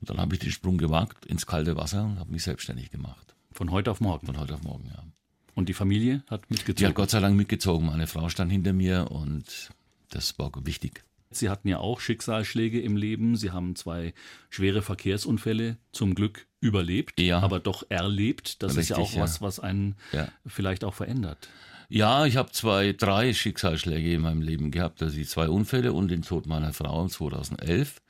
Und 0.00 0.10
dann 0.10 0.18
habe 0.18 0.34
ich 0.34 0.40
den 0.40 0.50
Sprung 0.50 0.78
gewagt 0.78 1.26
ins 1.26 1.46
kalte 1.46 1.76
Wasser 1.76 2.04
und 2.04 2.18
habe 2.18 2.32
mich 2.32 2.42
selbstständig 2.42 2.90
gemacht. 2.90 3.34
Von 3.52 3.70
heute 3.70 3.90
auf 3.90 4.00
morgen. 4.00 4.26
Von 4.26 4.38
heute 4.38 4.54
auf 4.54 4.62
morgen, 4.62 4.86
ja. 4.92 5.02
Und 5.54 5.68
die 5.68 5.74
Familie 5.74 6.22
hat 6.28 6.42
Die 6.48 6.54
mitgezogen. 6.54 6.88
hat 6.88 6.94
Gott 6.94 7.10
sei 7.10 7.20
Dank 7.20 7.36
mitgezogen. 7.36 7.86
Meine 7.86 8.06
Frau 8.06 8.28
stand 8.30 8.50
hinter 8.50 8.72
mir 8.72 9.10
und 9.10 9.70
das 10.08 10.38
war 10.38 10.50
wichtig. 10.64 11.04
Sie 11.32 11.48
hatten 11.50 11.68
ja 11.68 11.78
auch 11.78 12.00
Schicksalsschläge 12.00 12.80
im 12.80 12.96
Leben. 12.96 13.36
Sie 13.36 13.50
haben 13.50 13.76
zwei 13.76 14.14
schwere 14.48 14.82
Verkehrsunfälle 14.82 15.76
zum 15.92 16.14
Glück 16.14 16.46
überlebt, 16.60 17.20
Ja. 17.20 17.40
aber 17.40 17.60
doch 17.60 17.84
erlebt. 17.88 18.62
Das 18.62 18.76
ist 18.76 18.88
ja 18.88 18.96
auch 18.96 19.00
Richtig, 19.02 19.20
was, 19.20 19.40
was 19.42 19.60
einen 19.60 19.96
Ja. 20.12 20.28
vielleicht 20.46 20.82
auch 20.82 20.94
verändert. 20.94 21.48
Ja, 21.88 22.24
ich 22.26 22.36
habe 22.36 22.50
zwei, 22.52 22.92
drei 22.92 23.32
Schicksalsschläge 23.34 24.12
in 24.14 24.22
meinem 24.22 24.42
Leben 24.42 24.70
gehabt. 24.70 25.02
Also 25.02 25.14
die 25.16 25.26
zwei 25.26 25.48
Unfälle 25.48 25.92
und 25.92 26.08
den 26.08 26.22
Tod 26.22 26.46
meiner 26.46 26.72
Frau 26.72 27.06
2011. 27.06 28.00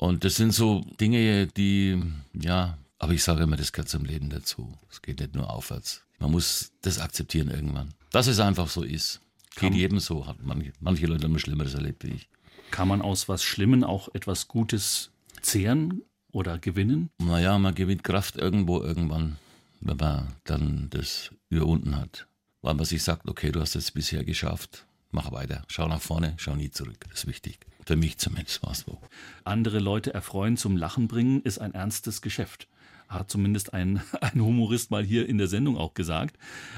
Und 0.00 0.24
das 0.24 0.36
sind 0.36 0.52
so 0.52 0.80
Dinge, 0.98 1.46
die, 1.46 2.02
ja, 2.32 2.78
aber 2.98 3.12
ich 3.12 3.22
sage 3.22 3.42
immer, 3.42 3.56
das 3.56 3.70
gehört 3.70 3.90
zum 3.90 4.06
Leben 4.06 4.30
dazu. 4.30 4.72
Es 4.90 5.02
geht 5.02 5.20
nicht 5.20 5.34
nur 5.34 5.50
aufwärts. 5.50 6.02
Man 6.18 6.30
muss 6.30 6.72
das 6.80 6.98
akzeptieren 6.98 7.50
irgendwann. 7.50 7.92
Dass 8.10 8.26
es 8.26 8.40
einfach 8.40 8.70
so 8.70 8.82
ist. 8.82 9.20
Geht 9.56 9.74
jedem 9.74 10.00
so. 10.00 10.26
Hat 10.26 10.38
manche, 10.42 10.72
manche 10.80 11.04
Leute 11.04 11.24
haben 11.24 11.38
Schlimmeres 11.38 11.74
erlebt 11.74 12.02
wie 12.04 12.12
ich. 12.12 12.30
Kann 12.70 12.88
man 12.88 13.02
aus 13.02 13.28
was 13.28 13.42
Schlimmen 13.42 13.84
auch 13.84 14.08
etwas 14.14 14.48
Gutes 14.48 15.10
zehren 15.42 16.00
oder 16.32 16.56
gewinnen? 16.56 17.10
Naja, 17.18 17.58
man 17.58 17.74
gewinnt 17.74 18.02
Kraft 18.02 18.36
irgendwo 18.36 18.80
irgendwann, 18.80 19.36
wenn 19.82 19.98
man 19.98 20.28
dann 20.44 20.88
das 20.88 21.30
überwunden 21.50 21.94
hat. 21.94 22.26
Weil 22.62 22.72
man 22.72 22.86
sich 22.86 23.02
sagt, 23.02 23.28
okay, 23.28 23.52
du 23.52 23.60
hast 23.60 23.76
es 23.76 23.90
bisher 23.90 24.24
geschafft, 24.24 24.86
mach 25.10 25.32
weiter. 25.32 25.62
Schau 25.68 25.88
nach 25.88 26.00
vorne, 26.00 26.34
schau 26.36 26.54
nie 26.54 26.70
zurück. 26.70 27.06
Das 27.08 27.20
ist 27.20 27.26
wichtig. 27.26 27.58
Für 27.86 27.96
mich 27.96 28.18
zumindest 28.18 28.62
war 28.62 28.72
es 28.72 28.80
so. 28.80 29.00
Andere 29.44 29.78
Leute 29.78 30.14
erfreuen, 30.14 30.56
zum 30.56 30.76
Lachen 30.76 31.08
bringen, 31.08 31.42
ist 31.42 31.58
ein 31.58 31.74
ernstes 31.74 32.22
Geschäft. 32.22 32.68
Hat 33.08 33.30
zumindest 33.30 33.74
ein, 33.74 34.02
ein 34.20 34.40
Humorist 34.40 34.90
mal 34.90 35.04
hier 35.04 35.28
in 35.28 35.38
der 35.38 35.48
Sendung 35.48 35.76
auch 35.76 35.94
gesagt. 35.94 36.36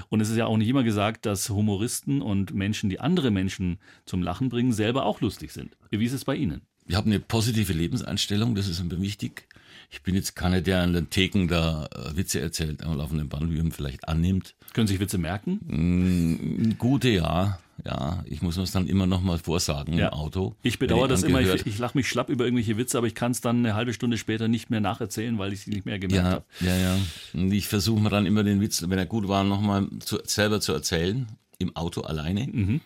Und 0.09 0.21
es 0.21 0.31
ist 0.31 0.37
ja 0.37 0.47
auch 0.47 0.57
nicht 0.57 0.68
immer 0.68 0.85
gesagt, 0.85 1.27
dass 1.27 1.51
Humoristen 1.51 2.23
und 2.23 2.55
Menschen, 2.55 2.88
die 2.88 3.01
andere 3.01 3.31
Menschen 3.31 3.79
zum 4.07 4.23
Lachen 4.23 4.49
bringen, 4.49 4.73
selber 4.73 5.05
auch 5.05 5.21
lustig 5.21 5.53
sind. 5.53 5.77
Wie 5.90 6.05
ist 6.05 6.14
es 6.14 6.25
bei 6.25 6.37
Ihnen? 6.37 6.62
Ich 6.87 6.95
habe 6.95 7.07
eine 7.07 7.21
positive 7.21 7.73
Lebenseinstellung, 7.73 8.55
das 8.55 8.68
ist 8.68 8.83
mir 8.83 9.01
wichtig. 9.01 9.47
Ich 9.90 10.03
bin 10.03 10.14
jetzt 10.14 10.35
keiner, 10.37 10.61
der 10.62 10.81
an 10.83 10.95
den 10.95 11.11
Theken 11.11 11.49
da 11.49 11.87
äh, 11.87 12.16
Witze 12.16 12.40
erzählt, 12.40 12.83
am 12.83 12.97
laufenden 12.97 13.29
Band, 13.29 13.53
wie 13.53 13.59
man 13.59 13.73
vielleicht 13.73 14.09
annimmt. 14.09 14.55
Können 14.73 14.87
Sie 14.87 14.95
sich 14.95 15.01
Witze 15.01 15.18
merken? 15.18 15.61
Mm, 15.66 16.79
Gute, 16.79 17.11
ja. 17.11 17.59
Ja, 17.85 18.23
ich 18.27 18.42
muss 18.42 18.57
es 18.59 18.71
dann 18.71 18.87
immer 18.87 19.07
noch 19.07 19.23
mal 19.23 19.38
vorsagen 19.38 19.95
Ja. 19.99 20.09
im 20.09 20.12
Auto. 20.14 20.55
Ich 20.62 20.79
bedauere 20.79 21.09
das 21.09 21.25
immer. 21.25 21.40
Ich, 21.40 21.66
ich 21.66 21.79
lache 21.79 21.99
mich 21.99 22.09
schlapp 22.09 22.29
über 22.31 22.45
irgendwelche 22.45 22.77
Witze, 22.79 22.97
aber 22.97 23.07
ich 23.07 23.14
kann 23.14 23.33
es 23.33 23.40
dann 23.40 23.59
eine 23.59 23.75
halbe 23.75 23.92
Stunde 23.92 24.18
später 24.18 24.47
nicht 24.49 24.71
mehr 24.71 24.81
nacherzählen, 24.81 25.37
weil 25.38 25.53
ich 25.53 25.62
sie 25.62 25.71
nicht 25.71 25.85
mehr 25.85 25.99
gemerkt 25.99 26.25
Ja, 26.25 26.31
habe. 26.31 26.45
ja, 26.61 26.77
ja. 26.77 26.99
Und 27.35 27.51
ich 27.53 27.66
versuche 27.68 28.01
mir 28.01 28.09
dann 28.11 28.25
immer 28.25 28.45
den 28.45 28.61
Witz, 28.61 28.83
wenn 28.88 28.99
er 28.99 29.07
gut 29.07 29.27
war, 29.29 29.42
nochmal 29.45 29.88
zu, 30.01 30.18
selber 30.25 30.61
zu 30.61 30.73
erzählen, 30.73 31.27
im 31.59 31.75
Auto 31.77 32.03
alleine. 32.03 32.81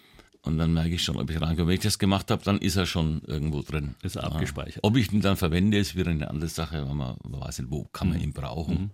Und 0.46 0.59
dann 0.59 0.72
merke 0.72 0.94
ich 0.94 1.02
schon, 1.02 1.16
ob 1.16 1.30
ich 1.30 1.40
reinkomme. 1.40 1.68
Wenn 1.68 1.74
ich 1.74 1.80
das 1.80 1.98
gemacht 1.98 2.30
habe, 2.30 2.42
dann 2.44 2.59
ist 2.59 2.76
er 2.76 2.87
schon 2.87 3.22
irgendwo 3.26 3.62
drin. 3.62 3.94
Ist 4.02 4.16
er 4.16 4.24
abgespeichert. 4.24 4.82
Ob 4.82 4.96
ich 4.96 5.12
ihn 5.12 5.20
dann 5.20 5.37
verwende, 5.37 5.78
ist 5.78 5.96
wieder 5.96 6.11
eine 6.11 6.30
andere 6.30 6.48
Sache, 6.48 6.87
weil 6.87 6.94
man, 6.94 7.16
man 7.28 7.40
weiß 7.40 7.59
nicht, 7.59 7.70
wo 7.70 7.85
kann 7.85 8.09
man 8.09 8.20
ihn 8.20 8.32
brauchen. 8.32 8.90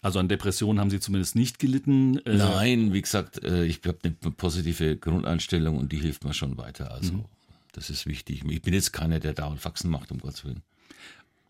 Also 0.00 0.20
an 0.20 0.28
Depressionen 0.28 0.78
haben 0.78 0.90
Sie 0.90 1.00
zumindest 1.00 1.34
nicht 1.34 1.58
gelitten. 1.58 2.18
Äh, 2.24 2.36
Nein, 2.36 2.92
wie 2.92 3.02
gesagt, 3.02 3.42
äh, 3.42 3.64
ich 3.64 3.80
habe 3.84 3.98
eine 4.04 4.12
positive 4.32 4.96
Grundeinstellung 4.96 5.76
und 5.76 5.90
die 5.90 5.98
hilft 5.98 6.24
mir 6.24 6.34
schon 6.34 6.56
weiter. 6.56 6.92
Also 6.92 7.24
das 7.72 7.90
ist 7.90 8.06
wichtig. 8.06 8.44
Ich 8.48 8.62
bin 8.62 8.74
jetzt 8.74 8.92
keiner, 8.92 9.18
der 9.18 9.32
dauernd 9.32 9.60
Faxen 9.60 9.90
macht, 9.90 10.12
um 10.12 10.18
Gottes 10.18 10.44
Willen. 10.44 10.62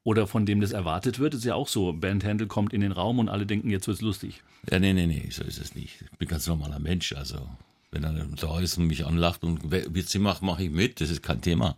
Oder 0.02 0.26
von 0.26 0.46
dem 0.46 0.62
das 0.62 0.72
erwartet 0.72 1.18
wird, 1.18 1.34
ist 1.34 1.44
ja 1.44 1.54
auch 1.54 1.68
so. 1.68 1.92
Bernd 1.92 2.24
Händel 2.24 2.46
kommt 2.46 2.72
in 2.72 2.80
den 2.80 2.92
Raum 2.92 3.18
und 3.18 3.28
alle 3.28 3.44
denken, 3.44 3.68
jetzt 3.68 3.86
wird's 3.86 4.00
lustig. 4.00 4.42
Ja, 4.70 4.78
nee, 4.78 4.94
nee, 4.94 5.06
nee, 5.06 5.28
so 5.30 5.44
ist 5.44 5.58
es 5.58 5.74
nicht. 5.74 6.02
Ich 6.10 6.18
bin 6.18 6.28
ganz 6.28 6.46
normaler 6.46 6.78
Mensch. 6.78 7.12
Also 7.12 7.46
wenn 7.90 8.04
er 8.04 8.12
da 8.12 8.60
ist 8.60 8.78
und 8.78 8.86
mich 8.86 9.06
anlacht 9.06 9.44
und 9.44 9.70
Witze 9.70 10.18
macht, 10.18 10.42
mache 10.42 10.64
ich 10.64 10.70
mit. 10.70 11.00
Das 11.00 11.10
ist 11.10 11.22
kein 11.22 11.40
Thema. 11.40 11.76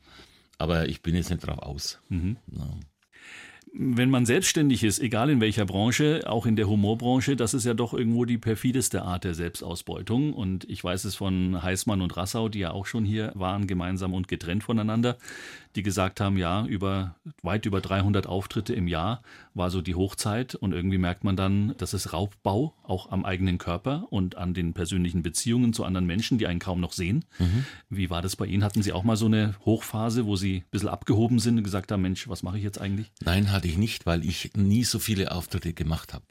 Aber 0.59 0.88
ich 0.88 1.03
bin 1.03 1.14
jetzt 1.14 1.31
nicht 1.31 1.46
drauf 1.46 1.59
aus. 1.59 1.99
Ja. 2.53 2.68
Wenn 3.72 4.11
man 4.11 4.26
selbstständig 4.26 4.83
ist, 4.83 4.98
egal 4.98 5.30
in 5.30 5.40
welcher 5.40 5.64
Branche, 5.64 6.22
auch 6.26 6.44
in 6.44 6.56
der 6.56 6.68
Humorbranche, 6.68 7.37
das 7.37 7.54
ist 7.54 7.64
ja 7.64 7.74
doch 7.74 7.94
irgendwo 7.94 8.24
die 8.24 8.38
perfideste 8.38 9.02
Art 9.02 9.24
der 9.24 9.35
Selbstausbeutung. 9.35 10.35
Und 10.35 10.68
ich 10.68 10.83
weiß 10.83 11.04
es 11.04 11.14
von 11.14 11.62
Heißmann 11.62 12.02
und 12.02 12.16
Rassau, 12.16 12.48
die 12.48 12.61
ja 12.61 12.72
auch 12.72 12.87
schon 12.87 13.04
hier 13.04 13.33
waren, 13.35 13.66
gemeinsam 13.66 14.12
und 14.12 14.28
getrennt 14.28 14.64
voneinander, 14.64 15.18
die 15.76 15.85
gesagt 15.85 16.20
haben, 16.20 16.37
ja, 16.37 16.66
über 16.66 17.14
weit 17.42 17.64
über 17.64 17.80
300 17.80 18.26
Auftritte 18.26 18.74
im 18.74 18.88
Jahr 18.88 19.22
war 19.54 19.70
so 19.70 19.83
die 19.83 19.94
Hochzeit. 19.94 20.56
Und 20.56 20.72
irgendwie 20.72 20.98
merkt 20.98 21.22
man 21.22 21.37
dann, 21.37 21.74
das 21.78 21.94
ist 21.94 22.12
Raubbau, 22.12 22.74
auch 22.83 23.12
am 23.12 23.24
eigenen 23.24 23.59
Körper 23.59 24.09
und 24.11 24.37
an 24.37 24.52
den 24.52 24.74
persönlichen 24.74 25.22
Beziehungen 25.22 25.72
zu 25.72 25.85
anderen 25.85 26.06
Menschen, 26.06 26.38
die 26.38 26.48
einen 26.48 26.59
kaum 26.59 26.80
noch 26.80 26.92
sehen. 26.92 27.24
Wie 27.88 28.11
war 28.11 28.20
das 28.20 28.35
bei 28.35 28.46
Ihnen? 28.46 28.64
Hatten 28.64 28.83
Sie 28.83 28.92
auch 28.92 29.04
mal 29.04 29.16
so 29.16 29.26
eine 29.26 29.54
Hochphase, 29.64 30.26
wo 30.26 30.35
Sie 30.35 30.56
ein 30.56 30.70
bisschen 30.72 30.88
abgehoben 30.88 31.38
sind 31.38 31.59
und 31.59 31.64
gesagt 31.64 31.92
haben, 31.92 32.02
Mensch, 32.02 32.28
was 32.28 32.42
mache 32.42 32.59
ich 32.59 32.64
jetzt 32.64 32.80
eigentlich? 32.80 33.12
Nein, 33.24 33.52
hatte 33.61 33.68
ich 33.68 33.77
nicht, 33.77 34.07
weil 34.07 34.25
ich 34.25 34.53
nie 34.55 34.85
so 34.85 34.99
viele 34.99 35.33
Auftritte 35.33 35.75
gemacht 35.75 36.14
habe. 36.14 36.25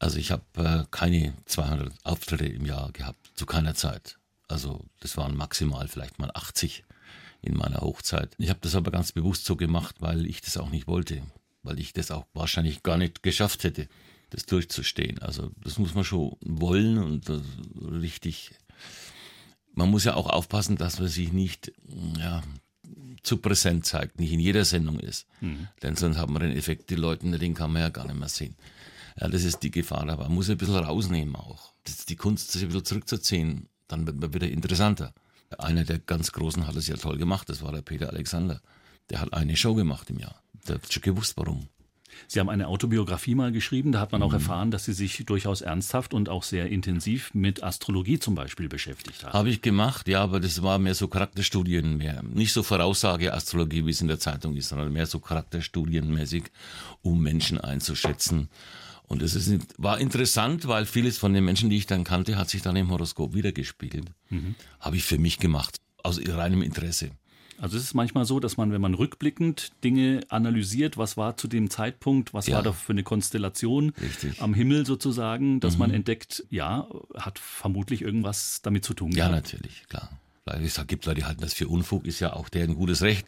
Also 0.00 0.18
ich 0.18 0.32
habe 0.32 0.42
äh, 0.56 0.84
keine 0.90 1.32
200 1.46 1.92
Auftritte 2.02 2.44
im 2.46 2.66
Jahr 2.66 2.90
gehabt, 2.90 3.30
zu 3.36 3.46
keiner 3.46 3.76
Zeit. 3.76 4.18
Also 4.48 4.84
das 4.98 5.16
waren 5.16 5.36
maximal 5.36 5.86
vielleicht 5.86 6.18
mal 6.18 6.32
80 6.34 6.82
in 7.40 7.56
meiner 7.56 7.82
Hochzeit. 7.82 8.34
Ich 8.38 8.48
habe 8.50 8.58
das 8.62 8.74
aber 8.74 8.90
ganz 8.90 9.12
bewusst 9.12 9.44
so 9.44 9.54
gemacht, 9.54 9.94
weil 10.00 10.26
ich 10.26 10.40
das 10.40 10.56
auch 10.56 10.70
nicht 10.70 10.88
wollte, 10.88 11.22
weil 11.62 11.78
ich 11.78 11.92
das 11.92 12.10
auch 12.10 12.26
wahrscheinlich 12.34 12.82
gar 12.82 12.96
nicht 12.96 13.22
geschafft 13.22 13.62
hätte, 13.62 13.86
das 14.30 14.44
durchzustehen. 14.44 15.20
Also 15.20 15.52
das 15.62 15.78
muss 15.78 15.94
man 15.94 16.02
schon 16.02 16.36
wollen 16.40 16.98
und 16.98 17.28
das 17.28 17.42
richtig. 17.78 18.50
Man 19.72 19.88
muss 19.88 20.02
ja 20.02 20.14
auch 20.14 20.28
aufpassen, 20.28 20.76
dass 20.78 20.98
man 20.98 21.06
sich 21.06 21.32
nicht 21.32 21.70
ja, 22.18 22.42
zu 23.24 23.38
präsent 23.38 23.86
zeigt, 23.86 24.20
nicht 24.20 24.32
in 24.32 24.40
jeder 24.40 24.64
Sendung 24.64 25.00
ist. 25.00 25.26
Denn 25.82 25.96
sonst 25.96 26.18
hat 26.18 26.30
man 26.30 26.42
den 26.42 26.56
Effekt, 26.56 26.90
die 26.90 26.94
Leute, 26.94 27.26
den 27.38 27.54
kann 27.54 27.72
man 27.72 27.82
ja 27.82 27.88
gar 27.88 28.06
nicht 28.06 28.18
mehr 28.18 28.28
sehen. 28.28 28.54
Ja, 29.20 29.28
das 29.28 29.44
ist 29.44 29.62
die 29.62 29.70
Gefahr, 29.70 30.08
aber 30.08 30.24
man 30.24 30.34
muss 30.34 30.50
ein 30.50 30.58
bisschen 30.58 30.76
rausnehmen 30.76 31.34
auch. 31.36 31.72
Das 31.84 31.94
ist 31.94 32.10
die 32.10 32.16
Kunst, 32.16 32.52
sich 32.52 32.62
ein 32.62 32.68
bisschen 32.68 32.84
zurückzuziehen, 32.84 33.68
dann 33.88 34.06
wird 34.06 34.20
man 34.20 34.34
wieder 34.34 34.48
interessanter. 34.48 35.14
Einer 35.58 35.84
der 35.84 35.98
ganz 35.98 36.32
Großen 36.32 36.66
hat 36.66 36.76
es 36.76 36.86
ja 36.86 36.96
toll 36.96 37.18
gemacht, 37.18 37.48
das 37.48 37.62
war 37.62 37.72
der 37.72 37.82
Peter 37.82 38.08
Alexander. 38.08 38.60
Der 39.10 39.20
hat 39.20 39.32
eine 39.32 39.56
Show 39.56 39.74
gemacht 39.74 40.10
im 40.10 40.18
Jahr. 40.18 40.42
Der 40.66 40.76
hat 40.76 40.92
schon 40.92 41.02
gewusst, 41.02 41.34
warum. 41.36 41.68
Sie 42.26 42.40
haben 42.40 42.48
eine 42.48 42.68
Autobiografie 42.68 43.34
mal 43.34 43.52
geschrieben, 43.52 43.92
da 43.92 44.00
hat 44.00 44.12
man 44.12 44.22
auch 44.22 44.32
erfahren, 44.32 44.70
dass 44.70 44.84
Sie 44.84 44.92
sich 44.92 45.24
durchaus 45.26 45.60
ernsthaft 45.60 46.14
und 46.14 46.28
auch 46.28 46.42
sehr 46.42 46.68
intensiv 46.68 47.32
mit 47.34 47.62
Astrologie 47.62 48.18
zum 48.18 48.34
Beispiel 48.34 48.68
beschäftigt 48.68 49.24
haben. 49.24 49.32
Habe 49.32 49.50
ich 49.50 49.62
gemacht, 49.62 50.08
ja, 50.08 50.22
aber 50.22 50.40
das 50.40 50.62
war 50.62 50.78
mehr 50.78 50.94
so 50.94 51.08
Charakterstudien 51.08 51.96
mehr. 51.96 52.22
Nicht 52.22 52.52
so 52.52 52.62
Voraussage 52.62 53.32
Astrologie, 53.32 53.86
wie 53.86 53.90
es 53.90 54.00
in 54.00 54.08
der 54.08 54.18
Zeitung 54.18 54.56
ist, 54.56 54.68
sondern 54.68 54.92
mehr 54.92 55.06
so 55.06 55.18
Charakterstudienmäßig, 55.18 56.44
um 57.02 57.22
Menschen 57.22 57.60
einzuschätzen. 57.60 58.48
Und 59.06 59.22
es 59.22 59.34
ist, 59.34 59.52
war 59.76 60.00
interessant, 60.00 60.66
weil 60.66 60.86
vieles 60.86 61.18
von 61.18 61.34
den 61.34 61.44
Menschen, 61.44 61.68
die 61.70 61.76
ich 61.76 61.86
dann 61.86 62.04
kannte, 62.04 62.36
hat 62.36 62.48
sich 62.48 62.62
dann 62.62 62.74
im 62.76 62.90
Horoskop 62.90 63.34
wiedergespiegelt. 63.34 64.10
Habe 64.80 64.96
ich 64.96 65.04
für 65.04 65.18
mich 65.18 65.38
gemacht, 65.38 65.76
aus 66.02 66.20
reinem 66.26 66.62
Interesse. 66.62 67.10
Also 67.58 67.76
es 67.76 67.84
ist 67.84 67.94
manchmal 67.94 68.24
so, 68.24 68.40
dass 68.40 68.56
man, 68.56 68.72
wenn 68.72 68.80
man 68.80 68.94
rückblickend 68.94 69.72
Dinge 69.84 70.20
analysiert, 70.28 70.96
was 70.98 71.16
war 71.16 71.36
zu 71.36 71.48
dem 71.48 71.70
Zeitpunkt, 71.70 72.34
was 72.34 72.46
Ja. 72.46 72.56
war 72.56 72.62
da 72.62 72.72
für 72.72 72.92
eine 72.92 73.02
Konstellation 73.02 73.92
Richtig. 74.00 74.40
am 74.40 74.54
Himmel 74.54 74.84
sozusagen, 74.86 75.60
dass 75.60 75.78
man 75.78 75.90
entdeckt, 75.90 76.44
ja, 76.50 76.88
hat 77.16 77.38
vermutlich 77.38 78.02
irgendwas 78.02 78.60
damit 78.62 78.84
zu 78.84 78.94
tun 78.94 79.12
Ja, 79.12 79.28
gehabt. 79.28 79.52
natürlich, 79.52 79.84
klar. 79.88 80.10
Es 80.46 80.78
gibt 80.86 81.06
Leute, 81.06 81.20
die 81.20 81.24
halten 81.24 81.40
das 81.40 81.54
für 81.54 81.68
Unfug, 81.68 82.04
ist 82.06 82.20
ja 82.20 82.34
auch 82.34 82.50
deren 82.50 82.74
gutes 82.74 83.00
Recht. 83.00 83.26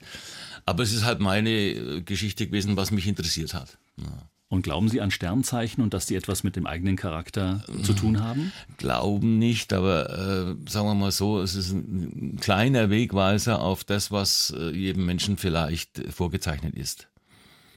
Aber 0.67 0.83
es 0.83 0.93
ist 0.93 1.05
halt 1.05 1.19
meine 1.21 1.51
äh, 1.51 2.03
Geschichte 2.03 2.47
gewesen, 2.47 2.77
was 2.77 2.91
mich 2.91 3.07
interessiert 3.07 3.55
hat. 3.55 3.79
Ja. 3.97 4.29
Und 4.49 4.63
glauben 4.63 4.89
Sie 4.89 5.01
an 5.01 5.11
Sternzeichen 5.11 5.83
und 5.83 5.93
dass 5.93 6.07
die 6.07 6.15
etwas 6.15 6.45
mit 6.45 6.55
dem 6.55 6.67
eigenen 6.67 6.95
Charakter 6.95 7.65
zu 7.83 7.95
tun 7.95 8.23
haben? 8.23 8.53
Glauben 8.77 9.39
nicht, 9.39 9.73
aber 9.73 10.11
äh, 10.11 10.71
sagen 10.71 10.87
wir 10.87 10.95
mal 10.95 11.11
so, 11.11 11.41
es 11.41 11.57
ist 11.57 11.73
ein 11.73 12.39
kleiner 12.41 12.89
Wegweiser 12.89 13.61
auf 13.61 13.83
das, 13.83 14.13
was 14.13 14.55
äh, 14.57 14.71
jedem 14.71 15.05
Menschen 15.05 15.37
vielleicht 15.37 15.99
äh, 15.99 16.13
vorgezeichnet 16.13 16.77
ist. 16.77 17.09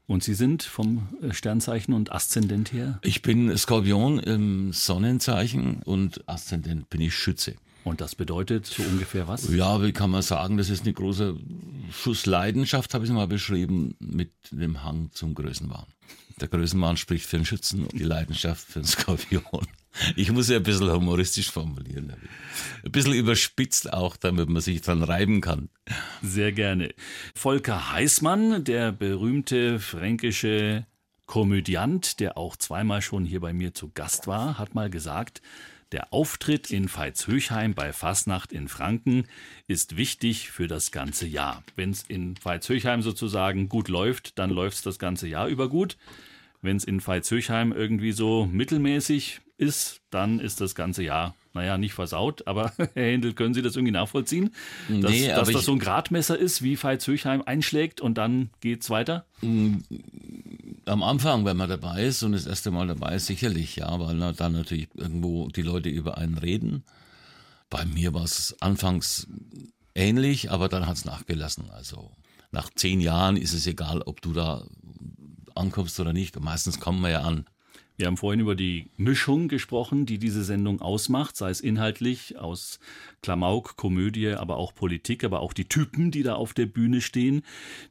Und 0.05 0.23
Sie 0.23 0.35
sind 0.35 0.61
vom 0.61 1.09
äh, 1.21 1.33
Sternzeichen 1.33 1.93
und 1.93 2.11
Aszendent 2.11 2.71
her? 2.71 2.99
Ich 3.03 3.23
bin 3.23 3.55
Skorpion 3.57 4.19
im 4.19 4.71
Sonnenzeichen 4.71 5.81
und 5.83 6.27
Aszendent 6.29 6.89
bin 6.91 7.01
ich 7.01 7.15
Schütze. 7.15 7.55
Und 7.83 8.01
das 8.01 8.13
bedeutet 8.13 8.67
so 8.67 8.83
ungefähr 8.83 9.27
was? 9.27 9.51
Ja, 9.51 9.81
wie 9.81 9.91
kann 9.91 10.11
man 10.11 10.21
sagen, 10.21 10.57
das 10.57 10.69
ist 10.69 10.83
eine 10.83 10.93
große 10.93 11.35
Schuss 11.91 12.27
Leidenschaft, 12.27 12.93
habe 12.93 13.05
ich 13.05 13.09
es 13.09 13.15
mal 13.15 13.27
beschrieben, 13.27 13.95
mit 13.99 14.31
dem 14.51 14.83
Hang 14.83 15.09
zum 15.11 15.33
Größenwahn. 15.33 15.87
Der 16.41 16.47
Größenwahn 16.47 16.97
spricht 16.97 17.25
für 17.25 17.37
den 17.37 17.45
Schützen 17.45 17.83
und 17.83 17.93
die 17.93 18.03
Leidenschaft 18.03 18.65
für 18.65 18.79
den 18.79 18.85
Skorpion. 18.85 19.67
Ich 20.15 20.31
muss 20.31 20.49
ja 20.49 20.57
ein 20.57 20.63
bisschen 20.63 20.91
humoristisch 20.91 21.51
formulieren. 21.51 22.13
Ein 22.83 22.91
bisschen 22.91 23.13
überspitzt 23.13 23.91
auch, 23.91 24.15
damit 24.15 24.47
man 24.47 24.61
sich 24.61 24.81
dran 24.81 25.03
reiben 25.03 25.41
kann. 25.41 25.69
Sehr 26.21 26.51
gerne. 26.51 26.93
Volker 27.35 27.91
Heißmann, 27.91 28.63
der 28.63 28.91
berühmte 28.91 29.79
fränkische 29.79 30.85
Komödiant, 31.25 32.19
der 32.19 32.37
auch 32.37 32.55
zweimal 32.55 33.01
schon 33.01 33.25
hier 33.25 33.39
bei 33.39 33.53
mir 33.53 33.73
zu 33.73 33.91
Gast 33.93 34.27
war, 34.27 34.57
hat 34.57 34.73
mal 34.73 34.89
gesagt, 34.89 35.41
der 35.91 36.13
Auftritt 36.13 36.69
in 36.69 36.87
Veitshöchheim 36.87 37.73
bei 37.73 37.93
Fasnacht 37.93 38.51
in 38.51 38.67
Franken 38.67 39.25
ist 39.67 39.97
wichtig 39.97 40.51
für 40.51 40.67
das 40.67 40.91
ganze 40.91 41.25
Jahr. 41.25 41.63
Wenn 41.75 41.89
es 41.89 42.03
in 42.03 42.35
Veitshöchheim 42.37 43.01
sozusagen 43.01 43.69
gut 43.69 43.87
läuft, 43.87 44.37
dann 44.37 44.51
läuft 44.51 44.77
es 44.77 44.83
das 44.83 44.99
ganze 44.99 45.27
Jahr 45.27 45.47
über 45.47 45.67
gut. 45.67 45.97
Wenn 46.61 46.75
es 46.77 46.83
in 46.83 46.99
Veitshöchheim 47.05 47.71
irgendwie 47.71 48.11
so 48.11 48.45
mittelmäßig 48.45 49.41
ist, 49.57 50.01
dann 50.09 50.39
ist 50.39 50.61
das 50.61 50.73
ganze 50.75 51.03
Jahr, 51.03 51.35
naja, 51.53 51.77
nicht 51.77 51.93
versaut, 51.93 52.47
aber 52.47 52.71
Herr 52.77 52.87
Händel, 53.11 53.33
können 53.33 53.53
Sie 53.53 53.61
das 53.61 53.75
irgendwie 53.75 53.91
nachvollziehen? 53.91 54.51
Dass, 54.87 55.11
Nee, 55.11 55.27
dass 55.27 55.37
aber 55.39 55.51
das 55.51 55.61
ich- 55.61 55.65
so 55.65 55.71
ein 55.73 55.79
Gradmesser 55.79 56.37
ist, 56.37 56.61
wie 56.61 56.75
Veitshöchheim 56.81 57.41
einschlägt 57.45 58.01
und 58.01 58.17
dann 58.17 58.49
geht's 58.61 58.89
weiter? 58.89 59.25
Am 60.85 61.03
Anfang, 61.03 61.45
wenn 61.45 61.57
man 61.57 61.69
dabei 61.69 62.05
ist 62.05 62.23
und 62.23 62.31
das 62.31 62.45
erste 62.45 62.71
Mal 62.71 62.87
dabei 62.87 63.15
ist, 63.15 63.27
sicherlich, 63.27 63.75
ja, 63.77 63.99
weil 63.99 64.15
na, 64.15 64.31
dann 64.33 64.53
natürlich 64.53 64.87
irgendwo 64.95 65.47
die 65.49 65.61
Leute 65.61 65.89
über 65.89 66.17
einen 66.17 66.37
reden. 66.37 66.83
Bei 67.69 67.85
mir 67.85 68.13
war 68.13 68.23
es 68.23 68.55
anfangs 68.61 69.27
ähnlich, 69.93 70.51
aber 70.51 70.69
dann 70.69 70.87
hat 70.87 70.97
es 70.97 71.05
nachgelassen. 71.05 71.69
Also 71.71 72.11
nach 72.51 72.69
zehn 72.73 72.99
Jahren 73.01 73.37
ist 73.37 73.53
es 73.53 73.67
egal, 73.67 74.01
ob 74.01 74.21
du 74.21 74.33
da 74.33 74.63
ankommst 75.59 75.99
oder 75.99 76.13
nicht. 76.13 76.35
Und 76.37 76.43
meistens 76.43 76.79
kommen 76.79 77.01
wir 77.01 77.09
ja 77.09 77.21
an. 77.21 77.45
Wir 77.99 78.07
haben 78.07 78.15
vorhin 78.15 78.39
über 78.39 78.55
die 78.55 78.91
Mischung 78.95 79.49
gesprochen, 79.49 80.05
die 80.05 80.19
diese 80.19 80.45
Sendung 80.45 80.79
ausmacht, 80.79 81.35
sei 81.35 81.49
es 81.49 81.59
inhaltlich 81.59 82.39
aus 82.39 82.79
Klamauk, 83.21 83.75
Komödie, 83.75 84.29
aber 84.29 84.55
auch 84.55 84.73
Politik, 84.73 85.25
aber 85.25 85.41
auch 85.41 85.51
die 85.51 85.67
Typen, 85.67 86.09
die 86.09 86.23
da 86.23 86.35
auf 86.35 86.53
der 86.53 86.65
Bühne 86.65 87.01
stehen. 87.01 87.41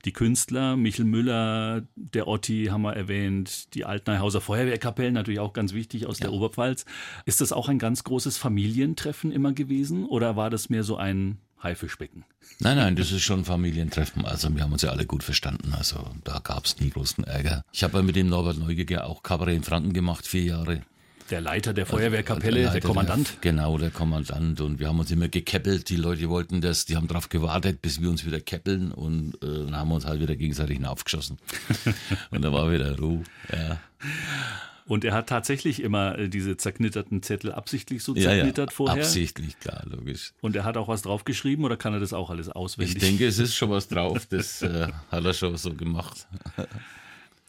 Die 0.06 0.14
Künstler, 0.14 0.78
Michel 0.78 1.04
Müller, 1.04 1.82
der 1.94 2.26
Otti 2.26 2.68
haben 2.70 2.80
wir 2.80 2.96
erwähnt, 2.96 3.74
die 3.74 3.84
Altneuhauser 3.84 4.40
Feuerwehrkapellen, 4.40 5.12
natürlich 5.12 5.40
auch 5.40 5.52
ganz 5.52 5.74
wichtig 5.74 6.06
aus 6.06 6.16
der 6.16 6.32
Oberpfalz. 6.32 6.86
Ist 7.26 7.42
das 7.42 7.52
auch 7.52 7.68
ein 7.68 7.78
ganz 7.78 8.02
großes 8.02 8.38
Familientreffen 8.38 9.30
immer 9.30 9.52
gewesen 9.52 10.06
oder 10.06 10.36
war 10.36 10.48
das 10.48 10.70
mehr 10.70 10.84
so 10.84 10.96
ein 10.96 11.36
Haifischbecken? 11.62 12.24
Nein, 12.60 12.76
nein, 12.76 12.96
das 12.96 13.12
ist 13.12 13.22
schon 13.22 13.40
ein 13.40 13.44
Familientreffen. 13.44 14.24
Also 14.24 14.54
wir 14.54 14.62
haben 14.62 14.72
uns 14.72 14.82
ja 14.82 14.90
alle 14.90 15.06
gut 15.06 15.22
verstanden. 15.22 15.74
Also 15.76 16.04
da 16.24 16.38
gab 16.38 16.64
es 16.64 16.78
nie 16.80 16.90
großen 16.90 17.24
Ärger. 17.24 17.62
Ich 17.72 17.82
habe 17.84 17.98
ja 17.98 18.02
mit 18.02 18.16
dem 18.16 18.28
Norbert 18.28 18.58
Neugiger 18.58 19.06
auch 19.06 19.22
Kabarett 19.22 19.56
in 19.56 19.64
Franken 19.64 19.92
gemacht, 19.92 20.26
vier 20.26 20.44
Jahre. 20.44 20.82
Der 21.30 21.42
Leiter 21.42 21.74
der 21.74 21.84
Feuerwehrkapelle, 21.84 22.62
Leiter 22.62 22.72
der 22.72 22.80
Kommandant. 22.80 23.36
genau, 23.42 23.76
der 23.76 23.90
Kommandant. 23.90 24.62
Und 24.62 24.80
wir 24.80 24.88
haben 24.88 24.98
uns 24.98 25.10
immer 25.10 25.28
gekeppelt. 25.28 25.90
Die 25.90 25.96
Leute 25.96 26.30
wollten 26.30 26.62
das, 26.62 26.86
die 26.86 26.96
haben 26.96 27.06
darauf 27.06 27.28
gewartet, 27.28 27.82
bis 27.82 28.00
wir 28.00 28.08
uns 28.08 28.24
wieder 28.24 28.40
keppeln. 28.40 28.92
Und 28.92 29.34
äh, 29.42 29.64
dann 29.64 29.76
haben 29.76 29.88
wir 29.88 29.96
uns 29.96 30.06
halt 30.06 30.20
wieder 30.20 30.36
gegenseitig 30.36 30.78
hinaufgeschossen. 30.78 31.38
und 32.30 32.42
da 32.42 32.50
war 32.52 32.72
wieder 32.72 32.98
Ruhe. 32.98 33.24
Ja. 33.52 33.78
Und 34.88 35.04
er 35.04 35.12
hat 35.12 35.28
tatsächlich 35.28 35.82
immer 35.82 36.18
äh, 36.18 36.28
diese 36.30 36.56
zerknitterten 36.56 37.22
Zettel 37.22 37.52
absichtlich 37.52 38.02
so 38.02 38.14
Ja, 38.14 38.22
ja, 38.22 38.28
zerknittert 38.30 38.72
vorher. 38.72 39.04
absichtlich, 39.04 39.60
klar, 39.60 39.84
logisch. 39.86 40.32
Und 40.40 40.56
er 40.56 40.64
hat 40.64 40.78
auch 40.78 40.88
was 40.88 41.02
draufgeschrieben 41.02 41.62
oder 41.66 41.76
kann 41.76 41.92
er 41.92 42.00
das 42.00 42.14
auch 42.14 42.30
alles 42.30 42.48
auswendig? 42.48 42.96
Ich 42.96 43.00
denke, 43.02 43.26
es 43.26 43.38
ist 43.38 43.54
schon 43.54 43.70
was 43.70 43.88
drauf, 43.88 44.24
das 44.30 44.62
äh, 44.62 44.88
hat 45.10 45.24
er 45.24 45.34
schon 45.34 45.58
so 45.58 45.74
gemacht. 45.74 46.26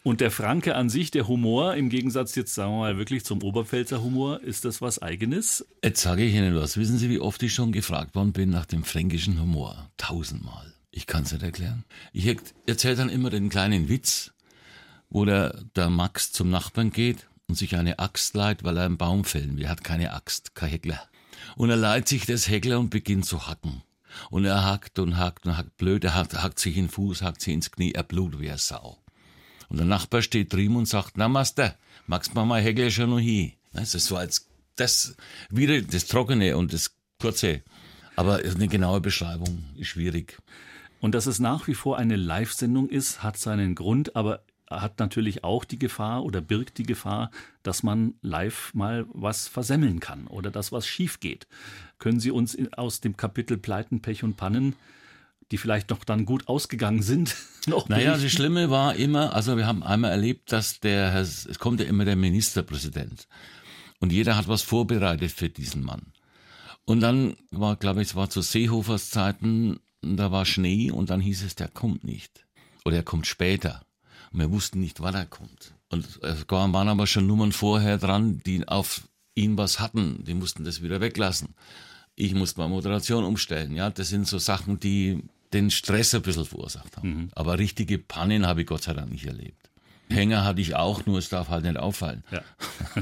Und 0.02 0.20
der 0.20 0.30
Franke 0.30 0.74
an 0.74 0.90
sich, 0.90 1.10
der 1.10 1.28
Humor, 1.28 1.74
im 1.76 1.88
Gegensatz 1.88 2.34
jetzt, 2.34 2.54
sagen 2.54 2.72
wir 2.72 2.78
mal, 2.80 2.98
wirklich 2.98 3.24
zum 3.24 3.42
Oberpfälzer 3.42 4.02
Humor, 4.02 4.42
ist 4.42 4.66
das 4.66 4.82
was 4.82 5.00
Eigenes? 5.00 5.66
Jetzt 5.82 6.02
sage 6.02 6.24
ich 6.24 6.34
Ihnen 6.34 6.54
was. 6.54 6.76
Wissen 6.76 6.98
Sie, 6.98 7.08
wie 7.08 7.20
oft 7.20 7.42
ich 7.42 7.54
schon 7.54 7.72
gefragt 7.72 8.14
worden 8.14 8.32
bin 8.32 8.50
nach 8.50 8.66
dem 8.66 8.84
fränkischen 8.84 9.40
Humor? 9.40 9.90
Tausendmal. 9.96 10.74
Ich 10.90 11.06
kann 11.06 11.22
es 11.22 11.32
nicht 11.32 11.42
erklären. 11.42 11.84
Ich 12.12 12.36
erzähle 12.66 12.96
dann 12.96 13.08
immer 13.08 13.30
den 13.30 13.48
kleinen 13.48 13.88
Witz, 13.88 14.32
wo 15.08 15.24
der, 15.24 15.64
der 15.74 15.88
Max 15.88 16.32
zum 16.32 16.50
Nachbarn 16.50 16.90
geht 16.90 17.29
und 17.50 17.56
sich 17.56 17.76
eine 17.76 17.98
Axt 17.98 18.34
leiht, 18.34 18.62
weil 18.62 18.76
er 18.76 18.86
einen 18.86 18.96
Baum 18.96 19.24
fällen 19.24 19.56
will. 19.56 19.64
Er 19.64 19.70
hat 19.70 19.84
keine 19.84 20.12
Axt, 20.12 20.54
kein 20.54 20.70
Heckler. 20.70 21.02
Und 21.56 21.68
er 21.68 21.76
leiht 21.76 22.08
sich 22.08 22.24
das 22.24 22.48
Heckler 22.48 22.78
und 22.78 22.90
beginnt 22.90 23.26
zu 23.26 23.48
hacken. 23.48 23.82
Und 24.30 24.44
er 24.44 24.64
hackt 24.64 24.98
und 24.98 25.18
hackt 25.18 25.46
und 25.46 25.56
hackt 25.56 25.76
blöd, 25.76 26.04
er 26.04 26.14
hackt, 26.14 26.40
hackt 26.40 26.60
sich 26.60 26.76
in 26.76 26.84
den 26.84 26.90
Fuß, 26.90 27.22
hackt 27.22 27.42
sich 27.42 27.54
ins 27.54 27.70
Knie, 27.70 27.92
er 27.92 28.04
blut 28.04 28.38
wie 28.40 28.48
eine 28.48 28.58
Sau. 28.58 28.98
Und 29.68 29.78
der 29.78 29.86
Nachbar 29.86 30.22
steht 30.22 30.52
drüben 30.52 30.76
und 30.76 30.86
sagt, 30.86 31.16
na 31.16 31.28
Master, 31.28 31.76
magst 32.06 32.36
du 32.36 32.44
mal 32.44 32.62
Heckler 32.62 32.90
schon 32.90 33.10
noch 33.10 33.18
hin? 33.18 33.52
Das 33.72 33.94
ist 33.94 34.06
so 34.06 34.16
als 34.16 34.48
das, 34.76 35.16
wieder 35.48 35.80
das 35.82 36.06
Trockene 36.06 36.56
und 36.56 36.72
das 36.72 36.92
Kurze. 37.20 37.62
Aber 38.14 38.36
eine 38.36 38.68
genaue 38.68 39.00
Beschreibung 39.00 39.64
ist 39.76 39.88
schwierig. 39.88 40.38
Und 41.00 41.16
dass 41.16 41.26
es 41.26 41.40
nach 41.40 41.66
wie 41.66 41.74
vor 41.74 41.98
eine 41.98 42.16
Live-Sendung 42.16 42.88
ist, 42.88 43.22
hat 43.22 43.38
seinen 43.38 43.74
Grund, 43.74 44.14
aber 44.14 44.44
hat 44.70 44.98
natürlich 45.00 45.42
auch 45.44 45.64
die 45.64 45.78
Gefahr 45.78 46.24
oder 46.24 46.40
birgt 46.40 46.78
die 46.78 46.84
Gefahr, 46.84 47.30
dass 47.62 47.82
man 47.82 48.14
live 48.22 48.72
mal 48.72 49.04
was 49.12 49.48
versemmeln 49.48 50.00
kann 50.00 50.26
oder 50.28 50.50
dass 50.50 50.70
was 50.72 50.86
schief 50.86 51.20
geht. 51.20 51.46
Können 51.98 52.20
Sie 52.20 52.30
uns 52.30 52.56
aus 52.76 53.00
dem 53.00 53.16
Kapitel 53.16 53.58
Pleiten, 53.58 54.00
Pech 54.00 54.22
und 54.22 54.36
Pannen, 54.36 54.76
die 55.50 55.58
vielleicht 55.58 55.90
noch 55.90 56.04
dann 56.04 56.24
gut 56.24 56.46
ausgegangen 56.48 57.02
sind, 57.02 57.34
noch 57.66 57.88
Naja, 57.88 58.12
das 58.16 58.30
Schlimme 58.30 58.70
war 58.70 58.94
immer, 58.94 59.34
also 59.34 59.56
wir 59.56 59.66
haben 59.66 59.82
einmal 59.82 60.12
erlebt, 60.12 60.52
dass 60.52 60.78
der, 60.80 61.10
Herr- 61.10 61.20
es 61.22 61.58
kommt 61.58 61.80
ja 61.80 61.86
immer 61.86 62.04
der 62.04 62.16
Ministerpräsident. 62.16 63.26
Und 63.98 64.12
jeder 64.12 64.36
hat 64.36 64.48
was 64.48 64.62
vorbereitet 64.62 65.32
für 65.32 65.48
diesen 65.50 65.82
Mann. 65.84 66.12
Und 66.86 67.00
dann 67.00 67.36
war, 67.50 67.76
glaube 67.76 68.00
ich, 68.00 68.08
es 68.08 68.14
war 68.14 68.30
zu 68.30 68.40
Seehofers 68.40 69.10
Zeiten, 69.10 69.80
da 70.00 70.32
war 70.32 70.46
Schnee 70.46 70.90
und 70.90 71.10
dann 71.10 71.20
hieß 71.20 71.42
es, 71.42 71.54
der 71.56 71.68
kommt 71.68 72.04
nicht. 72.04 72.46
Oder 72.84 72.96
er 72.96 73.02
kommt 73.02 73.26
später. 73.26 73.82
Wir 74.32 74.50
wussten 74.50 74.80
nicht, 74.80 75.00
wann 75.00 75.14
er 75.14 75.26
kommt. 75.26 75.74
Und 75.88 76.06
es 76.22 76.46
waren 76.48 76.88
aber 76.88 77.06
schon 77.06 77.26
Nummern 77.26 77.52
vorher 77.52 77.98
dran, 77.98 78.40
die 78.46 78.66
auf 78.68 79.02
ihn 79.34 79.56
was 79.56 79.80
hatten. 79.80 80.24
Die 80.24 80.34
mussten 80.34 80.64
das 80.64 80.82
wieder 80.82 81.00
weglassen. 81.00 81.54
Ich 82.14 82.34
musste 82.34 82.60
mal 82.60 82.68
Moderation 82.68 83.24
umstellen. 83.24 83.74
Ja, 83.74 83.90
das 83.90 84.08
sind 84.08 84.26
so 84.28 84.38
Sachen, 84.38 84.78
die 84.78 85.22
den 85.52 85.70
Stress 85.70 86.14
ein 86.14 86.22
bisschen 86.22 86.44
verursacht 86.44 86.96
haben. 86.96 87.30
Aber 87.34 87.58
richtige 87.58 87.98
Pannen 87.98 88.46
habe 88.46 88.60
ich 88.60 88.66
Gott 88.66 88.82
sei 88.84 88.94
Dank 88.94 89.10
nicht 89.10 89.26
erlebt. 89.26 89.69
Hänger 90.10 90.44
hatte 90.44 90.60
ich 90.60 90.76
auch, 90.76 91.06
nur 91.06 91.18
es 91.18 91.28
darf 91.28 91.48
halt 91.48 91.64
nicht 91.64 91.76
auffallen. 91.76 92.24
Ja. 92.30 92.42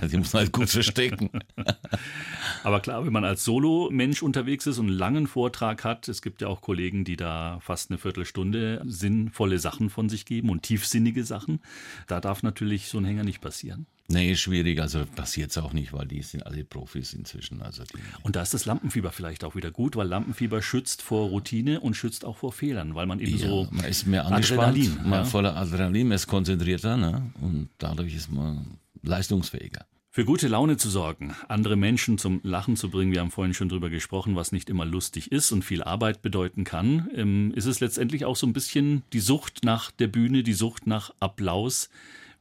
Die 0.09 0.17
muss 0.17 0.33
man 0.33 0.43
halt 0.43 0.53
gut 0.53 0.69
verstecken. 0.69 1.31
Aber 2.65 2.81
klar, 2.81 3.05
wenn 3.05 3.13
man 3.13 3.25
als 3.25 3.45
Solo-Mensch 3.45 4.23
unterwegs 4.23 4.67
ist 4.67 4.79
und 4.79 4.89
einen 4.89 4.99
langen 4.99 5.27
Vortrag 5.27 5.85
hat, 5.85 6.09
es 6.09 6.23
gibt 6.23 6.43
ja 6.43 6.49
auch 6.49 6.61
Kollegen, 6.61 7.05
die 7.05 7.17
da 7.17 7.59
fast 7.61 7.91
eine 7.91 7.99
Viertelstunde 7.99 8.83
sinnvolle 8.85 9.59
Sachen 9.59 9.91
von 9.91 10.09
sich 10.09 10.25
geben 10.25 10.51
und 10.51 10.63
tiefsinnige 10.63 11.25
Sachen, 11.25 11.61
da 12.07 12.21
darf 12.21 12.43
natürlich 12.43 12.89
so 12.89 12.99
ein 12.99 13.05
Hänger 13.05 13.25
nicht 13.25 13.41
passieren. 13.41 13.87
Nee, 14.11 14.37
schwierig. 14.37 14.81
Also 14.81 15.05
passiert 15.05 15.51
es 15.51 15.59
auch 15.59 15.75
nicht, 15.75 15.93
weil 15.93 16.07
die 16.07 16.23
sind 16.23 16.47
alle 16.47 16.65
Profis 16.65 17.13
inzwischen. 17.13 17.61
Also 17.61 17.83
Und 18.23 18.37
da 18.37 18.43
ist 18.43 18.55
das 18.55 18.65
Lampenfieber 18.65 19.13
vielleicht 19.13 19.45
auch 19.45 19.55
wieder 19.55 19.71
gut, 19.71 19.97
weil 19.97 20.09
Lampenfieber 20.09 20.63
schützt 20.63 21.03
vor 21.03 21.29
Routine 21.29 21.81
und 21.81 21.95
schützt 21.95 22.25
auch 22.25 22.39
vor 22.39 22.53
Fehlern, 22.53 22.95
weil 22.95 23.07
man 23.07 23.21
eben 23.21 23.37
ja, 23.37 23.49
so 23.49 23.69
man 23.71 23.85
ist 23.85 24.07
mehr 24.07 24.25
angespannt, 24.25 24.63
Adrenalin, 24.63 24.99
man 25.03 25.21
ja. 25.21 25.25
voller 25.25 25.57
Adrenalin, 25.57 26.09
man 26.09 26.17
ist 26.17 26.27
konzentrierter 26.27 26.97
ne? 26.97 27.31
und 27.43 27.69
dadurch 27.77 28.15
ist 28.15 28.33
man 28.33 28.79
leistungsfähiger. 29.03 29.85
Für 30.11 30.25
gute 30.25 30.49
Laune 30.49 30.79
zu 30.79 30.89
sorgen, 30.89 31.37
andere 31.49 31.77
Menschen 31.77 32.17
zum 32.17 32.41
Lachen 32.43 32.77
zu 32.77 32.91
bringen, 32.91 33.13
wir 33.13 33.21
haben 33.21 33.31
vorhin 33.31 33.53
schon 33.53 33.69
drüber 33.69 33.91
gesprochen, 33.91 34.37
was 34.37 34.53
nicht 34.53 34.71
immer 34.71 34.87
lustig 34.87 35.31
ist 35.31 35.53
und 35.53 35.65
viel 35.65 35.83
Arbeit 35.83 36.23
bedeuten 36.23 36.65
kann, 36.65 37.11
ähm, 37.15 37.53
ist 37.55 37.67
es 37.67 37.81
letztendlich 37.81 38.25
auch 38.25 38.37
so 38.37 38.47
ein 38.47 38.55
bisschen 38.55 39.03
die 39.13 39.21
Sucht 39.21 39.65
nach 39.65 39.91
der 39.91 40.09
Bühne, 40.09 40.43
die 40.43 40.55
Sucht 40.55 40.87
nach 40.87 41.13
Applaus. 41.21 41.91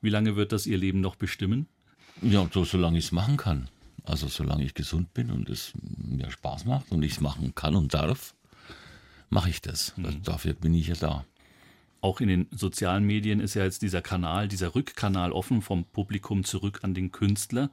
Wie 0.01 0.09
lange 0.09 0.35
wird 0.35 0.51
das 0.51 0.65
Ihr 0.67 0.77
Leben 0.77 1.01
noch 1.01 1.15
bestimmen? 1.15 1.67
Ja, 2.21 2.47
so, 2.53 2.63
solange 2.63 2.97
ich 2.97 3.05
es 3.05 3.11
machen 3.11 3.37
kann. 3.37 3.69
Also 4.03 4.27
solange 4.27 4.63
ich 4.63 4.73
gesund 4.73 5.13
bin 5.13 5.29
und 5.31 5.49
es 5.49 5.73
mir 5.83 6.31
Spaß 6.31 6.65
macht 6.65 6.91
und 6.91 7.03
ich 7.03 7.13
es 7.13 7.19
machen 7.21 7.53
kann 7.55 7.75
und 7.75 7.93
darf, 7.93 8.33
mache 9.29 9.49
ich 9.49 9.61
das. 9.61 9.93
das. 9.97 10.15
Dafür 10.23 10.53
bin 10.53 10.73
ich 10.73 10.87
ja 10.87 10.95
da. 10.95 11.25
Auch 11.99 12.21
in 12.21 12.27
den 12.29 12.47
sozialen 12.51 13.03
Medien 13.03 13.39
ist 13.39 13.55
ja 13.55 13.63
jetzt 13.63 13.81
dieser 13.81 14.01
Kanal, 14.01 14.47
dieser 14.47 14.75
Rückkanal 14.75 15.31
offen 15.31 15.61
vom 15.61 15.83
Publikum 15.83 16.43
zurück 16.43 16.79
an 16.83 16.93
den 16.93 17.11
Künstler. 17.11 17.69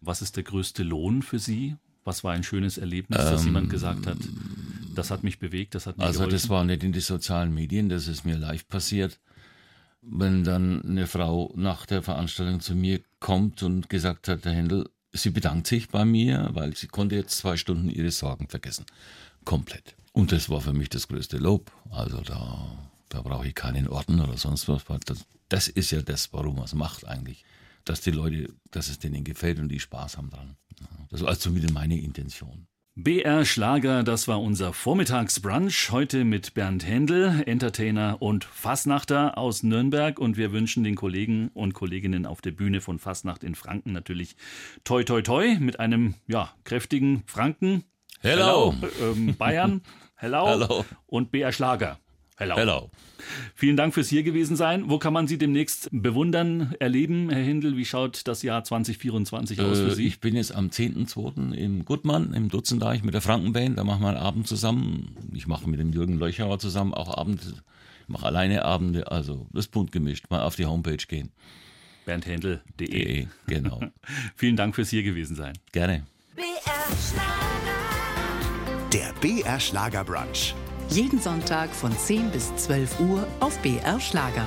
Was 0.00 0.22
ist 0.22 0.36
der 0.36 0.42
größte 0.42 0.82
Lohn 0.82 1.22
für 1.22 1.38
Sie? 1.38 1.76
Was 2.04 2.24
war 2.24 2.32
ein 2.32 2.42
schönes 2.42 2.78
Erlebnis, 2.78 3.18
dass 3.18 3.44
jemand 3.44 3.70
gesagt 3.70 4.06
hat, 4.06 4.16
das 4.94 5.10
hat 5.10 5.22
mich 5.22 5.38
bewegt, 5.38 5.74
das 5.74 5.86
hat 5.86 5.98
mir 5.98 6.04
Also 6.04 6.20
geholfen? 6.20 6.32
das 6.34 6.48
war 6.48 6.64
nicht 6.64 6.82
in 6.82 6.92
den 6.92 7.00
sozialen 7.00 7.54
Medien, 7.54 7.88
das 7.88 8.08
ist 8.08 8.24
mir 8.24 8.36
live 8.36 8.66
passiert. 8.68 9.20
Wenn 10.02 10.44
dann 10.44 10.82
eine 10.82 11.06
Frau 11.06 11.52
nach 11.56 11.86
der 11.86 12.02
Veranstaltung 12.02 12.60
zu 12.60 12.74
mir 12.74 13.00
kommt 13.18 13.62
und 13.62 13.88
gesagt 13.90 14.28
hat, 14.28 14.44
Herr 14.44 14.52
Händel, 14.52 14.88
sie 15.12 15.30
bedankt 15.30 15.66
sich 15.66 15.88
bei 15.88 16.04
mir, 16.04 16.50
weil 16.52 16.76
sie 16.76 16.86
konnte 16.86 17.16
jetzt 17.16 17.36
zwei 17.36 17.56
Stunden 17.56 17.90
ihre 17.90 18.10
Sorgen 18.10 18.48
vergessen. 18.48 18.86
Komplett. 19.44 19.94
Und 20.12 20.32
das 20.32 20.48
war 20.48 20.60
für 20.60 20.72
mich 20.72 20.88
das 20.88 21.08
größte 21.08 21.38
Lob. 21.38 21.70
Also 21.90 22.20
da, 22.22 22.66
da 23.08 23.22
brauche 23.22 23.46
ich 23.46 23.54
keinen 23.54 23.88
Orden 23.88 24.20
oder 24.20 24.36
sonst 24.36 24.68
was. 24.68 24.84
Das, 25.04 25.26
das 25.48 25.68
ist 25.68 25.90
ja 25.90 26.02
das, 26.02 26.32
warum 26.32 26.56
man 26.56 26.64
es 26.64 26.74
macht 26.74 27.06
eigentlich. 27.06 27.44
Dass 27.84 28.00
die 28.00 28.10
Leute, 28.10 28.52
dass 28.70 28.88
es 28.88 28.98
denen 28.98 29.24
gefällt 29.24 29.58
und 29.58 29.68
die 29.68 29.80
Spaß 29.80 30.16
haben 30.16 30.30
dran. 30.30 30.56
Das 31.10 31.22
war 31.22 31.28
also 31.28 31.54
wieder 31.54 31.70
meine 31.72 31.98
Intention. 31.98 32.66
BR 33.02 33.46
Schlager, 33.46 34.02
das 34.02 34.28
war 34.28 34.42
unser 34.42 34.74
Vormittagsbrunch. 34.74 35.90
Heute 35.90 36.24
mit 36.24 36.52
Bernd 36.52 36.86
Händel, 36.86 37.42
Entertainer 37.46 38.20
und 38.20 38.44
Fasnachter 38.44 39.38
aus 39.38 39.62
Nürnberg. 39.62 40.18
Und 40.18 40.36
wir 40.36 40.52
wünschen 40.52 40.84
den 40.84 40.96
Kollegen 40.96 41.48
und 41.54 41.72
Kolleginnen 41.72 42.26
auf 42.26 42.42
der 42.42 42.50
Bühne 42.50 42.82
von 42.82 42.98
Fasnacht 42.98 43.42
in 43.42 43.54
Franken 43.54 43.92
natürlich 43.92 44.36
toi 44.84 45.02
toi 45.02 45.22
toi 45.22 45.56
mit 45.58 45.80
einem 45.80 46.14
ja, 46.26 46.52
kräftigen 46.64 47.22
Franken. 47.24 47.84
Hello. 48.20 48.74
Ähm, 49.00 49.34
Bayern. 49.34 49.80
Hello. 50.16 50.46
Hello. 50.48 50.84
Und 51.06 51.32
BR 51.32 51.52
Schlager. 51.52 51.98
Hello. 52.40 52.56
Hello. 52.56 52.90
Vielen 53.54 53.76
Dank 53.76 53.92
fürs 53.92 54.08
hier 54.08 54.22
gewesen 54.22 54.56
sein. 54.56 54.88
Wo 54.88 54.98
kann 54.98 55.12
man 55.12 55.26
Sie 55.26 55.36
demnächst 55.36 55.90
bewundern, 55.92 56.74
erleben, 56.80 57.28
Herr 57.28 57.44
Händel? 57.44 57.76
Wie 57.76 57.84
schaut 57.84 58.26
das 58.26 58.42
Jahr 58.42 58.64
2024 58.64 59.60
aus 59.60 59.78
für 59.78 59.88
Äh, 59.88 59.94
Sie? 59.94 60.06
Ich 60.06 60.20
bin 60.20 60.34
jetzt 60.34 60.54
am 60.54 60.68
10.2. 60.68 61.52
im 61.52 61.84
Gutmann, 61.84 62.32
im 62.32 62.48
Dutzendeich 62.48 63.02
mit 63.02 63.12
der 63.12 63.20
Frankenband. 63.20 63.76
Da 63.78 63.84
machen 63.84 64.00
wir 64.00 64.08
einen 64.08 64.16
Abend 64.16 64.48
zusammen. 64.48 65.14
Ich 65.34 65.46
mache 65.46 65.68
mit 65.68 65.78
dem 65.80 65.92
Jürgen 65.92 66.18
Löchauer 66.18 66.58
zusammen 66.58 66.94
auch 66.94 67.14
Abende. 67.14 67.42
Ich 68.02 68.08
mache 68.08 68.24
alleine 68.24 68.64
Abende, 68.64 69.12
also 69.12 69.46
das 69.52 69.66
ist 69.66 69.70
bunt 69.72 69.92
gemischt. 69.92 70.24
Mal 70.30 70.40
auf 70.40 70.56
die 70.56 70.64
Homepage 70.64 70.96
gehen. 70.96 71.30
BerndHändel.de. 72.06 72.88
Eh, 73.20 73.26
genau. 73.48 73.80
Vielen 74.34 74.56
Dank 74.56 74.74
fürs 74.74 74.88
hier 74.88 75.02
gewesen 75.02 75.36
sein. 75.36 75.52
Gerne. 75.72 76.06
Der 78.94 79.12
BR 79.20 79.60
Schlager 79.60 80.04
Brunch. 80.04 80.54
Jeden 80.92 81.20
Sonntag 81.20 81.70
von 81.70 81.96
10 81.96 82.32
bis 82.32 82.54
12 82.56 82.98
Uhr 82.98 83.24
auf 83.38 83.56
BR 83.60 84.00
Schlager. 84.00 84.44